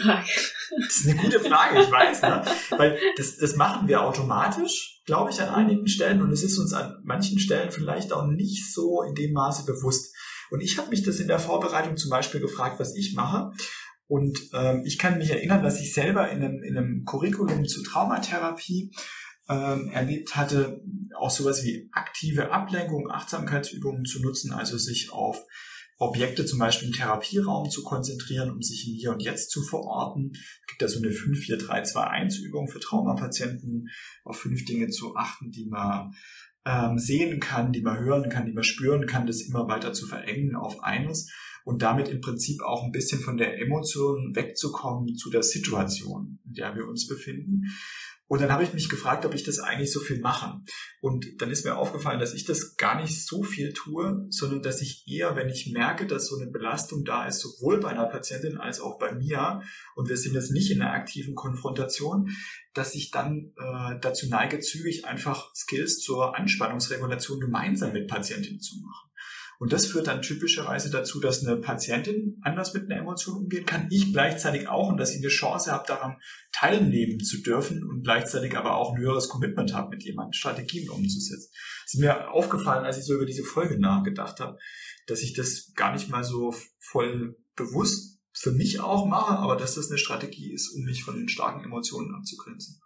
Frage. 0.00 0.28
Das 0.76 0.96
ist 0.96 1.08
eine 1.08 1.20
gute 1.20 1.40
Frage, 1.40 1.82
ich 1.82 1.90
weiß, 1.90 2.22
ne? 2.22 2.44
Weil 2.70 2.98
das, 3.16 3.36
das 3.36 3.56
machen 3.56 3.88
wir 3.88 4.02
automatisch, 4.02 5.02
glaube 5.04 5.30
ich, 5.30 5.40
an 5.40 5.50
einigen 5.50 5.86
Stellen 5.86 6.22
und 6.22 6.32
es 6.32 6.42
ist 6.42 6.58
uns 6.58 6.72
an 6.72 6.96
manchen 7.04 7.38
Stellen 7.38 7.70
vielleicht 7.70 8.12
auch 8.12 8.26
nicht 8.26 8.72
so 8.72 9.02
in 9.02 9.14
dem 9.14 9.32
Maße 9.32 9.64
bewusst. 9.66 10.14
Und 10.50 10.60
ich 10.60 10.78
habe 10.78 10.90
mich 10.90 11.02
das 11.02 11.20
in 11.20 11.28
der 11.28 11.38
Vorbereitung 11.38 11.96
zum 11.96 12.10
Beispiel 12.10 12.40
gefragt, 12.40 12.78
was 12.78 12.94
ich 12.94 13.14
mache. 13.14 13.52
Und 14.06 14.38
ähm, 14.52 14.82
ich 14.84 14.98
kann 14.98 15.18
mich 15.18 15.30
erinnern, 15.30 15.62
dass 15.62 15.80
ich 15.80 15.94
selber 15.94 16.30
in 16.30 16.42
einem, 16.42 16.62
in 16.62 16.76
einem 16.76 17.04
Curriculum 17.04 17.66
zu 17.66 17.82
Traumatherapie 17.82 18.92
ähm, 19.48 19.88
erlebt 19.88 20.36
hatte, 20.36 20.82
auch 21.16 21.30
sowas 21.30 21.64
wie 21.64 21.88
aktive 21.92 22.52
Ablenkung, 22.52 23.10
Achtsamkeitsübungen 23.10 24.04
zu 24.04 24.20
nutzen, 24.20 24.52
also 24.52 24.76
sich 24.76 25.12
auf 25.12 25.44
Objekte 25.98 26.44
zum 26.44 26.58
Beispiel 26.58 26.88
im 26.88 26.94
Therapieraum 26.94 27.70
zu 27.70 27.82
konzentrieren, 27.82 28.50
um 28.50 28.62
sich 28.62 28.88
im 28.88 28.94
Hier 28.94 29.12
und 29.12 29.22
Jetzt 29.22 29.50
zu 29.50 29.62
verorten. 29.62 30.32
Es 30.34 30.66
gibt 30.66 30.82
da 30.82 30.88
so 30.88 30.98
eine 30.98 31.10
5-4-3-2-1-Übung 31.10 32.68
für 32.68 32.80
Traumapatienten, 32.80 33.88
auf 34.24 34.38
fünf 34.38 34.64
Dinge 34.64 34.88
zu 34.88 35.16
achten, 35.16 35.50
die 35.50 35.66
man 35.66 36.14
ähm, 36.64 36.98
sehen 36.98 37.40
kann, 37.40 37.72
die 37.72 37.82
man 37.82 37.98
hören 37.98 38.28
kann, 38.30 38.46
die 38.46 38.52
man 38.52 38.64
spüren 38.64 39.06
kann, 39.06 39.26
das 39.26 39.42
immer 39.42 39.68
weiter 39.68 39.92
zu 39.92 40.06
verengen 40.06 40.56
auf 40.56 40.82
eines 40.82 41.30
und 41.64 41.82
damit 41.82 42.08
im 42.08 42.20
Prinzip 42.20 42.62
auch 42.62 42.84
ein 42.84 42.92
bisschen 42.92 43.20
von 43.20 43.36
der 43.36 43.60
Emotion 43.60 44.34
wegzukommen 44.34 45.14
zu 45.14 45.30
der 45.30 45.42
Situation, 45.42 46.40
in 46.44 46.54
der 46.54 46.74
wir 46.74 46.88
uns 46.88 47.06
befinden. 47.06 47.66
Und 48.32 48.40
dann 48.40 48.50
habe 48.50 48.64
ich 48.64 48.72
mich 48.72 48.88
gefragt, 48.88 49.26
ob 49.26 49.34
ich 49.34 49.42
das 49.42 49.58
eigentlich 49.58 49.92
so 49.92 50.00
viel 50.00 50.18
mache. 50.18 50.58
Und 51.02 51.26
dann 51.42 51.50
ist 51.50 51.66
mir 51.66 51.76
aufgefallen, 51.76 52.18
dass 52.18 52.32
ich 52.32 52.46
das 52.46 52.78
gar 52.78 52.98
nicht 52.98 53.26
so 53.26 53.42
viel 53.42 53.74
tue, 53.74 54.24
sondern 54.30 54.62
dass 54.62 54.80
ich 54.80 55.04
eher, 55.06 55.36
wenn 55.36 55.50
ich 55.50 55.70
merke, 55.70 56.06
dass 56.06 56.28
so 56.28 56.38
eine 56.38 56.50
Belastung 56.50 57.04
da 57.04 57.26
ist, 57.26 57.40
sowohl 57.40 57.78
bei 57.78 57.90
einer 57.90 58.06
Patientin 58.06 58.56
als 58.56 58.80
auch 58.80 58.98
bei 58.98 59.12
mir, 59.12 59.60
und 59.96 60.08
wir 60.08 60.16
sind 60.16 60.32
jetzt 60.32 60.50
nicht 60.50 60.70
in 60.70 60.80
einer 60.80 60.94
aktiven 60.94 61.34
Konfrontation, 61.34 62.30
dass 62.72 62.94
ich 62.94 63.10
dann 63.10 63.52
äh, 63.58 64.00
dazu 64.00 64.26
neige, 64.30 64.60
zügig 64.60 65.04
einfach 65.04 65.54
Skills 65.54 65.98
zur 65.98 66.34
Anspannungsregulation 66.34 67.38
gemeinsam 67.38 67.92
mit 67.92 68.08
Patientinnen 68.08 68.60
zu 68.60 68.76
machen. 68.80 69.11
Und 69.62 69.72
das 69.72 69.86
führt 69.86 70.08
dann 70.08 70.22
typischerweise 70.22 70.90
dazu, 70.90 71.20
dass 71.20 71.46
eine 71.46 71.56
Patientin 71.56 72.36
anders 72.42 72.74
mit 72.74 72.90
einer 72.90 73.00
Emotion 73.00 73.44
umgehen 73.44 73.64
kann, 73.64 73.86
ich 73.90 74.12
gleichzeitig 74.12 74.66
auch 74.66 74.88
und 74.88 74.96
dass 74.96 75.12
ich 75.12 75.18
eine 75.18 75.28
Chance 75.28 75.70
habe, 75.70 75.86
daran 75.86 76.16
teilnehmen 76.50 77.20
zu 77.20 77.42
dürfen 77.42 77.84
und 77.84 78.02
gleichzeitig 78.02 78.56
aber 78.56 78.74
auch 78.74 78.92
ein 78.92 79.00
höheres 79.00 79.28
Commitment 79.28 79.72
habe, 79.72 79.90
mit 79.90 80.02
jemandem 80.02 80.32
Strategien 80.32 80.90
umzusetzen. 80.90 81.52
Es 81.86 81.94
ist 81.94 82.00
mir 82.00 82.32
aufgefallen, 82.32 82.84
als 82.84 82.98
ich 82.98 83.04
so 83.04 83.14
über 83.14 83.24
diese 83.24 83.44
Folge 83.44 83.78
nachgedacht 83.78 84.40
habe, 84.40 84.58
dass 85.06 85.22
ich 85.22 85.32
das 85.32 85.70
gar 85.76 85.92
nicht 85.92 86.08
mal 86.08 86.24
so 86.24 86.52
voll 86.80 87.36
bewusst 87.54 88.18
für 88.32 88.50
mich 88.50 88.80
auch 88.80 89.06
mache, 89.06 89.38
aber 89.38 89.54
dass 89.54 89.76
das 89.76 89.90
eine 89.90 89.98
Strategie 89.98 90.52
ist, 90.52 90.74
um 90.74 90.82
mich 90.82 91.04
von 91.04 91.14
den 91.14 91.28
starken 91.28 91.62
Emotionen 91.62 92.12
abzugrenzen. 92.16 92.80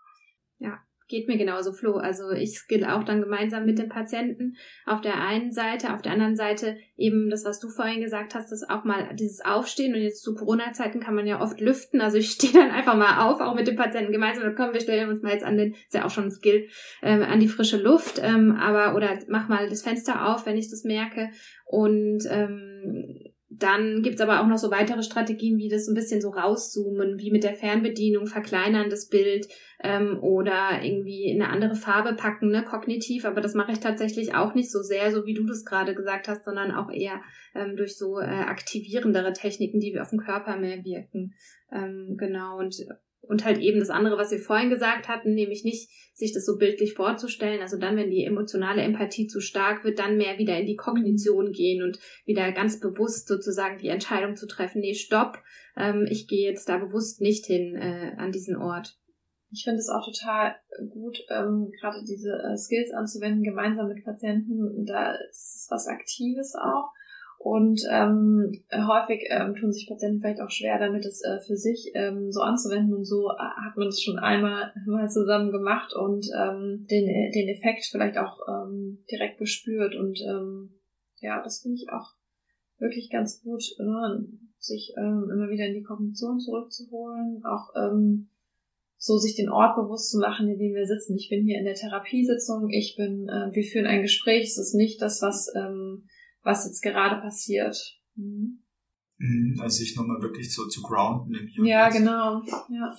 Geht 1.09 1.29
mir 1.29 1.39
genauso, 1.39 1.73
Flo. 1.73 1.99
Also 1.99 2.31
ich 2.31 2.59
skill 2.59 2.85
auch 2.85 3.05
dann 3.05 3.21
gemeinsam 3.21 3.65
mit 3.65 3.79
dem 3.79 3.89
Patienten 3.89 4.57
auf 4.87 5.01
der 5.01 5.21
einen 5.21 5.53
Seite, 5.53 5.95
auf 5.95 6.03
der 6.03 6.11
anderen 6.11 6.35
Seite 6.35 6.79
eben 6.97 7.31
das, 7.31 7.45
was 7.45 7.61
du 7.61 7.69
vorhin 7.69 8.01
gesagt 8.01 8.35
hast, 8.35 8.51
das 8.51 8.69
auch 8.69 8.83
mal 8.83 9.15
dieses 9.15 9.41
Aufstehen 9.41 9.95
und 9.95 10.01
jetzt 10.01 10.25
zu 10.25 10.35
Corona-Zeiten 10.35 10.99
kann 10.99 11.15
man 11.15 11.29
ja 11.29 11.41
oft 11.41 11.61
lüften. 11.61 12.01
Also 12.01 12.19
ich 12.19 12.31
stehe 12.33 12.53
dann 12.53 12.73
einfach 12.73 12.97
mal 12.97 13.29
auf, 13.29 13.41
auch 13.41 13.55
mit 13.55 13.69
dem 13.69 13.77
Patienten 13.77 14.11
gemeinsam 14.11 14.49
und 14.49 14.57
komm, 14.57 14.73
wir 14.73 14.81
stellen 14.81 15.09
uns 15.09 15.23
mal 15.23 15.33
jetzt 15.33 15.45
an 15.45 15.57
den, 15.57 15.75
ist 15.75 15.95
ja 15.95 16.05
auch 16.05 16.11
schon 16.11 16.25
ein 16.25 16.33
Skill, 16.33 16.69
ähm, 17.03 17.23
an 17.23 17.39
die 17.39 17.49
frische 17.49 17.81
Luft, 17.81 18.21
ähm, 18.21 18.57
aber 18.59 18.97
oder 18.97 19.17
mach 19.29 19.49
mal 19.49 19.69
das 19.69 19.83
Fenster 19.83 20.27
auf, 20.27 20.45
wenn 20.45 20.57
ich 20.57 20.71
das 20.71 20.83
merke 20.83 21.31
und 21.67 22.25
ähm, 22.29 23.26
dann 23.59 24.03
gibt's 24.03 24.21
aber 24.21 24.41
auch 24.41 24.47
noch 24.47 24.59
so 24.59 24.71
weitere 24.71 25.03
Strategien, 25.03 25.59
wie 25.59 25.69
das 25.69 25.89
ein 25.89 25.95
bisschen 25.95 26.21
so 26.21 26.31
rauszoomen, 26.31 27.19
wie 27.19 27.31
mit 27.31 27.45
der 27.45 27.55
Fernbedienung 27.55 28.27
verkleinern 28.27 28.91
das 28.91 29.09
Bild 29.09 29.47
ähm, 29.83 30.19
oder 30.21 30.83
irgendwie 30.83 31.25
in 31.25 31.41
eine 31.41 31.53
andere 31.53 31.75
Farbe 31.75 32.15
packen, 32.15 32.49
ne, 32.51 32.65
kognitiv. 32.65 33.25
Aber 33.25 33.41
das 33.41 33.55
mache 33.55 33.73
ich 33.73 33.81
tatsächlich 33.81 34.35
auch 34.35 34.55
nicht 34.55 34.71
so 34.71 34.83
sehr, 34.83 35.13
so 35.13 35.27
wie 35.27 35.35
du 35.35 35.47
das 35.47 35.65
gerade 35.65 35.95
gesagt 35.95 36.29
hast, 36.29 36.45
sondern 36.45 36.73
auch 36.73 36.91
eher 36.91 37.21
ähm, 37.55 37.77
durch 37.77 37.97
so 37.97 38.19
äh, 38.19 38.25
aktivierendere 38.25 39.33
Techniken, 39.33 39.81
die 39.81 39.93
wir 39.95 40.03
auf 40.03 40.11
den 40.11 40.21
Körper 40.21 40.57
mehr 40.57 40.85
wirken. 40.85 41.35
Ähm, 41.73 42.17
genau. 42.19 42.59
Und 42.59 42.77
und 43.29 43.45
halt 43.45 43.59
eben 43.59 43.79
das 43.79 43.91
andere, 43.91 44.17
was 44.17 44.31
wir 44.31 44.39
vorhin 44.39 44.71
gesagt 44.71 45.09
hatten, 45.09 45.35
nämlich 45.35 45.65
nicht 45.65 45.91
sich 46.15 46.33
das 46.33 46.47
so 46.47 46.57
bildlich 46.57 46.95
vorzustellen. 46.95 47.61
Also 47.61 47.79
dann, 47.79 47.97
wenn 47.97 48.11
die 48.11 48.25
emotionale 48.25 48.83
Empathie 48.83 49.27
zu 49.27 49.41
stark 49.41 49.85
wird, 49.85 49.99
dann 49.99 50.17
mehr 50.17 50.39
wieder 50.39 50.59
in 50.59 50.67
die 50.67 50.77
Kognition 50.77 51.53
gehen 51.53 51.83
und 51.83 51.99
wieder 52.25 52.51
ganz 52.53 52.81
bewusst 52.81 53.29
sozusagen 53.29 53.79
die 53.79 53.89
Entscheidung 53.89 54.37
zu 54.37 54.47
treffen, 54.47 54.81
nee, 54.81 54.95
stopp, 54.95 55.39
ähm, 55.77 56.07
ich 56.09 56.27
gehe 56.27 56.49
jetzt 56.49 56.69
da 56.69 56.79
bewusst 56.79 57.21
nicht 57.21 57.47
hin 57.47 57.77
äh, 57.77 58.13
an 58.17 58.33
diesen 58.33 58.57
Ort. 58.57 58.97
Ich 59.53 59.65
finde 59.65 59.79
es 59.79 59.89
auch 59.89 60.05
total 60.05 60.57
gut, 60.91 61.19
ähm, 61.31 61.71
gerade 61.81 62.03
diese 62.05 62.31
äh, 62.31 62.57
Skills 62.57 62.93
anzuwenden, 62.93 63.43
gemeinsam 63.43 63.89
mit 63.89 64.05
Patienten. 64.05 64.85
Da 64.85 65.15
ist 65.31 65.69
was 65.71 65.87
Aktives 65.87 66.55
auch. 66.55 66.91
Und 67.47 67.81
ähm, 67.93 68.51
häufig 68.73 69.23
ähm, 69.31 69.55
tun 69.55 69.71
sich 69.71 69.87
Patienten 69.87 70.19
vielleicht 70.19 70.41
auch 70.41 70.51
schwer, 70.51 70.81
damit 70.81 71.07
es 71.07 71.23
äh, 71.23 71.39
für 71.47 71.57
sich 71.57 71.93
ähm, 71.95 72.33
so 72.33 72.41
anzuwenden. 72.41 72.93
Und 72.93 73.05
so 73.05 73.31
äh, 73.31 73.39
hat 73.39 73.77
man 73.77 73.87
es 73.87 74.03
schon 74.03 74.19
einmal 74.19 74.73
mal 74.87 75.09
zusammen 75.09 75.53
gemacht 75.53 75.95
und 75.95 76.27
ähm, 76.37 76.89
den, 76.91 77.07
den 77.07 77.49
Effekt 77.49 77.87
vielleicht 77.89 78.19
auch 78.19 78.41
ähm, 78.49 78.99
direkt 79.09 79.39
gespürt. 79.39 79.95
Und 79.95 80.21
ähm, 80.29 80.75
ja, 81.21 81.41
das 81.41 81.61
finde 81.61 81.77
ich 81.77 81.87
auch 81.93 82.17
wirklich 82.79 83.11
ganz 83.11 83.41
gut, 83.41 83.63
ne? 83.79 84.27
sich 84.59 84.93
ähm, 84.99 85.31
immer 85.33 85.49
wieder 85.49 85.67
in 85.67 85.75
die 85.75 85.85
Kognition 85.85 86.41
zurückzuholen, 86.41 87.45
auch 87.45 87.71
ähm, 87.77 88.29
so 88.97 89.19
sich 89.19 89.37
den 89.37 89.51
Ort 89.51 89.77
bewusst 89.77 90.11
zu 90.11 90.19
machen, 90.19 90.49
in 90.49 90.59
dem 90.59 90.75
wir 90.75 90.87
sitzen. 90.87 91.15
Ich 91.15 91.29
bin 91.29 91.45
hier 91.45 91.61
in 91.61 91.65
der 91.65 91.75
Therapiesitzung, 91.75 92.71
ich 92.71 92.97
bin, 92.97 93.29
äh, 93.29 93.55
wir 93.55 93.63
führen 93.63 93.87
ein 93.87 94.03
Gespräch, 94.03 94.49
es 94.49 94.59
ist 94.59 94.75
nicht 94.75 95.01
das, 95.01 95.23
was, 95.23 95.53
ähm, 95.55 96.09
was 96.47 96.65
jetzt 96.65 96.81
gerade 96.81 97.21
passiert. 97.21 97.77
Mhm. 98.15 98.63
mhm 99.19 99.61
also 99.61 99.79
sich 99.79 99.97
nochmal 99.97 100.23
wirklich 100.23 100.55
so 100.55 100.67
zu 100.69 100.81
grounden. 100.81 101.51
Ja, 101.65 101.89
genau. 101.91 102.43
Ja. 102.71 102.97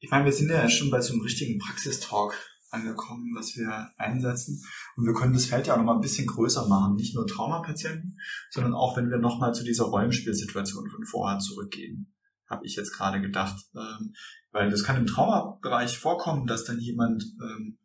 Ich 0.00 0.10
meine, 0.10 0.24
wir 0.24 0.32
sind 0.32 0.50
ja 0.50 0.68
schon 0.68 0.90
bei 0.90 1.00
so 1.00 1.12
einem 1.12 1.22
richtigen 1.22 1.60
Praxistalk 1.60 2.34
angekommen, 2.70 3.32
was 3.36 3.56
wir 3.56 3.90
einsetzen. 3.96 4.64
Und 4.96 5.06
wir 5.06 5.14
können 5.14 5.34
das 5.34 5.46
Feld 5.46 5.68
ja 5.68 5.74
auch 5.74 5.78
nochmal 5.78 5.94
ein 5.94 6.00
bisschen 6.00 6.26
größer 6.26 6.66
machen. 6.66 6.96
Nicht 6.96 7.14
nur 7.14 7.26
Traumapatienten, 7.26 8.18
sondern 8.50 8.74
auch, 8.74 8.96
wenn 8.96 9.10
wir 9.10 9.18
nochmal 9.18 9.54
zu 9.54 9.62
dieser 9.62 9.84
Rollenspielsituation 9.84 10.90
von 10.90 11.04
vorher 11.04 11.38
zurückgehen 11.38 12.12
habe 12.52 12.66
ich 12.66 12.76
jetzt 12.76 12.92
gerade 12.92 13.20
gedacht. 13.20 13.56
Ähm, 13.74 14.14
weil 14.52 14.70
das 14.70 14.84
kann 14.84 14.96
im 14.96 15.06
Traumabereich 15.06 15.98
vorkommen, 15.98 16.46
dass 16.46 16.64
dann 16.64 16.78
jemand 16.78 17.24
ähm, 17.42 17.78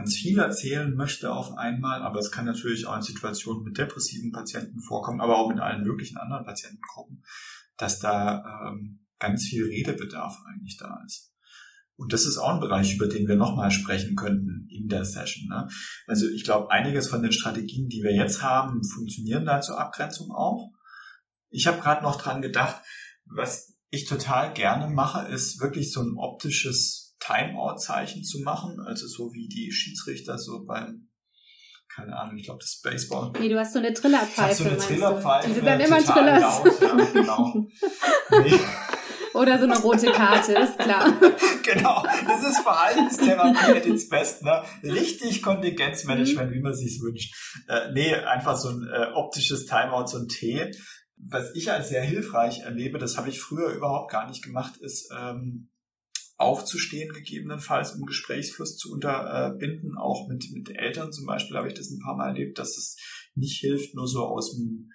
ganz 0.00 0.14
viel 0.14 0.38
erzählen 0.38 0.94
möchte 0.94 1.30
auf 1.30 1.58
einmal, 1.58 2.02
aber 2.02 2.20
es 2.20 2.30
kann 2.30 2.46
natürlich 2.46 2.86
auch 2.86 2.96
in 2.96 3.02
Situationen 3.02 3.64
mit 3.64 3.76
depressiven 3.76 4.32
Patienten 4.32 4.80
vorkommen, 4.80 5.20
aber 5.20 5.36
auch 5.36 5.50
mit 5.50 5.60
allen 5.60 5.84
möglichen 5.84 6.16
anderen 6.16 6.46
Patientengruppen, 6.46 7.22
dass 7.76 7.98
da 7.98 8.70
ähm, 8.70 9.04
ganz 9.18 9.44
viel 9.44 9.66
Redebedarf 9.66 10.38
eigentlich 10.48 10.78
da 10.78 11.02
ist. 11.04 11.34
Und 11.96 12.14
das 12.14 12.24
ist 12.24 12.38
auch 12.38 12.54
ein 12.54 12.60
Bereich, 12.60 12.94
über 12.94 13.08
den 13.08 13.28
wir 13.28 13.36
nochmal 13.36 13.70
sprechen 13.70 14.16
könnten 14.16 14.66
in 14.70 14.88
der 14.88 15.04
Session. 15.04 15.48
Ne? 15.48 15.68
Also 16.06 16.30
ich 16.30 16.44
glaube, 16.44 16.70
einiges 16.70 17.06
von 17.06 17.22
den 17.22 17.32
Strategien, 17.32 17.90
die 17.90 18.02
wir 18.02 18.14
jetzt 18.14 18.42
haben, 18.42 18.82
funktionieren 18.82 19.44
da 19.44 19.60
zur 19.60 19.78
Abgrenzung 19.78 20.30
auch. 20.30 20.70
Ich 21.50 21.66
habe 21.66 21.82
gerade 21.82 22.02
noch 22.02 22.18
dran 22.18 22.40
gedacht, 22.40 22.80
was 23.26 23.74
ich 23.90 24.06
total 24.06 24.54
gerne 24.54 24.88
mache, 24.88 25.28
ist 25.28 25.60
wirklich 25.60 25.92
so 25.92 26.00
ein 26.00 26.16
optisches 26.16 27.09
Timeout-Zeichen 27.20 28.24
zu 28.24 28.40
machen, 28.40 28.80
also 28.80 29.06
so 29.06 29.32
wie 29.32 29.48
die 29.48 29.70
Schiedsrichter 29.72 30.38
so 30.38 30.64
beim 30.64 31.06
keine 31.94 32.16
Ahnung, 32.16 32.36
ich 32.36 32.44
glaube, 32.44 32.60
das 32.60 32.80
Baseball. 32.82 33.32
Nee, 33.38 33.48
du 33.48 33.58
hast 33.58 33.72
so 33.72 33.80
eine 33.80 33.92
Trillerpfeife. 33.92 34.62
so 34.62 34.68
eine 34.68 34.78
Trillerpfeife. 34.78 35.48
Die 35.48 35.54
sind 35.54 35.66
dann 35.66 35.80
immer 35.80 35.98
Trillers. 35.98 36.40
Laut, 36.40 36.80
ja, 36.80 37.04
genau. 37.12 37.66
nee. 38.44 38.60
Oder 39.34 39.58
so 39.58 39.64
eine 39.64 39.78
rote 39.78 40.10
Karte, 40.10 40.52
ist 40.54 40.78
klar. 40.78 41.12
genau, 41.64 42.02
das 42.26 42.48
ist 42.48 42.58
Verhaltenstherapie 42.60 43.76
at 43.76 43.86
its 43.86 44.08
best, 44.08 44.42
ne? 44.42 44.62
Richtig 44.82 45.42
Kontingenzmanagement, 45.42 46.50
mhm. 46.50 46.54
wie 46.54 46.60
man 46.60 46.74
sich's 46.74 47.00
wünscht. 47.00 47.34
Äh, 47.68 47.92
nee, 47.92 48.14
einfach 48.14 48.56
so 48.56 48.70
ein 48.70 48.88
äh, 48.88 49.12
optisches 49.14 49.66
Timeout, 49.66 50.06
so 50.06 50.18
ein 50.18 50.28
T 50.28 50.72
was 51.22 51.54
ich 51.54 51.70
als 51.70 51.88
sehr 51.88 52.02
hilfreich 52.02 52.60
erlebe, 52.60 52.98
das 52.98 53.16
habe 53.16 53.28
ich 53.28 53.40
früher 53.40 53.72
überhaupt 53.72 54.10
gar 54.10 54.26
nicht 54.28 54.42
gemacht, 54.42 54.76
ist 54.78 55.12
ähm, 55.16 55.70
aufzustehen 56.40 57.12
gegebenenfalls, 57.12 57.92
um 57.92 58.06
Gesprächsfluss 58.06 58.76
zu 58.76 58.90
unterbinden. 58.92 59.98
Auch 59.98 60.26
mit, 60.28 60.50
mit 60.52 60.70
Eltern 60.70 61.12
zum 61.12 61.26
Beispiel 61.26 61.56
habe 61.56 61.68
ich 61.68 61.74
das 61.74 61.90
ein 61.90 62.00
paar 62.00 62.16
Mal 62.16 62.28
erlebt, 62.28 62.58
dass 62.58 62.78
es 62.78 62.96
nicht 63.34 63.60
hilft, 63.60 63.94
nur 63.94 64.08
so 64.08 64.24
aus 64.24 64.56
dem 64.56 64.90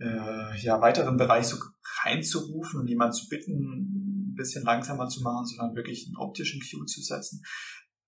äh, 0.00 0.60
ja, 0.60 0.80
weiteren 0.80 1.16
Bereich 1.16 1.46
so 1.46 1.56
reinzurufen 2.04 2.80
und 2.80 2.88
jemanden 2.88 3.14
zu 3.14 3.28
bitten, 3.28 4.32
ein 4.32 4.34
bisschen 4.34 4.64
langsamer 4.64 5.08
zu 5.08 5.22
machen, 5.22 5.46
sondern 5.46 5.76
wirklich 5.76 6.06
einen 6.06 6.16
optischen 6.16 6.60
Cue 6.60 6.84
zu 6.84 7.00
setzen. 7.00 7.42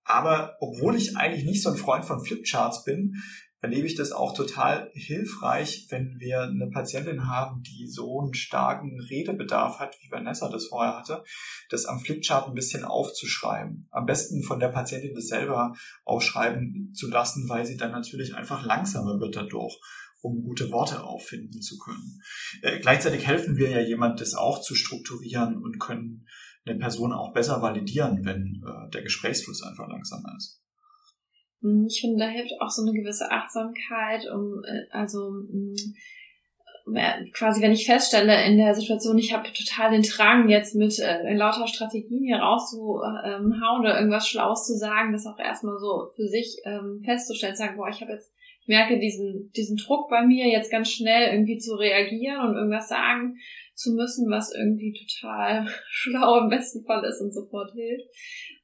Aber 0.03 0.57
obwohl 0.59 0.95
ich 0.95 1.15
eigentlich 1.15 1.45
nicht 1.45 1.63
so 1.63 1.69
ein 1.69 1.77
Freund 1.77 2.03
von 2.03 2.23
Flipcharts 2.23 2.83
bin, 2.83 3.15
erlebe 3.61 3.87
ich 3.87 3.95
das 3.95 4.11
auch 4.11 4.33
total 4.33 4.89
hilfreich, 4.93 5.87
wenn 5.89 6.15
wir 6.19 6.43
eine 6.43 6.69
Patientin 6.71 7.27
haben, 7.27 7.61
die 7.63 7.87
so 7.87 8.21
einen 8.21 8.33
starken 8.33 8.99
Redebedarf 9.09 9.79
hat, 9.79 9.95
wie 10.01 10.11
Vanessa 10.11 10.49
das 10.49 10.67
vorher 10.67 10.97
hatte, 10.97 11.23
das 11.69 11.85
am 11.85 11.99
Flipchart 11.99 12.47
ein 12.47 12.55
bisschen 12.55 12.85
aufzuschreiben. 12.85 13.87
Am 13.91 14.05
besten 14.05 14.43
von 14.43 14.59
der 14.59 14.69
Patientin 14.69 15.13
das 15.13 15.27
selber 15.27 15.73
aufschreiben 16.05 16.93
zu 16.93 17.09
lassen, 17.09 17.49
weil 17.49 17.65
sie 17.65 17.77
dann 17.77 17.91
natürlich 17.91 18.35
einfach 18.35 18.65
langsamer 18.65 19.19
wird 19.19 19.35
dadurch 19.35 19.79
um 20.21 20.43
gute 20.43 20.69
Worte 20.71 21.03
auffinden 21.03 21.61
zu 21.61 21.77
können. 21.77 22.21
Äh, 22.61 22.79
gleichzeitig 22.79 23.25
helfen 23.25 23.57
wir 23.57 23.69
ja 23.69 23.79
jemand, 23.79 24.19
das 24.19 24.33
auch 24.33 24.59
zu 24.61 24.75
strukturieren 24.75 25.57
und 25.57 25.79
können 25.79 26.27
eine 26.65 26.77
Person 26.77 27.13
auch 27.13 27.33
besser 27.33 27.61
validieren, 27.61 28.25
wenn 28.25 28.61
äh, 28.65 28.89
der 28.91 29.03
Gesprächsfluss 29.03 29.63
einfach 29.63 29.87
langsamer 29.87 30.35
ist. 30.37 30.61
Hm, 31.61 31.87
ich 31.89 32.01
finde, 32.01 32.25
da 32.25 32.29
hilft 32.29 32.53
auch 32.59 32.69
so 32.69 32.83
eine 32.83 32.97
gewisse 32.97 33.31
Achtsamkeit, 33.31 34.25
um 34.31 34.63
äh, 34.65 34.85
also 34.91 35.19
hm, 35.29 35.75
äh, 36.95 37.25
quasi, 37.31 37.61
wenn 37.61 37.71
ich 37.71 37.85
feststelle 37.85 38.45
in 38.45 38.57
der 38.57 38.73
Situation, 38.73 39.17
ich 39.17 39.33
habe 39.33 39.51
total 39.51 39.91
den 39.91 40.01
Drang, 40.01 40.49
jetzt 40.49 40.75
mit 40.75 40.97
äh, 40.99 41.33
lauter 41.33 41.67
Strategien 41.67 42.23
hier 42.23 42.37
rauszuhauen 42.37 43.81
oder 43.81 43.97
irgendwas 43.97 44.27
Schlaues 44.27 44.65
zu 44.65 44.73
sagen, 44.73 45.11
das 45.11 45.25
auch 45.25 45.39
erstmal 45.39 45.77
so 45.77 46.07
für 46.15 46.27
sich 46.27 46.57
ähm, 46.65 47.01
festzustellen, 47.03 47.55
sagen, 47.55 47.77
boah, 47.77 47.89
ich 47.89 48.01
habe 48.01 48.13
jetzt, 48.13 48.33
ich 48.61 48.67
merke 48.67 48.99
diesen, 48.99 49.51
diesen 49.55 49.77
Druck 49.77 50.09
bei 50.09 50.25
mir, 50.25 50.47
jetzt 50.47 50.71
ganz 50.71 50.89
schnell 50.89 51.33
irgendwie 51.33 51.57
zu 51.57 51.75
reagieren 51.75 52.47
und 52.47 52.55
irgendwas 52.55 52.87
sagen 52.87 53.35
zu 53.75 53.93
müssen, 53.93 54.29
was 54.29 54.53
irgendwie 54.53 54.93
total 54.93 55.67
schlau 55.89 56.39
im 56.39 56.49
besten 56.49 56.83
Fall 56.85 57.03
ist 57.05 57.21
und 57.21 57.33
sofort 57.33 57.71
hilft. 57.73 58.09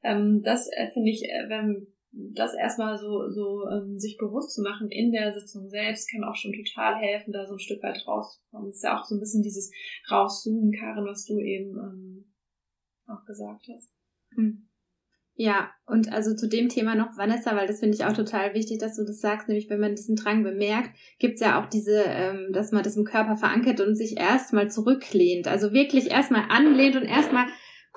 Ähm, 0.02 0.42
das 0.44 0.68
äh, 0.72 0.88
finde 0.92 1.10
ich, 1.10 1.22
äh, 1.24 1.48
wenn 1.48 1.86
das 2.34 2.54
erstmal 2.54 2.96
so, 2.98 3.28
so 3.28 3.68
ähm, 3.68 3.98
sich 3.98 4.16
bewusst 4.16 4.54
zu 4.54 4.62
machen 4.62 4.88
in 4.90 5.12
der 5.12 5.34
Sitzung 5.34 5.68
selbst, 5.68 6.10
kann 6.10 6.24
auch 6.24 6.34
schon 6.34 6.52
total 6.52 6.96
helfen, 6.96 7.32
da 7.32 7.46
so 7.46 7.54
ein 7.54 7.58
Stück 7.58 7.82
weit 7.82 8.06
rauszukommen. 8.06 8.68
Das 8.68 8.76
ist 8.76 8.84
ja 8.84 8.98
auch 8.98 9.04
so 9.04 9.14
ein 9.14 9.20
bisschen 9.20 9.42
dieses 9.42 9.70
Rauszoomen, 10.10 10.72
Karin, 10.72 11.04
was 11.04 11.24
du 11.24 11.38
eben 11.38 11.76
ähm, 11.76 12.34
auch 13.06 13.24
gesagt 13.26 13.66
hast. 13.72 13.92
Hm. 14.34 14.68
Ja, 15.38 15.70
und 15.84 16.10
also 16.10 16.34
zu 16.34 16.48
dem 16.48 16.70
Thema 16.70 16.94
noch, 16.94 17.18
Vanessa, 17.18 17.54
weil 17.54 17.66
das 17.66 17.80
finde 17.80 17.94
ich 17.94 18.06
auch 18.06 18.14
total 18.14 18.54
wichtig, 18.54 18.78
dass 18.78 18.96
du 18.96 19.04
das 19.04 19.20
sagst, 19.20 19.48
nämlich 19.48 19.68
wenn 19.68 19.80
man 19.80 19.94
diesen 19.94 20.16
Drang 20.16 20.42
bemerkt, 20.42 20.96
gibt's 21.18 21.42
ja 21.42 21.60
auch 21.60 21.68
diese, 21.68 22.04
ähm, 22.06 22.52
dass 22.54 22.72
man 22.72 22.82
das 22.82 22.96
im 22.96 23.04
Körper 23.04 23.36
verankert 23.36 23.82
und 23.82 23.96
sich 23.96 24.16
erstmal 24.16 24.70
zurücklehnt. 24.70 25.46
Also 25.46 25.74
wirklich 25.74 26.10
erstmal 26.10 26.44
anlehnt 26.48 26.96
und 26.96 27.02
erstmal 27.02 27.46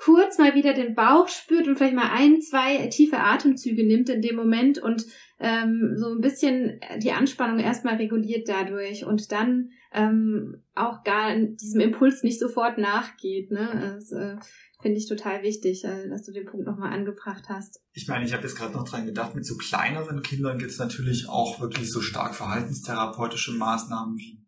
kurz 0.02 0.38
mal 0.38 0.54
wieder 0.54 0.72
den 0.72 0.94
Bauch 0.94 1.28
spürt 1.28 1.68
und 1.68 1.76
vielleicht 1.76 1.94
mal 1.94 2.10
ein, 2.10 2.40
zwei 2.40 2.86
tiefe 2.86 3.18
Atemzüge 3.18 3.86
nimmt 3.86 4.08
in 4.08 4.22
dem 4.22 4.34
Moment 4.34 4.78
und 4.78 5.04
ähm, 5.38 5.94
so 5.96 6.14
ein 6.14 6.22
bisschen 6.22 6.80
die 7.02 7.12
Anspannung 7.12 7.58
erstmal 7.58 7.96
reguliert 7.96 8.48
dadurch 8.48 9.04
und 9.04 9.30
dann 9.30 9.70
ähm, 9.92 10.62
auch 10.74 11.02
gar 11.04 11.36
diesem 11.36 11.80
Impuls 11.80 12.22
nicht 12.22 12.40
sofort 12.40 12.78
nachgeht. 12.78 13.50
Ne? 13.50 13.94
Das 13.96 14.10
äh, 14.12 14.36
finde 14.80 14.98
ich 14.98 15.08
total 15.08 15.42
wichtig, 15.42 15.84
äh, 15.84 16.08
dass 16.08 16.24
du 16.24 16.32
den 16.32 16.46
Punkt 16.46 16.66
nochmal 16.66 16.94
angebracht 16.94 17.44
hast. 17.48 17.82
Ich 17.92 18.08
meine, 18.08 18.24
ich 18.24 18.32
habe 18.32 18.44
jetzt 18.44 18.56
gerade 18.56 18.72
noch 18.72 18.88
dran 18.88 19.04
gedacht, 19.04 19.34
mit 19.34 19.44
so 19.44 19.56
kleineren 19.56 20.22
Kindern 20.22 20.58
gibt 20.58 20.70
es 20.70 20.78
natürlich 20.78 21.28
auch 21.28 21.60
wirklich 21.60 21.90
so 21.90 22.00
stark 22.00 22.34
verhaltenstherapeutische 22.34 23.52
Maßnahmen 23.52 24.16
wie 24.16 24.40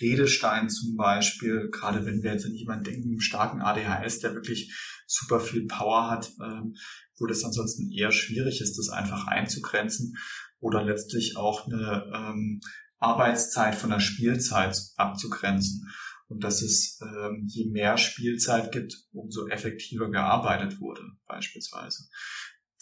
Redestein 0.00 0.68
zum 0.68 0.96
Beispiel, 0.96 1.68
gerade 1.70 2.06
wenn 2.06 2.22
wir 2.22 2.32
jetzt 2.32 2.46
an 2.46 2.54
jemanden 2.54 2.84
denken, 2.84 3.10
einen 3.10 3.20
starken 3.20 3.60
ADHS, 3.60 4.20
der 4.20 4.34
wirklich 4.34 4.74
super 5.06 5.40
viel 5.40 5.66
Power 5.66 6.10
hat, 6.10 6.32
ähm, 6.42 6.74
wo 7.18 7.26
das 7.26 7.44
ansonsten 7.44 7.90
eher 7.90 8.12
schwierig 8.12 8.60
ist, 8.60 8.78
das 8.78 8.88
einfach 8.88 9.26
einzugrenzen 9.26 10.16
oder 10.58 10.82
letztlich 10.82 11.36
auch 11.36 11.66
eine 11.66 12.10
ähm, 12.14 12.60
Arbeitszeit 12.98 13.74
von 13.74 13.90
der 13.90 14.00
Spielzeit 14.00 14.78
abzugrenzen. 14.96 15.88
Und 16.28 16.44
dass 16.44 16.62
es 16.62 17.00
ähm, 17.02 17.44
je 17.48 17.68
mehr 17.70 17.98
Spielzeit 17.98 18.70
gibt, 18.70 18.94
umso 19.10 19.48
effektiver 19.48 20.10
gearbeitet 20.10 20.80
wurde, 20.80 21.02
beispielsweise 21.26 22.04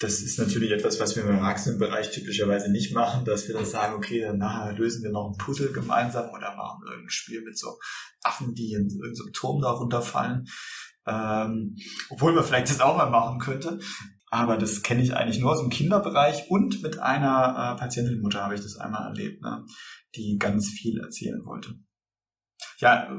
das 0.00 0.20
ist 0.20 0.38
natürlich 0.38 0.70
etwas, 0.70 1.00
was 1.00 1.16
wir 1.16 1.24
im 1.24 1.30
Erwachsenenbereich 1.30 2.10
typischerweise 2.10 2.70
nicht 2.70 2.94
machen, 2.94 3.24
dass 3.24 3.48
wir 3.48 3.54
dann 3.54 3.64
sagen, 3.64 3.94
okay, 3.94 4.20
dann 4.20 4.38
nachher 4.38 4.72
lösen 4.72 5.02
wir 5.02 5.10
noch 5.10 5.30
ein 5.30 5.38
Puzzle 5.38 5.72
gemeinsam 5.72 6.30
oder 6.30 6.54
machen 6.54 6.82
irgendein 6.86 7.10
Spiel 7.10 7.42
mit 7.42 7.58
so 7.58 7.78
Affen, 8.22 8.54
die 8.54 8.74
in 8.74 8.88
irgendeinem 8.88 9.32
Turm 9.32 9.60
da 9.60 9.70
runterfallen. 9.70 10.46
Ähm, 11.06 11.76
obwohl 12.10 12.32
man 12.32 12.44
vielleicht 12.44 12.70
das 12.70 12.80
auch 12.80 12.96
mal 12.96 13.10
machen 13.10 13.40
könnte. 13.40 13.80
Aber 14.30 14.56
das 14.56 14.82
kenne 14.82 15.02
ich 15.02 15.16
eigentlich 15.16 15.40
nur 15.40 15.52
aus 15.52 15.60
dem 15.60 15.70
Kinderbereich 15.70 16.50
und 16.50 16.82
mit 16.82 16.98
einer 16.98 17.74
äh, 17.74 17.80
Patientenmutter 17.80 18.44
habe 18.44 18.54
ich 18.54 18.60
das 18.60 18.76
einmal 18.76 19.08
erlebt, 19.08 19.42
ne, 19.42 19.64
die 20.14 20.36
ganz 20.38 20.68
viel 20.68 21.00
erzählen 21.00 21.44
wollte. 21.44 21.74
Ja, 22.78 23.10
äh, 23.10 23.18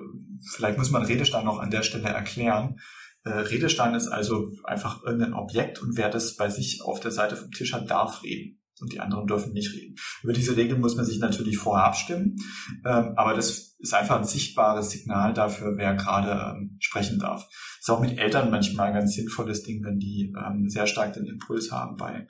vielleicht 0.53 0.77
muss 0.77 0.91
man 0.91 1.03
Redestein 1.03 1.45
noch 1.45 1.59
an 1.59 1.71
der 1.71 1.83
Stelle 1.83 2.09
erklären. 2.09 2.79
Äh, 3.23 3.31
Redestein 3.31 3.95
ist 3.95 4.07
also 4.07 4.51
einfach 4.63 5.03
irgendein 5.03 5.33
Objekt 5.33 5.81
und 5.81 5.97
wer 5.97 6.09
das 6.09 6.35
bei 6.35 6.49
sich 6.49 6.81
auf 6.83 6.99
der 6.99 7.11
Seite 7.11 7.35
vom 7.35 7.51
Tisch 7.51 7.73
hat, 7.73 7.89
darf 7.89 8.23
reden. 8.23 8.55
und 8.81 8.93
die 8.93 9.01
anderen 9.01 9.27
dürfen 9.27 9.51
nicht 9.51 9.73
reden. 9.73 9.95
Über 10.23 10.31
diese 10.31 10.55
Regeln 10.55 10.79
muss 10.79 10.95
man 10.95 11.03
sich 11.03 11.19
natürlich 11.19 11.57
vorher 11.57 11.85
abstimmen, 11.85 12.37
ähm, 12.85 13.13
aber 13.17 13.33
das 13.33 13.75
ist 13.77 13.93
einfach 13.93 14.17
ein 14.17 14.23
sichtbares 14.23 14.91
Signal 14.91 15.33
dafür, 15.33 15.73
wer 15.75 15.95
gerade 15.95 16.55
ähm, 16.55 16.77
sprechen 16.79 17.19
darf. 17.19 17.47
Ist 17.79 17.89
auch 17.89 17.99
mit 17.99 18.17
Eltern 18.17 18.51
manchmal 18.51 18.87
ein 18.87 18.93
ganz 18.93 19.15
sinnvolles 19.15 19.63
Ding, 19.63 19.83
wenn 19.83 19.99
die 19.99 20.33
ähm, 20.37 20.69
sehr 20.69 20.87
stark 20.87 21.13
den 21.13 21.25
Impuls 21.25 21.71
haben, 21.71 21.97
bei 21.97 22.27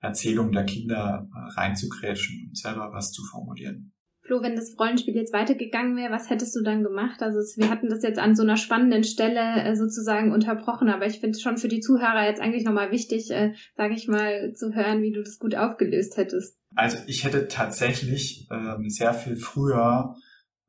Erzählungen 0.00 0.52
der 0.52 0.66
Kinder 0.66 1.28
äh, 1.32 1.60
reinzugrätschen 1.60 2.48
und 2.48 2.58
selber 2.58 2.90
was 2.92 3.12
zu 3.12 3.24
formulieren. 3.24 3.92
Flo, 4.24 4.42
wenn 4.42 4.56
das 4.56 4.74
Rollenspiel 4.78 5.14
jetzt 5.14 5.34
weitergegangen 5.34 5.96
wäre, 5.96 6.10
was 6.10 6.30
hättest 6.30 6.56
du 6.56 6.62
dann 6.62 6.82
gemacht? 6.82 7.22
Also 7.22 7.40
wir 7.60 7.68
hatten 7.68 7.90
das 7.90 8.02
jetzt 8.02 8.18
an 8.18 8.34
so 8.34 8.42
einer 8.42 8.56
spannenden 8.56 9.04
Stelle 9.04 9.62
äh, 9.62 9.76
sozusagen 9.76 10.32
unterbrochen, 10.32 10.88
aber 10.88 11.06
ich 11.06 11.20
finde 11.20 11.32
es 11.32 11.42
schon 11.42 11.58
für 11.58 11.68
die 11.68 11.80
Zuhörer 11.80 12.26
jetzt 12.26 12.40
eigentlich 12.40 12.64
nochmal 12.64 12.90
wichtig, 12.90 13.30
äh, 13.30 13.52
sage 13.76 13.94
ich 13.94 14.08
mal, 14.08 14.54
zu 14.54 14.74
hören, 14.74 15.02
wie 15.02 15.12
du 15.12 15.22
das 15.22 15.38
gut 15.38 15.54
aufgelöst 15.54 16.16
hättest. 16.16 16.56
Also 16.74 16.98
ich 17.06 17.24
hätte 17.24 17.48
tatsächlich 17.48 18.48
ähm, 18.50 18.88
sehr 18.88 19.12
viel 19.12 19.36
früher 19.36 20.16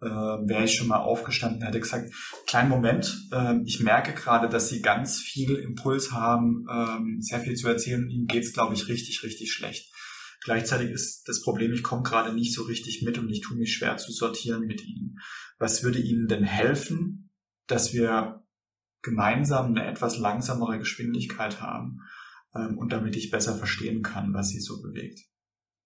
äh, 0.02 0.08
wäre 0.08 0.66
ich 0.66 0.76
schon 0.76 0.88
mal 0.88 1.00
aufgestanden, 1.00 1.64
hätte 1.64 1.80
gesagt, 1.80 2.12
kleinen 2.46 2.70
Moment, 2.70 3.30
äh, 3.32 3.56
ich 3.66 3.80
merke 3.80 4.14
gerade, 4.14 4.50
dass 4.50 4.70
Sie 4.70 4.82
ganz 4.82 5.20
viel 5.20 5.56
Impuls 5.56 6.12
haben, 6.12 6.66
äh, 6.70 7.22
sehr 7.22 7.40
viel 7.40 7.56
zu 7.56 7.68
erzählen. 7.68 8.10
Ihnen 8.10 8.28
geht's, 8.28 8.54
glaube 8.54 8.74
ich, 8.74 8.88
richtig, 8.90 9.24
richtig 9.24 9.54
schlecht. 9.54 9.95
Gleichzeitig 10.46 10.92
ist 10.92 11.28
das 11.28 11.42
Problem, 11.42 11.74
ich 11.74 11.82
komme 11.82 12.04
gerade 12.04 12.32
nicht 12.32 12.54
so 12.54 12.64
richtig 12.64 13.02
mit 13.02 13.18
und 13.18 13.30
ich 13.30 13.42
tue 13.42 13.58
mich 13.58 13.74
schwer 13.74 13.98
zu 13.98 14.12
sortieren 14.12 14.68
mit 14.68 14.86
Ihnen. 14.86 15.18
Was 15.58 15.84
würde 15.84 15.98
Ihnen 15.98 16.28
denn 16.28 16.44
helfen, 16.44 17.32
dass 17.66 17.94
wir 17.94 18.44
gemeinsam 19.02 19.72
eine 19.72 19.88
etwas 19.88 20.20
langsamere 20.20 20.78
Geschwindigkeit 20.78 21.62
haben 21.62 22.02
ähm, 22.56 22.78
und 22.78 22.92
damit 22.92 23.16
ich 23.16 23.32
besser 23.32 23.56
verstehen 23.56 24.04
kann, 24.04 24.36
was 24.36 24.50
Sie 24.50 24.60
so 24.60 24.84
bewegt? 24.84 25.20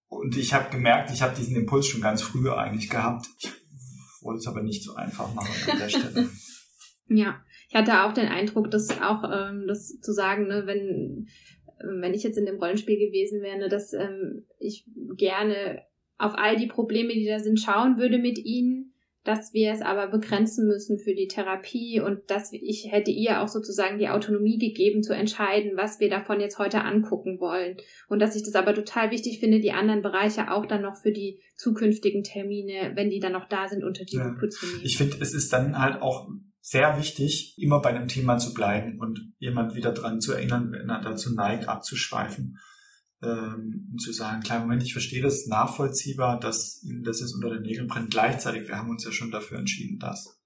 Und 0.08 0.36
ich 0.36 0.52
habe 0.52 0.70
gemerkt, 0.70 1.10
ich 1.10 1.22
habe 1.22 1.34
diesen 1.34 1.56
Impuls 1.56 1.86
schon 1.86 2.02
ganz 2.02 2.20
früh 2.20 2.50
eigentlich 2.50 2.90
gehabt. 2.90 3.28
Ich 3.38 3.50
wollte 4.20 4.40
es 4.40 4.46
aber 4.46 4.62
nicht 4.62 4.84
so 4.84 4.94
einfach 4.94 5.32
machen 5.32 5.70
an 5.70 5.78
der 5.78 5.88
Stelle. 5.88 6.28
Ja, 7.12 7.42
ich 7.68 7.74
hatte 7.74 8.04
auch 8.04 8.12
den 8.12 8.28
Eindruck, 8.28 8.70
dass 8.70 8.88
auch 9.00 9.24
ähm, 9.24 9.64
das 9.66 9.98
zu 10.00 10.12
sagen, 10.12 10.46
ne, 10.46 10.62
wenn 10.66 11.26
wenn 11.82 12.14
ich 12.14 12.22
jetzt 12.22 12.38
in 12.38 12.46
dem 12.46 12.58
Rollenspiel 12.58 12.98
gewesen 12.98 13.42
wäre, 13.42 13.58
ne, 13.58 13.68
dass 13.68 13.92
ähm, 13.92 14.46
ich 14.58 14.86
gerne 15.16 15.82
auf 16.18 16.32
all 16.36 16.56
die 16.56 16.66
Probleme, 16.66 17.14
die 17.14 17.26
da 17.26 17.38
sind, 17.38 17.58
schauen 17.58 17.98
würde 17.98 18.18
mit 18.18 18.38
ihnen, 18.38 18.90
dass 19.24 19.52
wir 19.52 19.72
es 19.72 19.82
aber 19.82 20.08
begrenzen 20.08 20.66
müssen 20.66 20.98
für 20.98 21.14
die 21.14 21.28
Therapie 21.28 22.00
und 22.00 22.30
dass 22.30 22.52
ich 22.52 22.88
hätte 22.90 23.10
ihr 23.10 23.42
auch 23.42 23.48
sozusagen 23.48 23.98
die 23.98 24.08
Autonomie 24.08 24.58
gegeben 24.58 25.02
zu 25.02 25.14
entscheiden, 25.14 25.72
was 25.76 26.00
wir 26.00 26.08
davon 26.08 26.40
jetzt 26.40 26.58
heute 26.58 26.82
angucken 26.84 27.38
wollen 27.38 27.76
und 28.08 28.20
dass 28.20 28.34
ich 28.34 28.44
das 28.44 28.54
aber 28.54 28.74
total 28.74 29.10
wichtig 29.10 29.38
finde, 29.38 29.60
die 29.60 29.72
anderen 29.72 30.00
Bereiche 30.00 30.50
auch 30.50 30.64
dann 30.64 30.82
noch 30.82 30.96
für 30.96 31.12
die 31.12 31.40
zukünftigen 31.56 32.22
Termine, 32.22 32.92
wenn 32.94 33.10
die 33.10 33.20
dann 33.20 33.32
noch 33.32 33.48
da 33.48 33.68
sind, 33.68 33.84
unter 33.84 34.04
die 34.04 34.16
ja. 34.16 34.26
Lupe 34.26 34.48
zu 34.48 34.66
nehmen. 34.66 34.80
Ich 34.84 34.96
finde, 34.96 35.16
es 35.20 35.34
ist 35.34 35.52
dann 35.52 35.78
halt 35.78 36.00
auch 36.00 36.28
sehr 36.60 36.98
wichtig, 36.98 37.54
immer 37.58 37.80
bei 37.80 37.90
einem 37.90 38.08
Thema 38.08 38.38
zu 38.38 38.52
bleiben 38.52 38.98
und 38.98 39.32
jemand 39.38 39.74
wieder 39.74 39.92
dran 39.92 40.20
zu 40.20 40.32
erinnern, 40.32 40.72
wenn 40.72 40.88
er 40.88 41.00
dazu 41.00 41.34
neigt, 41.34 41.68
abzuschweifen. 41.68 42.58
Ähm, 43.22 43.88
und 43.92 44.00
zu 44.00 44.12
sagen, 44.12 44.42
klar, 44.42 44.60
Moment, 44.60 44.82
ich 44.82 44.92
verstehe 44.92 45.22
das 45.22 45.46
nachvollziehbar, 45.46 46.40
dass 46.40 46.82
Ihnen 46.82 47.02
das 47.02 47.20
jetzt 47.20 47.34
unter 47.34 47.50
den 47.50 47.62
Nägeln 47.62 47.86
brennt. 47.86 48.10
Gleichzeitig, 48.10 48.68
wir 48.68 48.76
haben 48.76 48.90
uns 48.90 49.04
ja 49.04 49.12
schon 49.12 49.30
dafür 49.30 49.58
entschieden, 49.58 49.98
dass. 49.98 50.39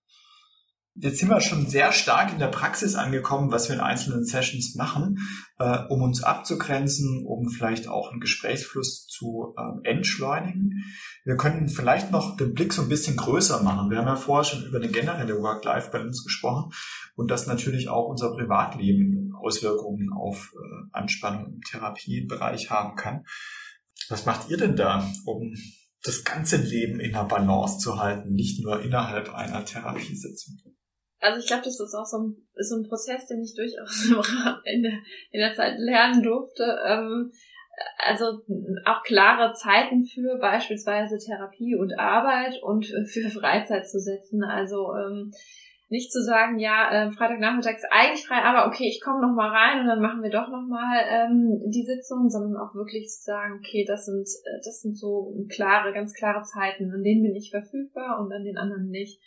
Jetzt 0.97 1.19
sind 1.19 1.29
wir 1.29 1.41
schon 1.41 1.67
sehr 1.67 1.91
stark 1.91 2.33
in 2.33 2.39
der 2.39 2.49
Praxis 2.49 2.95
angekommen, 2.95 3.51
was 3.51 3.69
wir 3.69 3.75
in 3.75 3.81
einzelnen 3.81 4.25
Sessions 4.25 4.77
machen, 4.77 5.19
äh, 5.59 5.79
um 5.89 6.03
uns 6.03 6.23
abzugrenzen, 6.23 7.27
um 7.27 7.49
vielleicht 7.49 7.89
auch 7.89 8.13
einen 8.13 8.21
Gesprächsfluss 8.21 9.09
zu 9.09 9.55
äh, 9.57 9.91
entschleunigen. 9.91 10.85
Wir 11.25 11.37
können 11.37 11.69
vielleicht 11.69 12.13
noch 12.13 12.37
den 12.37 12.55
Blick 12.55 12.73
so 12.73 12.83
ein 12.83 12.89
bisschen 12.89 13.17
größer 13.17 13.65
machen. 13.65 13.91
Wir 13.91 13.99
haben 13.99 14.07
ja 14.07 14.15
vorher 14.15 14.45
schon 14.45 14.65
über 14.65 14.79
eine 14.79 14.89
generelle 14.89 15.37
Work-Life-Balance 15.41 16.23
gesprochen 16.23 16.71
und 17.17 17.29
dass 17.29 17.49
natürlich 17.49 17.89
auch 17.89 18.09
unser 18.09 18.31
Privatleben 18.31 19.33
Auswirkungen 19.43 20.13
auf 20.13 20.53
äh, 20.55 20.89
Anspannung 20.93 21.55
im 21.55 21.61
Therapiebereich 21.63 22.71
haben 22.71 22.95
kann. 22.95 23.25
Was 24.09 24.27
macht 24.27 24.49
ihr 24.49 24.59
denn 24.59 24.77
da, 24.77 25.11
um 25.25 25.55
das 26.05 26.23
ganze 26.23 26.57
Leben 26.57 27.01
in 27.01 27.13
der 27.13 27.25
Balance 27.25 27.79
zu 27.79 27.99
halten, 27.99 28.33
nicht 28.35 28.63
nur 28.63 28.81
innerhalb 28.81 29.35
einer 29.35 29.65
Therapiesitzung? 29.65 30.59
Also 31.21 31.39
ich 31.41 31.47
glaube, 31.47 31.63
das 31.65 31.81
ist 31.81 31.95
auch 31.95 32.05
so 32.05 32.19
ein, 32.19 32.37
so 32.57 32.77
ein 32.77 32.89
Prozess, 32.89 33.27
den 33.27 33.43
ich 33.43 33.55
durchaus 33.55 34.07
in 34.65 34.83
der, 34.83 34.99
in 35.31 35.41
der 35.41 35.55
Zeit 35.55 35.79
lernen 35.79 36.23
durfte. 36.23 36.79
Ähm, 36.87 37.33
also 37.99 38.43
auch 38.85 39.03
klare 39.03 39.53
Zeiten 39.55 40.05
für 40.05 40.39
beispielsweise 40.39 41.19
Therapie 41.19 41.75
und 41.75 41.99
Arbeit 41.99 42.63
und 42.63 42.87
für 42.87 43.31
Freizeit 43.31 43.89
zu 43.89 43.99
setzen. 43.99 44.45
Also 44.45 44.95
ähm, 44.95 45.33
nicht 45.89 46.13
zu 46.13 46.23
sagen, 46.23 46.59
ja, 46.59 46.91
äh, 46.91 47.11
Freitagnachmittag 47.13 47.77
ist 47.77 47.87
eigentlich 47.91 48.27
frei, 48.27 48.43
aber 48.43 48.69
okay, 48.69 48.89
ich 48.89 49.01
komme 49.01 49.21
noch 49.21 49.35
mal 49.35 49.51
rein 49.51 49.81
und 49.81 49.87
dann 49.87 50.01
machen 50.01 50.23
wir 50.23 50.31
doch 50.31 50.49
noch 50.49 50.67
mal 50.67 50.99
ähm, 51.09 51.61
die 51.67 51.85
Sitzung, 51.85 52.31
sondern 52.31 52.57
auch 52.57 52.75
wirklich 52.75 53.09
zu 53.09 53.23
sagen, 53.23 53.61
okay, 53.61 53.85
das 53.87 54.07
sind 54.07 54.27
äh, 54.45 54.61
das 54.65 54.81
sind 54.81 54.97
so 54.97 55.35
klare, 55.49 55.93
ganz 55.93 56.15
klare 56.15 56.43
Zeiten, 56.43 56.91
an 56.91 57.03
denen 57.03 57.23
bin 57.23 57.37
ich 57.37 57.51
verfügbar 57.51 58.19
und 58.21 58.33
an 58.33 58.45
den 58.45 58.57
anderen 58.57 58.89
nicht 58.89 59.21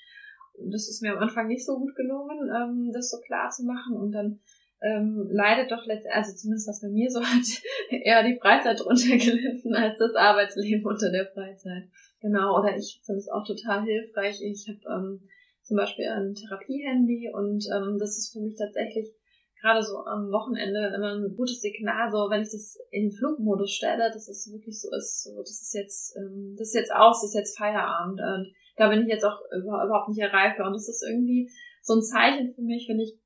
das 0.60 0.90
ist 0.90 1.02
mir 1.02 1.14
am 1.14 1.20
Anfang 1.20 1.48
nicht 1.48 1.66
so 1.66 1.78
gut 1.78 1.96
gelungen, 1.96 2.50
ähm, 2.56 2.92
das 2.94 3.10
so 3.10 3.20
klar 3.20 3.50
zu 3.50 3.64
machen 3.64 3.96
und 3.96 4.12
dann 4.12 4.40
ähm, 4.82 5.28
leidet 5.32 5.72
doch 5.72 5.86
letztendlich, 5.86 6.14
also 6.14 6.36
zumindest 6.36 6.68
was 6.68 6.82
bei 6.82 6.90
mir 6.90 7.10
so 7.10 7.22
hat, 7.22 7.46
eher 7.90 8.24
die 8.24 8.38
Freizeit 8.40 8.80
drunter 8.80 9.18
gelitten 9.18 9.76
als 9.76 9.98
das 9.98 10.16
Arbeitsleben 10.16 10.86
unter 10.86 11.12
der 11.12 11.26
Freizeit. 11.28 11.90
Genau, 12.22 12.60
oder 12.60 12.76
ich 12.76 13.00
finde 13.04 13.20
es 13.20 13.30
auch 13.30 13.46
total 13.46 13.84
hilfreich. 13.84 14.42
Ich 14.42 14.68
habe 14.68 14.80
ähm, 14.96 15.22
zum 15.62 15.78
Beispiel 15.78 16.08
ein 16.08 16.34
Therapiehandy 16.34 17.32
und 17.34 17.66
ähm, 17.76 17.98
das 18.00 18.18
ist 18.18 18.34
für 18.34 18.40
mich 18.40 18.56
tatsächlich 18.58 19.14
gerade 19.62 19.84
so 19.84 20.06
am 20.06 20.32
Wochenende 20.32 20.94
immer 20.96 21.16
ein 21.16 21.36
gutes 21.36 21.62
Signal, 21.62 22.12
so 22.12 22.30
wenn 22.30 22.42
ich 22.42 22.52
das 22.52 22.78
in 22.92 23.10
den 23.10 23.12
Flugmodus 23.12 23.72
stelle, 23.72 24.12
dass 24.12 24.28
es 24.28 24.52
wirklich 24.52 24.80
so 24.80 24.90
ist, 24.96 25.24
so 25.24 25.40
das 25.40 25.62
ist 25.62 25.74
jetzt, 25.74 26.16
ähm, 26.18 26.56
das 26.58 26.70
ist 26.70 26.76
jetzt 26.76 26.94
aus, 26.94 27.22
das 27.22 27.32
ist 27.32 27.36
jetzt 27.36 27.58
Feierabend 27.58 28.22
und 28.22 28.54
da 28.78 28.90
bin 28.90 29.02
ich 29.02 29.08
jetzt 29.08 29.26
auch 29.26 29.42
überhaupt 29.52 30.10
nicht 30.10 30.20
erreichbar. 30.20 30.68
Und 30.68 30.74
das 30.74 30.88
ist 30.88 31.04
irgendwie 31.08 31.50
so 31.82 31.96
ein 31.96 32.02
Zeichen 32.02 32.50
für 32.54 32.62
mich, 32.62 32.88
wenn 32.88 33.00
ich, 33.00 33.18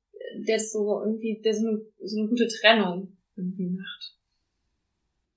der 0.46 0.58
so 0.58 1.00
irgendwie, 1.04 1.40
der 1.44 1.54
so 1.54 1.68
eine, 1.68 1.80
so 2.02 2.18
eine 2.18 2.28
gute 2.28 2.48
Trennung 2.48 3.16
irgendwie 3.36 3.68
macht. 3.68 4.16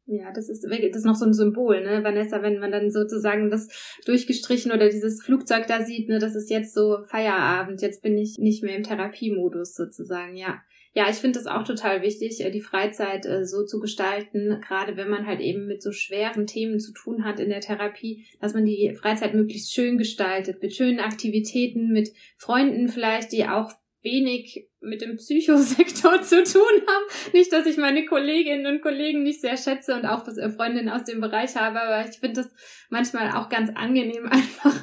Ja, 0.07 0.32
das 0.32 0.49
ist, 0.49 0.63
das 0.63 0.95
ist 0.95 1.05
noch 1.05 1.16
so 1.16 1.26
ein 1.26 1.34
Symbol, 1.34 1.82
ne, 1.82 2.03
Vanessa, 2.03 2.43
wenn 2.43 2.59
man 2.59 2.72
dann 2.72 2.91
sozusagen 2.91 3.49
das 3.49 3.97
durchgestrichen 4.05 4.72
oder 4.72 4.89
dieses 4.89 5.24
Flugzeug 5.24 5.66
da 5.66 5.82
sieht, 5.84 6.09
ne, 6.09 6.20
das 6.20 6.36
ist 6.36 6.51
jetzt 6.51 6.76
so 6.76 6.99
Feierabend, 7.07 7.82
jetzt 7.82 8.03
bin 8.03 8.16
ich 8.16 8.38
nicht 8.38 8.61
mehr 8.61 8.76
im 8.76 8.84
Therapiemodus 8.84 9.74
sozusagen, 9.74 10.38
ja. 10.38 10.61
Ja, 10.98 11.10
ich 11.10 11.18
finde 11.18 11.39
es 11.39 11.46
auch 11.46 11.64
total 11.64 12.02
wichtig, 12.02 12.39
äh, 12.39 12.50
die 12.52 12.62
Freizeit 12.62 13.26
äh, 13.26 13.46
so 13.46 13.66
zu 13.66 13.82
gestalten, 13.82 14.62
gerade 14.66 14.96
wenn 14.96 15.10
man 15.10 15.28
halt 15.28 15.41
eben 15.41 15.68
mit 15.68 15.84
so 15.84 15.91
schweren 15.91 16.48
Themen 16.48 16.80
zu 16.80 16.93
tun 16.93 17.26
hat 17.26 17.41
in 17.41 17.50
der 17.50 17.60
Therapie, 17.60 18.26
dass 18.39 18.54
man 18.54 18.64
die 18.64 18.96
Freizeit 18.96 19.34
möglichst 19.34 19.74
schön 19.74 19.98
gestaltet, 19.98 20.62
mit 20.62 20.74
schönen 20.74 21.02
Aktivitäten, 21.02 21.91
mit 21.91 22.14
Freunden 22.38 22.88
vielleicht, 22.88 23.34
die 23.34 23.46
auch 23.46 23.74
wenig 24.04 24.70
mit 24.86 25.02
dem 25.02 25.18
Psychosektor 25.18 26.22
zu 26.24 26.44
tun 26.44 26.62
haben. 26.62 27.34
Nicht, 27.34 27.52
dass 27.52 27.66
ich 27.66 27.78
meine 27.78 28.06
Kolleginnen 28.06 28.66
und 28.68 28.82
Kollegen 28.82 29.24
nicht 29.24 29.42
sehr 29.42 29.58
schätze 29.58 29.96
und 29.96 30.06
auch 30.06 30.26
Freundinnen 30.56 30.90
aus 30.90 31.04
dem 31.04 31.22
Bereich 31.22 31.56
habe, 31.56 31.82
aber 31.82 32.10
ich 32.10 32.18
finde 32.20 32.42
das 32.42 32.52
manchmal 32.90 33.32
auch 33.32 33.50
ganz 33.50 33.72
angenehm, 33.76 34.26
einfach 34.30 34.74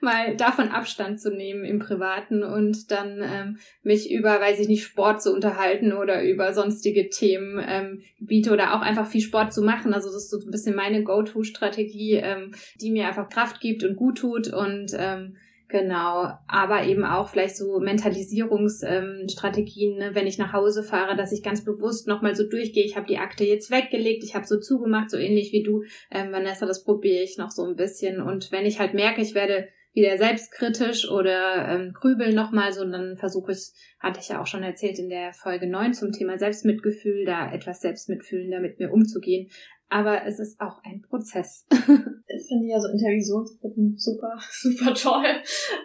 mal 0.00 0.36
davon 0.36 0.68
Abstand 0.68 1.20
zu 1.20 1.30
nehmen 1.30 1.64
im 1.64 1.78
Privaten 1.78 2.42
und 2.42 2.90
dann 2.90 3.20
ähm, 3.22 3.58
mich 3.82 4.10
über, 4.10 4.40
weiß 4.40 4.60
ich 4.60 4.68
nicht, 4.68 4.84
Sport 4.84 5.22
zu 5.22 5.32
unterhalten 5.32 5.92
oder 5.92 6.22
über 6.22 6.52
sonstige 6.52 7.08
Themen, 7.08 7.62
ähm, 7.66 8.02
Gebiete 8.18 8.52
oder 8.52 8.74
auch 8.74 8.80
einfach 8.80 9.06
viel 9.06 9.20
Sport 9.20 9.52
zu 9.52 9.62
machen. 9.62 9.92
Also 9.92 10.08
das 10.08 10.24
ist 10.24 10.30
so 10.30 10.38
ein 10.38 10.50
bisschen 10.50 10.74
meine 10.74 11.02
Go-To-Strategie, 11.02 12.14
ähm, 12.14 12.52
die 12.80 12.90
mir 12.90 13.08
einfach 13.08 13.28
Kraft 13.28 13.60
gibt 13.60 13.84
und 13.84 13.96
gut 13.96 14.18
tut 14.18 14.48
und 14.48 14.92
ähm, 14.96 15.36
Genau, 15.70 16.32
aber 16.46 16.84
eben 16.84 17.04
auch 17.04 17.28
vielleicht 17.28 17.58
so 17.58 17.78
Mentalisierungsstrategien, 17.78 19.92
ähm, 19.92 19.98
ne? 19.98 20.14
wenn 20.14 20.26
ich 20.26 20.38
nach 20.38 20.54
Hause 20.54 20.82
fahre, 20.82 21.14
dass 21.14 21.30
ich 21.30 21.42
ganz 21.42 21.62
bewusst 21.62 22.08
nochmal 22.08 22.34
so 22.34 22.48
durchgehe, 22.48 22.86
ich 22.86 22.96
habe 22.96 23.06
die 23.06 23.18
Akte 23.18 23.44
jetzt 23.44 23.70
weggelegt, 23.70 24.24
ich 24.24 24.34
habe 24.34 24.46
so 24.46 24.58
zugemacht, 24.58 25.10
so 25.10 25.18
ähnlich 25.18 25.52
wie 25.52 25.62
du, 25.62 25.82
ähm, 26.10 26.32
Vanessa, 26.32 26.64
das 26.64 26.84
probiere 26.84 27.22
ich 27.22 27.36
noch 27.36 27.50
so 27.50 27.64
ein 27.64 27.76
bisschen. 27.76 28.22
Und 28.22 28.50
wenn 28.50 28.64
ich 28.64 28.80
halt 28.80 28.94
merke, 28.94 29.20
ich 29.20 29.34
werde 29.34 29.68
wieder 29.92 30.16
selbstkritisch 30.16 31.10
oder 31.10 31.68
ähm, 31.68 31.92
grübeln 31.92 32.34
nochmal, 32.34 32.72
so 32.72 32.82
dann 32.84 33.18
versuche 33.18 33.52
ich, 33.52 33.72
hatte 33.98 34.20
ich 34.20 34.28
ja 34.28 34.40
auch 34.40 34.46
schon 34.46 34.62
erzählt 34.62 34.98
in 34.98 35.10
der 35.10 35.34
Folge 35.34 35.68
9 35.68 35.92
zum 35.92 36.12
Thema 36.12 36.38
Selbstmitgefühl, 36.38 37.26
da 37.26 37.52
etwas 37.52 37.80
selbstmitfühlender 37.80 38.60
mit 38.60 38.78
mir 38.78 38.90
umzugehen. 38.90 39.50
Aber 39.90 40.26
es 40.26 40.38
ist 40.38 40.60
auch 40.60 40.82
ein 40.84 41.02
Prozess. 41.02 41.66
ich 41.70 42.46
finde 42.46 42.68
ja 42.68 42.78
so 42.78 42.88
Intervisionsgruppen 42.88 43.96
super, 43.96 44.36
super 44.50 44.94
toll, 44.94 45.24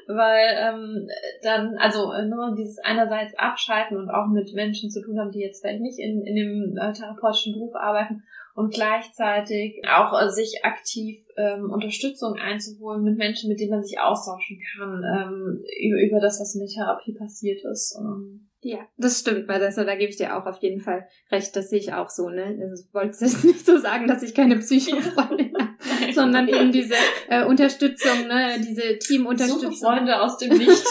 weil 0.07 0.47
ähm, 0.57 1.07
dann, 1.41 1.77
also 1.77 2.11
nur 2.27 2.53
dieses 2.55 2.79
einerseits 2.79 3.33
abschalten 3.37 3.97
und 3.97 4.09
auch 4.09 4.27
mit 4.27 4.53
Menschen 4.53 4.89
zu 4.89 5.01
tun 5.01 5.19
haben, 5.19 5.31
die 5.31 5.39
jetzt 5.39 5.61
vielleicht 5.61 5.81
nicht 5.81 5.99
in, 5.99 6.21
in 6.25 6.35
dem 6.35 6.77
äh, 6.77 6.91
therapeutischen 6.91 7.53
Beruf 7.53 7.75
arbeiten 7.75 8.23
und 8.55 8.73
gleichzeitig 8.73 9.81
auch 9.89 10.13
äh, 10.19 10.29
sich 10.29 10.63
aktiv 10.63 11.25
ähm, 11.37 11.71
Unterstützung 11.71 12.35
einzuholen 12.35 13.03
mit 13.03 13.17
Menschen, 13.17 13.49
mit 13.49 13.59
denen 13.59 13.71
man 13.71 13.83
sich 13.83 13.99
austauschen 13.99 14.59
kann 14.75 15.01
ähm, 15.03 15.63
über, 15.81 16.01
über 16.01 16.19
das, 16.19 16.39
was 16.39 16.55
in 16.55 16.61
der 16.61 16.69
Therapie 16.69 17.13
passiert 17.13 17.63
ist. 17.63 17.97
Ähm, 17.99 18.49
ja, 18.64 18.80
das 18.97 19.20
stimmt, 19.20 19.47
Vanessa, 19.47 19.84
da 19.84 19.95
gebe 19.95 20.09
ich 20.09 20.18
dir 20.18 20.38
auch 20.38 20.45
auf 20.45 20.57
jeden 20.61 20.80
Fall 20.80 21.07
recht, 21.32 21.55
das 21.55 21.70
sehe 21.70 21.80
ich 21.80 21.93
auch 21.93 22.09
so, 22.09 22.30
ne? 22.30 22.57
Also 22.61 22.84
ich 22.84 22.93
wollte 22.93 23.18
jetzt 23.20 23.43
nicht 23.43 23.66
so 23.66 23.78
sagen, 23.78 24.07
dass 24.07 24.24
ich 24.24 24.34
keine 24.34 24.57
Psychofreundin 24.57 25.53
habe, 25.57 26.14
sondern 26.14 26.47
eben 26.47 26.72
diese 26.72 26.95
äh, 27.28 27.43
Unterstützung, 27.43 28.28
ne, 28.28 28.55
diese 28.59 28.97
Teamunterstützung. 28.99 29.72
Suche 29.72 29.86
Freunde 29.86 30.22
aus 30.22 30.38
dem 30.38 30.57
Nicht, 30.57 30.70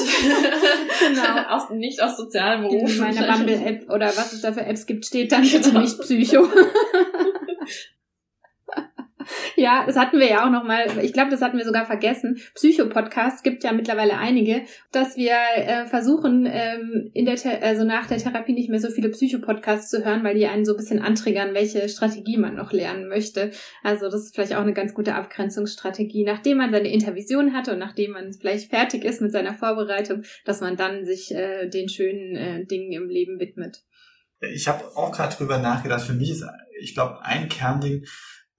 genau. 1.08 1.48
aus, 1.48 1.70
nicht 1.70 2.02
aus 2.02 2.16
sozialen 2.16 2.62
Berufen. 2.62 2.88
In 2.88 2.98
meiner 2.98 3.32
Bumble-App 3.32 3.90
oder 3.90 4.08
was 4.08 4.32
es 4.32 4.42
da 4.42 4.52
für 4.52 4.64
Apps 4.64 4.86
gibt, 4.86 5.06
steht 5.06 5.32
dann 5.32 5.42
bitte 5.42 5.78
nicht 5.78 5.98
Psycho. 5.98 6.46
Ja, 9.62 9.84
das 9.86 9.96
hatten 9.96 10.18
wir 10.18 10.28
ja 10.28 10.44
auch 10.44 10.50
noch 10.50 10.64
mal. 10.64 10.86
Ich 11.02 11.12
glaube, 11.12 11.30
das 11.30 11.40
hatten 11.40 11.56
wir 11.56 11.64
sogar 11.64 11.86
vergessen. 11.86 12.40
Psycho-Podcasts 12.54 13.44
gibt 13.44 13.62
ja 13.62 13.72
mittlerweile 13.72 14.18
einige, 14.18 14.62
dass 14.90 15.16
wir 15.16 15.36
äh, 15.54 15.86
versuchen, 15.86 16.48
ähm, 16.50 17.12
in 17.14 17.26
der 17.26 17.36
also 17.62 17.84
nach 17.84 18.08
der 18.08 18.18
Therapie 18.18 18.54
nicht 18.54 18.70
mehr 18.70 18.80
so 18.80 18.90
viele 18.90 19.08
Psycho-Podcasts 19.10 19.88
zu 19.88 20.04
hören, 20.04 20.24
weil 20.24 20.34
die 20.34 20.48
einen 20.48 20.64
so 20.64 20.72
ein 20.72 20.78
bisschen 20.78 21.00
antriggern, 21.00 21.54
welche 21.54 21.88
Strategie 21.88 22.38
man 22.38 22.56
noch 22.56 22.72
lernen 22.72 23.08
möchte. 23.08 23.52
Also 23.84 24.06
das 24.06 24.24
ist 24.24 24.34
vielleicht 24.34 24.56
auch 24.56 24.62
eine 24.62 24.72
ganz 24.72 24.94
gute 24.94 25.14
Abgrenzungsstrategie, 25.14 26.24
nachdem 26.24 26.58
man 26.58 26.72
seine 26.72 26.92
Intervision 26.92 27.52
hatte 27.52 27.74
und 27.74 27.78
nachdem 27.78 28.10
man 28.10 28.32
vielleicht 28.32 28.68
fertig 28.68 29.04
ist 29.04 29.20
mit 29.20 29.30
seiner 29.30 29.54
Vorbereitung, 29.54 30.22
dass 30.44 30.60
man 30.60 30.76
dann 30.76 31.04
sich 31.04 31.32
äh, 31.32 31.68
den 31.68 31.88
schönen 31.88 32.34
äh, 32.34 32.66
Dingen 32.66 32.90
im 32.90 33.08
Leben 33.08 33.38
widmet. 33.38 33.84
Ich 34.40 34.66
habe 34.66 34.84
auch 34.96 35.12
gerade 35.12 35.36
drüber 35.36 35.58
nachgedacht. 35.58 36.02
Für 36.02 36.14
mich 36.14 36.32
ist, 36.32 36.44
ich 36.80 36.94
glaube, 36.94 37.22
ein 37.22 37.48
Kernding, 37.48 38.04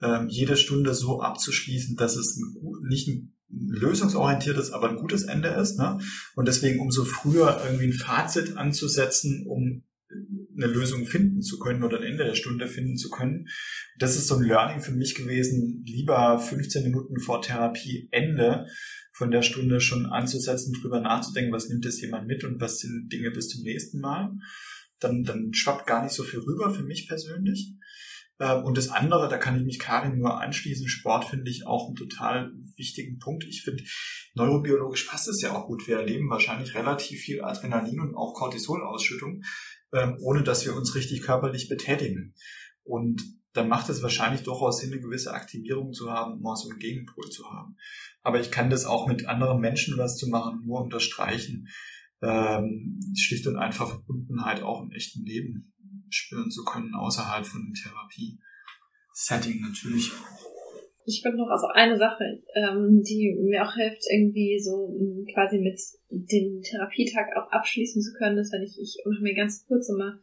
ähm, 0.04 0.28
jede 0.30 0.58
Stunde 0.58 0.94
so 0.94 1.22
abzuschließen, 1.22 1.96
dass 1.96 2.16
es 2.16 2.38
ein, 2.38 2.56
nicht 2.88 3.08
ein 3.08 3.34
lösungsorientiertes, 3.50 4.72
aber 4.72 4.90
ein 4.90 4.98
gutes 4.98 5.24
Ende 5.24 5.50
ist. 5.50 5.78
Ne? 5.78 6.00
Und 6.36 6.48
deswegen 6.48 6.80
umso 6.80 7.06
früher 7.06 7.62
irgendwie 7.64 7.88
ein 7.88 7.94
Fazit 7.94 8.58
anzusetzen, 8.58 9.46
um 9.48 9.84
eine 10.56 10.68
Lösung 10.68 11.06
finden 11.06 11.42
zu 11.42 11.58
können 11.58 11.84
oder 11.84 11.98
ein 11.98 12.04
Ende 12.04 12.26
der 12.26 12.36
Stunde 12.36 12.68
finden 12.68 12.98
zu 12.98 13.10
können. 13.10 13.48
Das 13.98 14.16
ist 14.16 14.28
so 14.28 14.36
ein 14.36 14.44
Learning 14.44 14.82
für 14.82 14.92
mich 14.92 15.16
gewesen, 15.16 15.84
lieber 15.86 16.38
15 16.38 16.84
Minuten 16.84 17.20
vor 17.20 17.42
Therapieende 17.42 18.68
von 19.14 19.32
der 19.32 19.42
Stunde 19.42 19.80
schon 19.80 20.06
anzusetzen, 20.08 20.74
drüber 20.74 21.00
nachzudenken, 21.00 21.54
was 21.54 21.70
nimmt 21.70 21.86
jetzt 21.86 22.02
jemand 22.02 22.28
mit 22.28 22.44
und 22.44 22.60
was 22.62 22.80
sind 22.80 23.10
Dinge 23.12 23.32
bis 23.32 23.50
zum 23.50 23.64
nächsten 23.64 24.00
Mal. 24.00 24.32
Dann, 25.00 25.24
dann 25.24 25.54
schwappt 25.54 25.88
gar 25.88 26.04
nicht 26.04 26.14
so 26.14 26.24
viel 26.24 26.40
rüber 26.40 26.74
für 26.74 26.84
mich 26.84 27.08
persönlich. 27.08 27.74
Ähm, 28.40 28.64
und 28.64 28.78
das 28.78 28.90
andere, 28.90 29.30
da 29.30 29.38
kann 29.38 29.58
ich 29.58 29.64
mich 29.64 29.80
Karin 29.80 30.18
nur 30.18 30.40
anschließen, 30.40 30.88
Sport 30.88 31.26
finde 31.26 31.50
ich 31.50 31.68
auch 31.68 31.88
einen 31.88 31.96
total 31.96 32.52
wichtigen 32.76 33.20
Punkt. 33.20 33.46
Ich 33.46 33.64
finde, 33.64 33.84
neurobiologisch 34.34 35.04
passt 35.06 35.28
es 35.28 35.42
ja 35.42 35.56
auch 35.56 35.68
gut. 35.68 35.88
Wir 35.88 35.98
erleben 35.98 36.30
wahrscheinlich 36.30 36.76
relativ 36.76 37.22
viel 37.22 37.44
Adrenalin 37.44 38.00
und 38.00 38.16
auch 38.16 38.34
Cortisolausschüttung, 38.34 39.44
ähm, 39.94 40.18
ohne 40.22 40.44
dass 40.44 40.66
wir 40.66 40.76
uns 40.76 40.96
richtig 40.96 41.22
körperlich 41.22 41.70
betätigen. 41.70 42.34
Und 42.84 43.22
dann 43.54 43.68
macht 43.68 43.90
es 43.90 44.02
wahrscheinlich 44.02 44.42
durchaus 44.42 44.80
Sinn, 44.80 44.92
eine 44.92 45.02
gewisse 45.02 45.34
Aktivierung 45.34 45.94
zu 45.94 46.12
haben, 46.12 46.40
um 46.40 46.46
auch 46.46 46.56
so 46.56 46.70
einen 46.70 46.80
Gegenpol 46.80 47.30
zu 47.30 47.46
haben. 47.52 47.78
Aber 48.24 48.40
ich 48.40 48.50
kann 48.50 48.72
das 48.72 48.86
auch 48.86 49.08
mit 49.08 49.28
anderen 49.28 49.60
Menschen 49.60 49.98
was 49.98 50.18
zu 50.18 50.28
machen, 50.28 50.62
nur 50.66 50.82
unterstreichen. 50.82 51.68
Ähm, 52.24 53.00
schlicht 53.18 53.46
und 53.48 53.58
einfach 53.58 53.90
Verbundenheit 53.90 54.64
auch 54.64 54.82
im 54.82 54.92
echten 54.92 55.26
Leben 55.26 55.73
spüren 56.14 56.50
zu 56.50 56.64
können, 56.64 56.94
außerhalb 56.96 57.46
von 57.46 57.64
dem 57.64 57.74
Therapie-Setting 57.74 59.62
natürlich 59.62 60.12
auch. 60.12 60.54
Ich 61.06 61.22
finde 61.22 61.38
noch 61.38 61.50
also 61.50 61.68
eine 61.68 61.98
Sache, 61.98 62.24
ähm, 62.56 63.02
die 63.04 63.36
mir 63.42 63.64
auch 63.64 63.74
hilft, 63.74 64.04
irgendwie 64.10 64.58
so 64.60 64.72
um, 64.72 65.26
quasi 65.34 65.60
mit 65.60 65.80
dem 66.10 66.62
Therapietag 66.62 67.36
auch 67.36 67.52
abschließen 67.52 68.02
zu 68.02 68.14
können, 68.14 68.38
ist, 68.38 68.54
wenn 68.54 68.64
ich, 68.64 68.80
ich 68.80 68.98
mache 69.06 69.22
mir 69.22 69.36
ganz 69.36 69.66
kurz 69.68 69.90
immer 69.90 70.20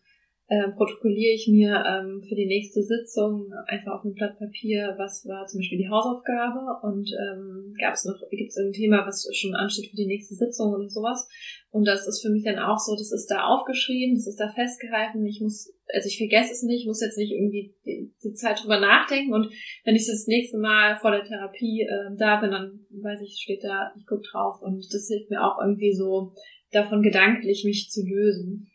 äh, 0.50 0.68
protokolliere 0.72 1.32
ich 1.32 1.46
mir 1.46 1.80
ähm, 1.86 2.22
für 2.28 2.34
die 2.34 2.46
nächste 2.46 2.82
Sitzung 2.82 3.52
einfach 3.66 3.92
auf 3.92 4.04
einem 4.04 4.14
Blatt 4.14 4.36
Papier, 4.36 4.96
was 4.98 5.24
war 5.24 5.46
zum 5.46 5.60
Beispiel 5.60 5.78
die 5.78 5.88
Hausaufgabe 5.88 6.58
und 6.82 7.08
ähm, 7.14 7.72
gab 7.78 7.94
es 7.94 8.04
noch, 8.04 8.18
gibt 8.30 8.50
es 8.50 8.56
ein 8.56 8.72
Thema, 8.72 9.06
was 9.06 9.30
schon 9.32 9.54
ansteht 9.54 9.90
für 9.90 9.96
die 9.96 10.08
nächste 10.08 10.34
Sitzung 10.34 10.74
oder 10.74 10.88
sowas. 10.88 11.28
Und 11.70 11.86
das 11.86 12.08
ist 12.08 12.20
für 12.20 12.30
mich 12.30 12.42
dann 12.42 12.58
auch 12.58 12.78
so, 12.78 12.96
das 12.96 13.12
ist 13.12 13.30
da 13.30 13.46
aufgeschrieben, 13.46 14.16
das 14.16 14.26
ist 14.26 14.40
da 14.40 14.50
festgehalten. 14.50 15.24
Ich 15.24 15.40
muss, 15.40 15.72
also 15.94 16.08
ich 16.08 16.18
vergesse 16.18 16.52
es 16.52 16.64
nicht, 16.64 16.84
muss 16.84 17.00
jetzt 17.00 17.16
nicht 17.16 17.30
irgendwie 17.30 17.72
die, 17.86 18.12
die 18.24 18.32
Zeit 18.32 18.60
drüber 18.60 18.80
nachdenken. 18.80 19.32
Und 19.32 19.52
wenn 19.84 19.94
ich 19.94 20.08
das 20.08 20.26
nächste 20.26 20.58
Mal 20.58 20.96
vor 20.96 21.12
der 21.12 21.22
Therapie 21.22 21.82
äh, 21.82 22.16
da 22.18 22.40
bin, 22.40 22.50
dann 22.50 22.80
weiß 22.90 23.20
ich, 23.22 23.38
steht 23.40 23.62
da, 23.62 23.92
ich 23.96 24.04
gucke 24.04 24.26
drauf. 24.32 24.60
Und 24.62 24.84
das 24.92 25.06
hilft 25.06 25.30
mir 25.30 25.44
auch 25.44 25.62
irgendwie 25.62 25.94
so, 25.94 26.32
davon 26.72 27.02
gedanklich 27.02 27.64
mich 27.64 27.88
zu 27.90 28.04
lösen. 28.04 28.69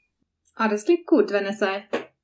Ah, 0.56 0.70
das 0.70 0.86
klingt 0.86 1.06
gut, 1.06 1.32
Vanessa. 1.32 1.68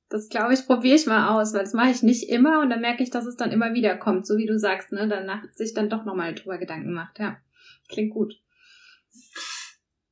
Das 0.09 0.29
glaube 0.29 0.53
ich, 0.53 0.65
probiere 0.65 0.95
ich 0.95 1.05
mal 1.05 1.37
aus, 1.37 1.53
weil 1.53 1.63
das 1.63 1.73
mache 1.73 1.91
ich 1.91 2.03
nicht 2.03 2.29
immer 2.29 2.61
und 2.61 2.69
dann 2.69 2.81
merke 2.81 3.03
ich, 3.03 3.09
dass 3.09 3.25
es 3.25 3.37
dann 3.37 3.51
immer 3.51 3.73
wieder 3.73 3.95
kommt, 3.97 4.25
so 4.25 4.37
wie 4.37 4.45
du 4.45 4.57
sagst, 4.57 4.91
ne? 4.91 5.07
Danach 5.07 5.43
sich 5.53 5.73
dann 5.73 5.89
doch 5.89 6.05
nochmal 6.05 6.35
drüber 6.35 6.57
Gedanken 6.57 6.93
macht. 6.93 7.19
Ja, 7.19 7.37
klingt 7.87 8.13
gut. 8.13 8.35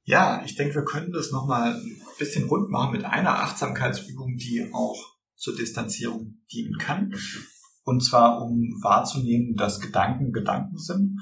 Ja, 0.04 0.42
ich 0.46 0.56
denke, 0.56 0.76
wir 0.76 0.86
könnten 0.86 1.12
das 1.12 1.32
nochmal 1.32 1.76
ein 1.76 2.02
bisschen 2.18 2.48
rund 2.48 2.70
machen 2.70 2.94
mit 2.94 3.06
einer 3.06 3.42
Achtsamkeitsübung, 3.44 4.36
die 4.38 4.70
auch 4.74 5.18
zur 5.36 5.56
Distanzierung 5.56 6.40
dienen 6.52 6.78
kann. 6.78 7.14
Und 7.84 8.02
zwar, 8.02 8.42
um 8.42 8.80
wahrzunehmen, 8.82 9.56
dass 9.56 9.80
Gedanken 9.80 10.32
Gedanken 10.32 10.78
sind 10.78 11.20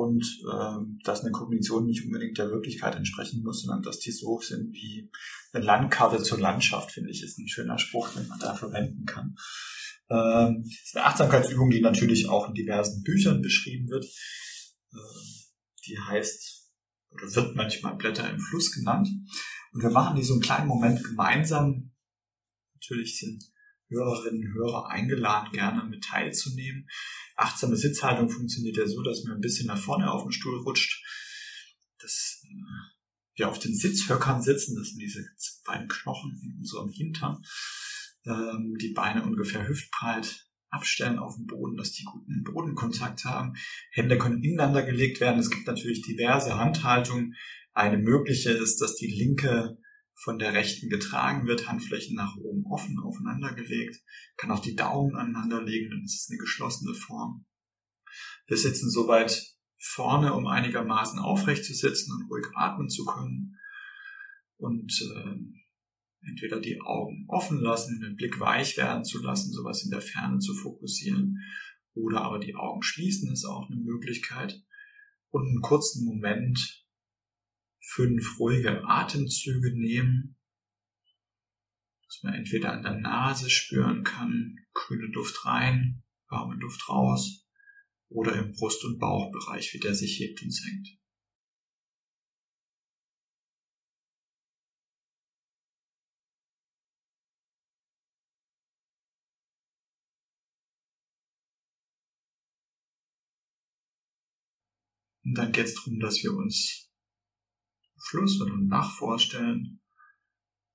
und 0.00 0.24
äh, 0.50 1.02
dass 1.04 1.20
eine 1.20 1.30
Kognition 1.30 1.86
nicht 1.86 2.04
unbedingt 2.04 2.38
der 2.38 2.50
Wirklichkeit 2.50 2.96
entsprechen 2.96 3.42
muss, 3.42 3.62
sondern 3.62 3.82
dass 3.82 3.98
die 3.98 4.12
so 4.12 4.40
sind 4.40 4.72
wie 4.72 5.10
eine 5.52 5.64
Landkarte 5.64 6.22
zur 6.22 6.38
Landschaft, 6.38 6.92
finde 6.92 7.10
ich, 7.10 7.22
ist 7.22 7.38
ein 7.38 7.48
schöner 7.48 7.78
Spruch, 7.78 8.08
den 8.10 8.26
man 8.28 8.38
da 8.38 8.54
verwenden 8.54 9.04
kann. 9.04 9.36
Ähm, 10.10 10.62
das 10.64 10.86
ist 10.86 10.96
eine 10.96 11.06
Achtsamkeitsübung, 11.06 11.70
die 11.70 11.80
natürlich 11.80 12.28
auch 12.28 12.48
in 12.48 12.54
diversen 12.54 13.02
Büchern 13.02 13.42
beschrieben 13.42 13.88
wird. 13.88 14.04
Äh, 14.04 14.96
die 15.86 15.98
heißt 15.98 16.60
oder 17.10 17.34
wird 17.34 17.56
manchmal 17.56 17.96
Blätter 17.96 18.30
im 18.30 18.38
Fluss 18.38 18.72
genannt. 18.72 19.08
Und 19.72 19.82
wir 19.82 19.90
machen 19.90 20.16
die 20.16 20.22
so 20.22 20.34
einen 20.34 20.42
kleinen 20.42 20.68
Moment 20.68 21.02
gemeinsam. 21.04 21.92
Natürlich 22.74 23.18
sind 23.18 23.44
Hörerinnen 23.90 24.46
und 24.46 24.54
Hörer 24.54 24.88
eingeladen, 24.88 25.52
gerne 25.52 25.84
mit 25.84 26.04
teilzunehmen. 26.04 26.88
Achtsame 27.36 27.76
Sitzhaltung 27.76 28.30
funktioniert 28.30 28.76
ja 28.76 28.86
so, 28.86 29.02
dass 29.02 29.24
man 29.24 29.34
ein 29.34 29.40
bisschen 29.40 29.66
nach 29.66 29.78
vorne 29.78 30.10
auf 30.10 30.22
den 30.22 30.32
Stuhl 30.32 30.58
rutscht, 30.60 31.02
dass 31.98 32.42
äh, 32.44 33.38
wir 33.38 33.48
auf 33.48 33.58
den 33.58 33.74
Sitzhöckern 33.74 34.42
sitzen, 34.42 34.76
das 34.76 34.90
sind 34.90 35.00
diese 35.00 35.24
beiden 35.64 35.88
Knochen 35.88 36.40
in 36.42 36.58
unserem 36.58 36.90
Hintern, 36.90 37.42
ähm, 38.26 38.76
die 38.80 38.92
Beine 38.92 39.24
ungefähr 39.24 39.66
hüftbreit 39.66 40.46
abstellen 40.70 41.18
auf 41.18 41.34
dem 41.34 41.46
Boden, 41.46 41.76
dass 41.76 41.92
die 41.92 42.04
guten 42.04 42.44
Bodenkontakt 42.44 43.24
haben. 43.24 43.54
Hände 43.90 44.18
können 44.18 44.42
ineinander 44.42 44.82
gelegt 44.82 45.20
werden. 45.20 45.40
Es 45.40 45.50
gibt 45.50 45.66
natürlich 45.66 46.02
diverse 46.02 46.56
Handhaltungen. 46.56 47.34
Eine 47.72 47.98
mögliche 47.98 48.50
ist, 48.50 48.80
dass 48.80 48.94
die 48.94 49.08
linke 49.10 49.78
von 50.22 50.38
der 50.38 50.52
rechten 50.52 50.90
getragen 50.90 51.46
wird, 51.46 51.66
Handflächen 51.66 52.14
nach 52.14 52.36
oben 52.36 52.66
offen 52.66 52.98
aufeinander 52.98 53.54
gelegt, 53.54 53.96
kann 54.36 54.50
auch 54.50 54.60
die 54.60 54.76
Daumen 54.76 55.16
aneinander 55.16 55.62
legen, 55.62 55.90
dann 55.90 56.04
ist 56.04 56.22
es 56.22 56.30
eine 56.30 56.38
geschlossene 56.38 56.94
Form. 56.94 57.46
Wir 58.46 58.56
sitzen 58.56 58.90
soweit 58.90 59.54
vorne, 59.78 60.34
um 60.34 60.46
einigermaßen 60.46 61.18
aufrecht 61.18 61.64
zu 61.64 61.72
sitzen 61.72 62.12
und 62.12 62.30
ruhig 62.30 62.46
atmen 62.54 62.90
zu 62.90 63.06
können 63.06 63.56
und 64.58 64.92
äh, 65.16 66.28
entweder 66.28 66.60
die 66.60 66.80
Augen 66.82 67.24
offen 67.28 67.58
lassen, 67.58 68.00
den 68.00 68.16
Blick 68.16 68.40
weich 68.40 68.76
werden 68.76 69.04
zu 69.04 69.22
lassen, 69.22 69.52
sowas 69.52 69.84
in 69.84 69.90
der 69.90 70.02
Ferne 70.02 70.38
zu 70.38 70.54
fokussieren, 70.54 71.38
oder 71.94 72.22
aber 72.22 72.38
die 72.38 72.54
Augen 72.54 72.82
schließen 72.82 73.32
ist 73.32 73.46
auch 73.46 73.70
eine 73.70 73.80
Möglichkeit 73.80 74.62
und 75.30 75.46
einen 75.46 75.62
kurzen 75.62 76.04
Moment 76.04 76.84
fünf 77.80 78.38
ruhige 78.38 78.84
Atemzüge 78.84 79.72
nehmen, 79.72 80.36
dass 82.06 82.22
man 82.22 82.34
entweder 82.34 82.72
an 82.72 82.82
der 82.82 82.98
Nase 82.98 83.50
spüren 83.50 84.04
kann, 84.04 84.56
kühle 84.74 85.06
Luft 85.12 85.44
rein, 85.44 86.02
warme 86.28 86.56
Luft 86.56 86.88
raus, 86.88 87.46
oder 88.08 88.34
im 88.36 88.52
Brust- 88.52 88.84
und 88.84 88.98
Bauchbereich, 88.98 89.72
wie 89.72 89.78
der 89.78 89.94
sich 89.94 90.18
hebt 90.18 90.42
und 90.42 90.50
senkt. 90.50 90.88
Und 105.24 105.38
dann 105.38 105.52
geht 105.52 105.66
es 105.66 105.74
darum, 105.76 106.00
dass 106.00 106.24
wir 106.24 106.32
uns 106.32 106.89
Fluss 108.00 108.40
oder 108.40 108.54
ein 108.54 108.68
Bach 108.68 108.90
vorstellen, 108.96 109.80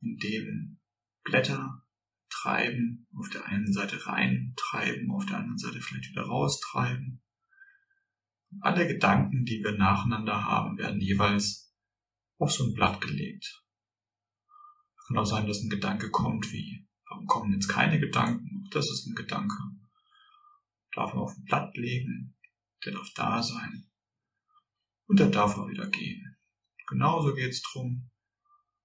in 0.02 0.18
dem 0.18 0.80
Blätter 1.24 1.86
treiben, 2.30 3.08
auf 3.18 3.30
der 3.30 3.46
einen 3.46 3.72
Seite 3.72 4.06
rein, 4.06 4.54
treiben, 4.56 5.12
auf 5.12 5.26
der 5.26 5.38
anderen 5.38 5.58
Seite 5.58 5.82
vielleicht 5.82 6.12
wieder 6.12 6.24
raus, 6.24 6.60
treiben. 6.60 7.22
Alle 8.62 8.88
Gedanken, 8.88 9.44
die 9.46 9.64
wir 9.64 9.78
nacheinander 9.78 10.46
haben, 10.46 10.78
werden 10.78 11.02
jeweils 11.02 11.74
auf 12.38 12.52
so 12.52 12.66
ein 12.66 12.74
Blatt 12.74 13.02
gelegt. 13.02 13.64
Kann 15.08 15.18
auch 15.18 15.26
sein, 15.26 15.48
dass 15.48 15.62
ein 15.62 15.70
Gedanke 15.70 16.10
kommt 16.10 16.52
wie, 16.52 16.88
warum 17.10 17.26
kommen 17.28 17.54
jetzt 17.54 17.68
keine 17.68 18.00
Gedanken? 18.00 18.64
Auch 18.64 18.70
das 18.72 18.90
ist 18.90 19.08
ein 19.08 19.16
Gedanke. 19.16 19.56
Darf 20.94 21.14
man 21.14 21.24
auf 21.24 21.36
ein 21.36 21.44
Blatt 21.44 21.76
legen, 21.76 22.36
der 22.86 22.94
darf 22.94 23.10
da 23.14 23.44
sein. 23.44 23.90
Und 25.08 25.20
der 25.20 25.30
darf 25.30 25.58
auch 25.58 25.68
wieder 25.68 25.88
gehen. 25.90 26.25
Genauso 26.88 27.34
geht 27.34 27.52
es 27.52 27.62
darum, 27.62 28.10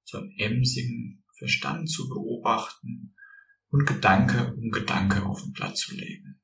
so 0.05 0.19
einen 0.19 0.33
emsigen 0.39 1.25
Verstand 1.37 1.91
zu 1.91 2.09
beobachten 2.09 3.15
und 3.71 3.87
Gedanke 3.87 4.55
um 4.55 4.71
Gedanke 4.71 5.25
auf 5.25 5.43
ein 5.43 5.53
Blatt 5.53 5.77
zu 5.77 5.95
legen. 5.95 6.40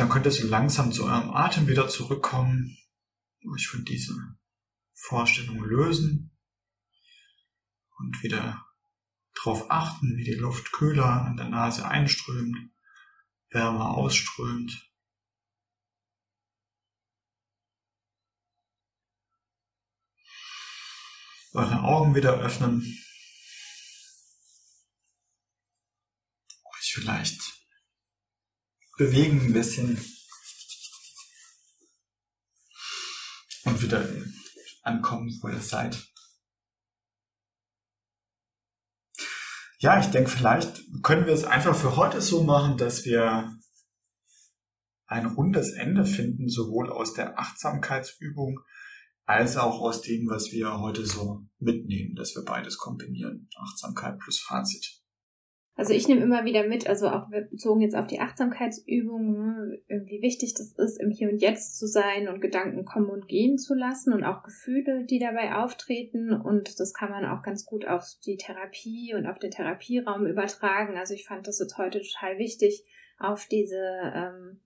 Dann 0.00 0.08
könnt 0.08 0.24
ihr 0.24 0.32
so 0.32 0.46
langsam 0.46 0.92
zu 0.92 1.04
eurem 1.04 1.28
Atem 1.28 1.68
wieder 1.68 1.86
zurückkommen, 1.86 2.74
euch 3.52 3.66
von 3.66 3.84
dieser 3.84 4.14
Vorstellung 4.94 5.62
lösen 5.62 6.34
und 7.98 8.22
wieder 8.22 8.66
darauf 9.34 9.70
achten, 9.70 10.16
wie 10.16 10.24
die 10.24 10.36
Luft 10.36 10.72
kühler 10.72 11.04
an 11.04 11.36
der 11.36 11.50
Nase 11.50 11.86
einströmt, 11.86 12.56
wärmer 13.50 13.90
ausströmt. 13.90 14.90
Eure 21.52 21.82
Augen 21.82 22.14
wieder 22.14 22.38
öffnen. 22.38 22.80
Euch 26.64 26.94
vielleicht 26.94 27.59
bewegen 29.00 29.40
ein 29.40 29.52
bisschen. 29.54 29.98
Und 33.64 33.80
wieder 33.80 34.06
ankommen, 34.82 35.38
wo 35.40 35.48
ihr 35.48 35.60
seid. 35.60 36.06
Ja, 39.78 39.98
ich 39.98 40.08
denke, 40.08 40.28
vielleicht 40.28 40.82
können 41.02 41.24
wir 41.24 41.32
es 41.32 41.44
einfach 41.44 41.74
für 41.74 41.96
heute 41.96 42.20
so 42.20 42.42
machen, 42.44 42.76
dass 42.76 43.06
wir 43.06 43.56
ein 45.06 45.24
rundes 45.24 45.72
Ende 45.72 46.04
finden, 46.04 46.50
sowohl 46.50 46.92
aus 46.92 47.14
der 47.14 47.38
Achtsamkeitsübung 47.38 48.60
als 49.24 49.56
auch 49.56 49.80
aus 49.80 50.02
dem, 50.02 50.28
was 50.28 50.52
wir 50.52 50.78
heute 50.78 51.06
so 51.06 51.46
mitnehmen, 51.58 52.16
dass 52.16 52.34
wir 52.34 52.44
beides 52.44 52.76
kombinieren. 52.76 53.48
Achtsamkeit 53.56 54.18
plus 54.18 54.40
Fazit. 54.40 54.99
Also 55.80 55.94
ich 55.94 56.08
nehme 56.08 56.20
immer 56.20 56.44
wieder 56.44 56.68
mit, 56.68 56.86
also 56.86 57.08
auch 57.08 57.30
bezogen 57.30 57.80
jetzt 57.80 57.96
auf 57.96 58.06
die 58.06 58.20
Achtsamkeitsübungen, 58.20 59.80
ne, 59.88 60.02
wie 60.04 60.20
wichtig 60.20 60.52
das 60.52 60.72
ist, 60.72 61.00
im 61.00 61.08
Hier 61.08 61.30
und 61.30 61.40
Jetzt 61.40 61.78
zu 61.78 61.86
sein 61.86 62.28
und 62.28 62.42
Gedanken 62.42 62.84
kommen 62.84 63.08
und 63.08 63.28
gehen 63.28 63.56
zu 63.56 63.72
lassen 63.72 64.12
und 64.12 64.22
auch 64.22 64.42
Gefühle, 64.42 65.06
die 65.06 65.18
dabei 65.18 65.54
auftreten. 65.54 66.34
Und 66.34 66.78
das 66.78 66.92
kann 66.92 67.10
man 67.10 67.24
auch 67.24 67.42
ganz 67.42 67.64
gut 67.64 67.88
auf 67.88 68.04
die 68.26 68.36
Therapie 68.36 69.14
und 69.14 69.26
auf 69.26 69.38
den 69.38 69.52
Therapieraum 69.52 70.26
übertragen. 70.26 70.98
Also 70.98 71.14
ich 71.14 71.24
fand 71.24 71.46
das 71.46 71.60
jetzt 71.60 71.78
heute 71.78 72.02
total 72.02 72.36
wichtig, 72.36 72.84
auf 73.18 73.46
diese 73.46 73.80
ähm, 74.14 74.60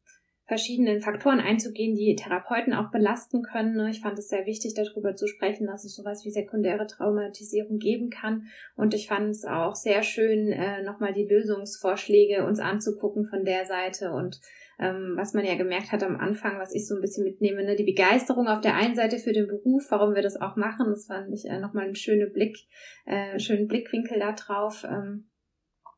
verschiedenen 0.47 1.01
Faktoren 1.01 1.41
einzugehen, 1.41 1.95
die 1.95 2.17
Therapeuten 2.17 2.75
auch 2.75 2.91
belasten 2.91 3.43
können. 3.43 3.77
Ne? 3.77 3.91
Ich 3.91 4.01
fand 4.01 4.19
es 4.19 4.29
sehr 4.29 4.45
wichtig, 4.45 4.75
darüber 4.75 5.17
zu 5.17 5.27
sprechen, 5.27 5.67
dass 5.67 5.85
es 5.85 5.95
sowas 5.95 6.25
wie 6.25 6.31
sekundäre 6.31 6.87
Traumatisierung 6.87 7.79
geben 7.79 8.11
kann. 8.11 8.47
Und 8.77 8.93
ich 8.93 9.09
fand 9.09 9.31
es 9.31 9.45
auch 9.45 9.75
sehr 9.75 10.03
schön, 10.03 10.49
äh, 10.49 10.83
nochmal 10.83 11.15
die 11.15 11.27
Lösungsvorschläge 11.27 12.45
uns 12.45 12.61
anzugucken 12.61 13.25
von 13.25 13.45
der 13.45 13.65
Seite 13.65 14.13
und 14.13 14.41
ähm, 14.79 15.15
was 15.17 15.35
man 15.35 15.45
ja 15.45 15.55
gemerkt 15.55 15.93
hat 15.93 16.03
am 16.03 16.17
Anfang, 16.17 16.59
was 16.59 16.75
ich 16.75 16.89
so 16.89 16.97
ein 16.97 17.01
bisschen 17.01 17.25
mitnehme, 17.25 17.65
ne? 17.65 17.77
die 17.77 17.85
Begeisterung 17.85 18.49
auf 18.49 18.61
der 18.61 18.75
einen 18.75 18.97
Seite 18.97 19.19
für 19.19 19.33
den 19.33 19.47
Beruf, 19.47 19.85
warum 19.91 20.15
wir 20.15 20.23
das 20.23 20.41
auch 20.41 20.57
machen, 20.57 20.87
das 20.91 21.07
fand 21.07 21.33
ich 21.33 21.45
äh, 21.45 21.61
nochmal 21.61 21.85
einen 21.85 21.95
schönen 21.95 22.33
Blick, 22.33 22.59
äh, 23.07 23.39
schönen 23.39 23.69
Blickwinkel 23.69 24.19
da 24.19 24.33
drauf. 24.33 24.85
Ähm, 24.85 25.29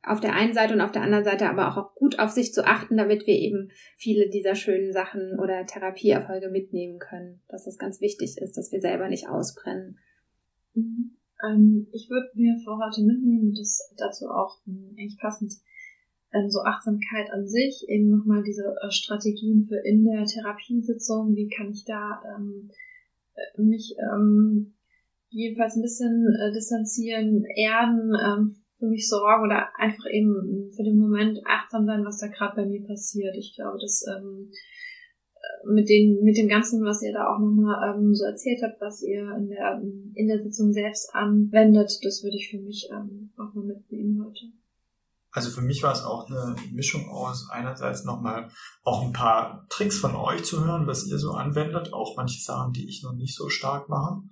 auf 0.06 0.20
der 0.20 0.34
einen 0.34 0.54
Seite 0.54 0.74
und 0.74 0.80
auf 0.80 0.92
der 0.92 1.02
anderen 1.02 1.24
Seite 1.24 1.50
aber 1.50 1.68
auch 1.68 1.94
gut 1.94 2.18
auf 2.18 2.30
sich 2.30 2.54
zu 2.54 2.64
achten, 2.64 2.96
damit 2.96 3.26
wir 3.26 3.34
eben 3.34 3.70
viele 3.96 4.30
dieser 4.30 4.54
schönen 4.54 4.92
Sachen 4.92 5.38
oder 5.40 5.66
Therapieerfolge 5.66 6.48
mitnehmen 6.48 6.98
können. 6.98 7.40
Dass 7.48 7.64
das 7.64 7.76
ganz 7.76 8.00
wichtig 8.00 8.38
ist, 8.38 8.56
dass 8.56 8.70
wir 8.70 8.80
selber 8.80 9.08
nicht 9.08 9.28
ausbrennen. 9.28 9.98
Mhm. 10.74 11.16
Ähm, 11.44 11.88
ich 11.92 12.08
würde 12.08 12.28
mir 12.34 12.56
für 12.64 12.78
heute 12.78 13.02
mitnehmen, 13.02 13.52
das 13.54 13.92
dazu 13.96 14.26
auch 14.28 14.58
ähm, 14.66 14.94
eigentlich 14.96 15.18
passend, 15.20 15.52
ähm, 16.32 16.48
so 16.50 16.60
Achtsamkeit 16.60 17.30
an 17.32 17.46
sich, 17.46 17.84
eben 17.88 18.10
nochmal 18.10 18.42
diese 18.42 18.74
äh, 18.80 18.90
Strategien 18.90 19.66
für 19.68 19.78
in 19.84 20.04
der 20.04 20.24
Therapiesitzung, 20.24 21.34
wie 21.34 21.48
kann 21.48 21.70
ich 21.70 21.84
da 21.84 22.22
ähm, 22.36 22.70
äh, 23.34 23.60
mich 23.60 23.96
ähm, 23.98 24.74
jedenfalls 25.30 25.76
ein 25.76 25.82
bisschen 25.82 26.26
äh, 26.40 26.52
distanzieren, 26.52 27.44
erden, 27.56 28.12
ähm, 28.24 28.56
für 28.78 28.86
mich 28.86 29.08
sorgen 29.08 29.44
oder 29.44 29.68
einfach 29.78 30.04
eben 30.10 30.70
für 30.74 30.82
den 30.82 30.98
Moment 30.98 31.38
achtsam 31.46 31.86
sein, 31.86 32.04
was 32.04 32.18
da 32.18 32.28
gerade 32.28 32.56
bei 32.56 32.66
mir 32.66 32.86
passiert. 32.86 33.34
Ich 33.36 33.54
glaube, 33.56 33.78
dass 33.80 34.04
ähm, 34.06 34.50
äh, 35.34 35.72
mit, 35.72 35.88
den, 35.88 36.22
mit 36.22 36.36
dem 36.36 36.48
Ganzen, 36.48 36.84
was 36.84 37.02
ihr 37.02 37.12
da 37.12 37.26
auch 37.26 37.38
nochmal 37.38 37.94
ähm, 37.94 38.14
so 38.14 38.24
erzählt 38.24 38.60
habt, 38.62 38.80
was 38.80 39.02
ihr 39.02 39.34
in 39.36 39.48
der, 39.48 39.80
in 40.14 40.28
der 40.28 40.42
Sitzung 40.42 40.72
selbst 40.72 41.14
anwendet, 41.14 41.98
das 42.02 42.22
würde 42.22 42.36
ich 42.36 42.50
für 42.50 42.60
mich 42.60 42.88
ähm, 42.92 43.30
auch 43.38 43.54
mal 43.54 43.64
mitnehmen 43.64 44.22
heute. 44.24 44.52
Also 45.36 45.50
für 45.50 45.60
mich 45.60 45.82
war 45.82 45.92
es 45.92 46.02
auch 46.02 46.30
eine 46.30 46.56
Mischung 46.72 47.10
aus 47.10 47.50
einerseits 47.50 48.04
nochmal 48.04 48.48
auch 48.84 49.04
ein 49.04 49.12
paar 49.12 49.66
Tricks 49.68 49.98
von 49.98 50.16
euch 50.16 50.44
zu 50.44 50.64
hören, 50.64 50.86
was 50.86 51.06
ihr 51.06 51.18
so 51.18 51.32
anwendet, 51.32 51.92
auch 51.92 52.16
manche 52.16 52.40
Sachen, 52.40 52.72
die 52.72 52.88
ich 52.88 53.02
noch 53.02 53.12
nicht 53.12 53.36
so 53.36 53.50
stark 53.50 53.90
mache. 53.90 54.22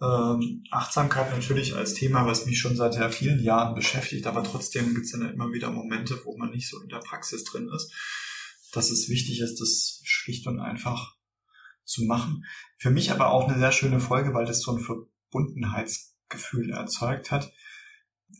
Ähm, 0.00 0.62
Achtsamkeit 0.70 1.30
natürlich 1.32 1.74
als 1.74 1.94
Thema, 1.94 2.24
was 2.24 2.46
mich 2.46 2.58
schon 2.58 2.76
seit 2.76 2.94
sehr 2.94 3.10
vielen 3.10 3.42
Jahren 3.42 3.74
beschäftigt, 3.74 4.26
aber 4.26 4.44
trotzdem 4.44 4.94
gibt 4.94 5.06
es 5.06 5.12
ja 5.12 5.28
immer 5.28 5.52
wieder 5.52 5.70
Momente, 5.70 6.20
wo 6.24 6.36
man 6.36 6.50
nicht 6.50 6.68
so 6.68 6.80
in 6.80 6.88
der 6.88 6.98
Praxis 6.98 7.42
drin 7.44 7.68
ist. 7.74 7.92
Dass 8.72 8.90
es 8.90 9.08
wichtig 9.08 9.40
ist, 9.40 9.60
das 9.60 10.00
schlicht 10.04 10.46
und 10.46 10.60
einfach 10.60 11.16
zu 11.84 12.04
machen. 12.04 12.44
Für 12.76 12.90
mich 12.90 13.10
aber 13.10 13.30
auch 13.30 13.48
eine 13.48 13.58
sehr 13.58 13.72
schöne 13.72 13.98
Folge, 13.98 14.34
weil 14.34 14.46
das 14.46 14.60
so 14.60 14.76
ein 14.76 14.84
Verbundenheitsgefühl 14.84 16.70
erzeugt 16.70 17.32
hat. 17.32 17.52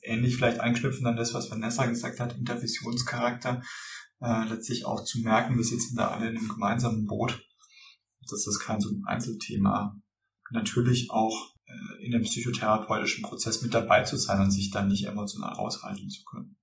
Ähnlich 0.02 0.36
vielleicht 0.36 0.60
anknüpfen 0.60 1.06
an 1.06 1.16
das, 1.16 1.34
was 1.34 1.50
Vanessa 1.50 1.86
gesagt 1.86 2.20
hat, 2.20 2.36
Intervisionscharakter, 2.36 3.62
äh, 4.20 4.44
letztlich 4.44 4.84
auch 4.84 5.02
zu 5.02 5.20
merken, 5.20 5.56
wir 5.56 5.64
sitzen 5.64 5.96
da 5.96 6.08
alle 6.08 6.28
in 6.28 6.36
einem 6.36 6.48
gemeinsamen 6.48 7.06
Boot. 7.06 7.42
Das 8.30 8.46
ist 8.46 8.60
kein 8.60 8.80
so 8.80 8.90
ein 8.90 9.02
Einzelthema 9.06 9.98
natürlich 10.50 11.10
auch 11.10 11.54
äh, 11.66 12.04
in 12.04 12.12
dem 12.12 12.22
psychotherapeutischen 12.22 13.22
Prozess 13.22 13.62
mit 13.62 13.74
dabei 13.74 14.02
zu 14.02 14.16
sein 14.16 14.40
und 14.40 14.50
sich 14.50 14.70
dann 14.70 14.88
nicht 14.88 15.06
emotional 15.06 15.52
raushalten 15.52 16.08
zu 16.08 16.24
können. 16.24 16.56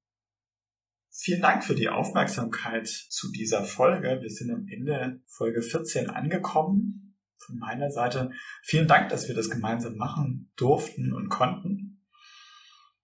Vielen 1.17 1.41
Dank 1.41 1.63
für 1.63 1.75
die 1.75 1.87
Aufmerksamkeit 1.87 2.87
zu 2.87 3.31
dieser 3.31 3.63
Folge. 3.63 4.19
Wir 4.21 4.29
sind 4.29 4.51
am 4.51 4.67
Ende 4.67 5.21
Folge 5.27 5.61
14 5.61 6.09
angekommen. 6.09 7.15
Von 7.37 7.57
meiner 7.57 7.89
Seite 7.89 8.31
vielen 8.63 8.87
Dank, 8.87 9.09
dass 9.09 9.27
wir 9.27 9.35
das 9.35 9.49
gemeinsam 9.49 9.95
machen 9.95 10.51
durften 10.57 11.13
und 11.13 11.29
konnten. 11.29 11.95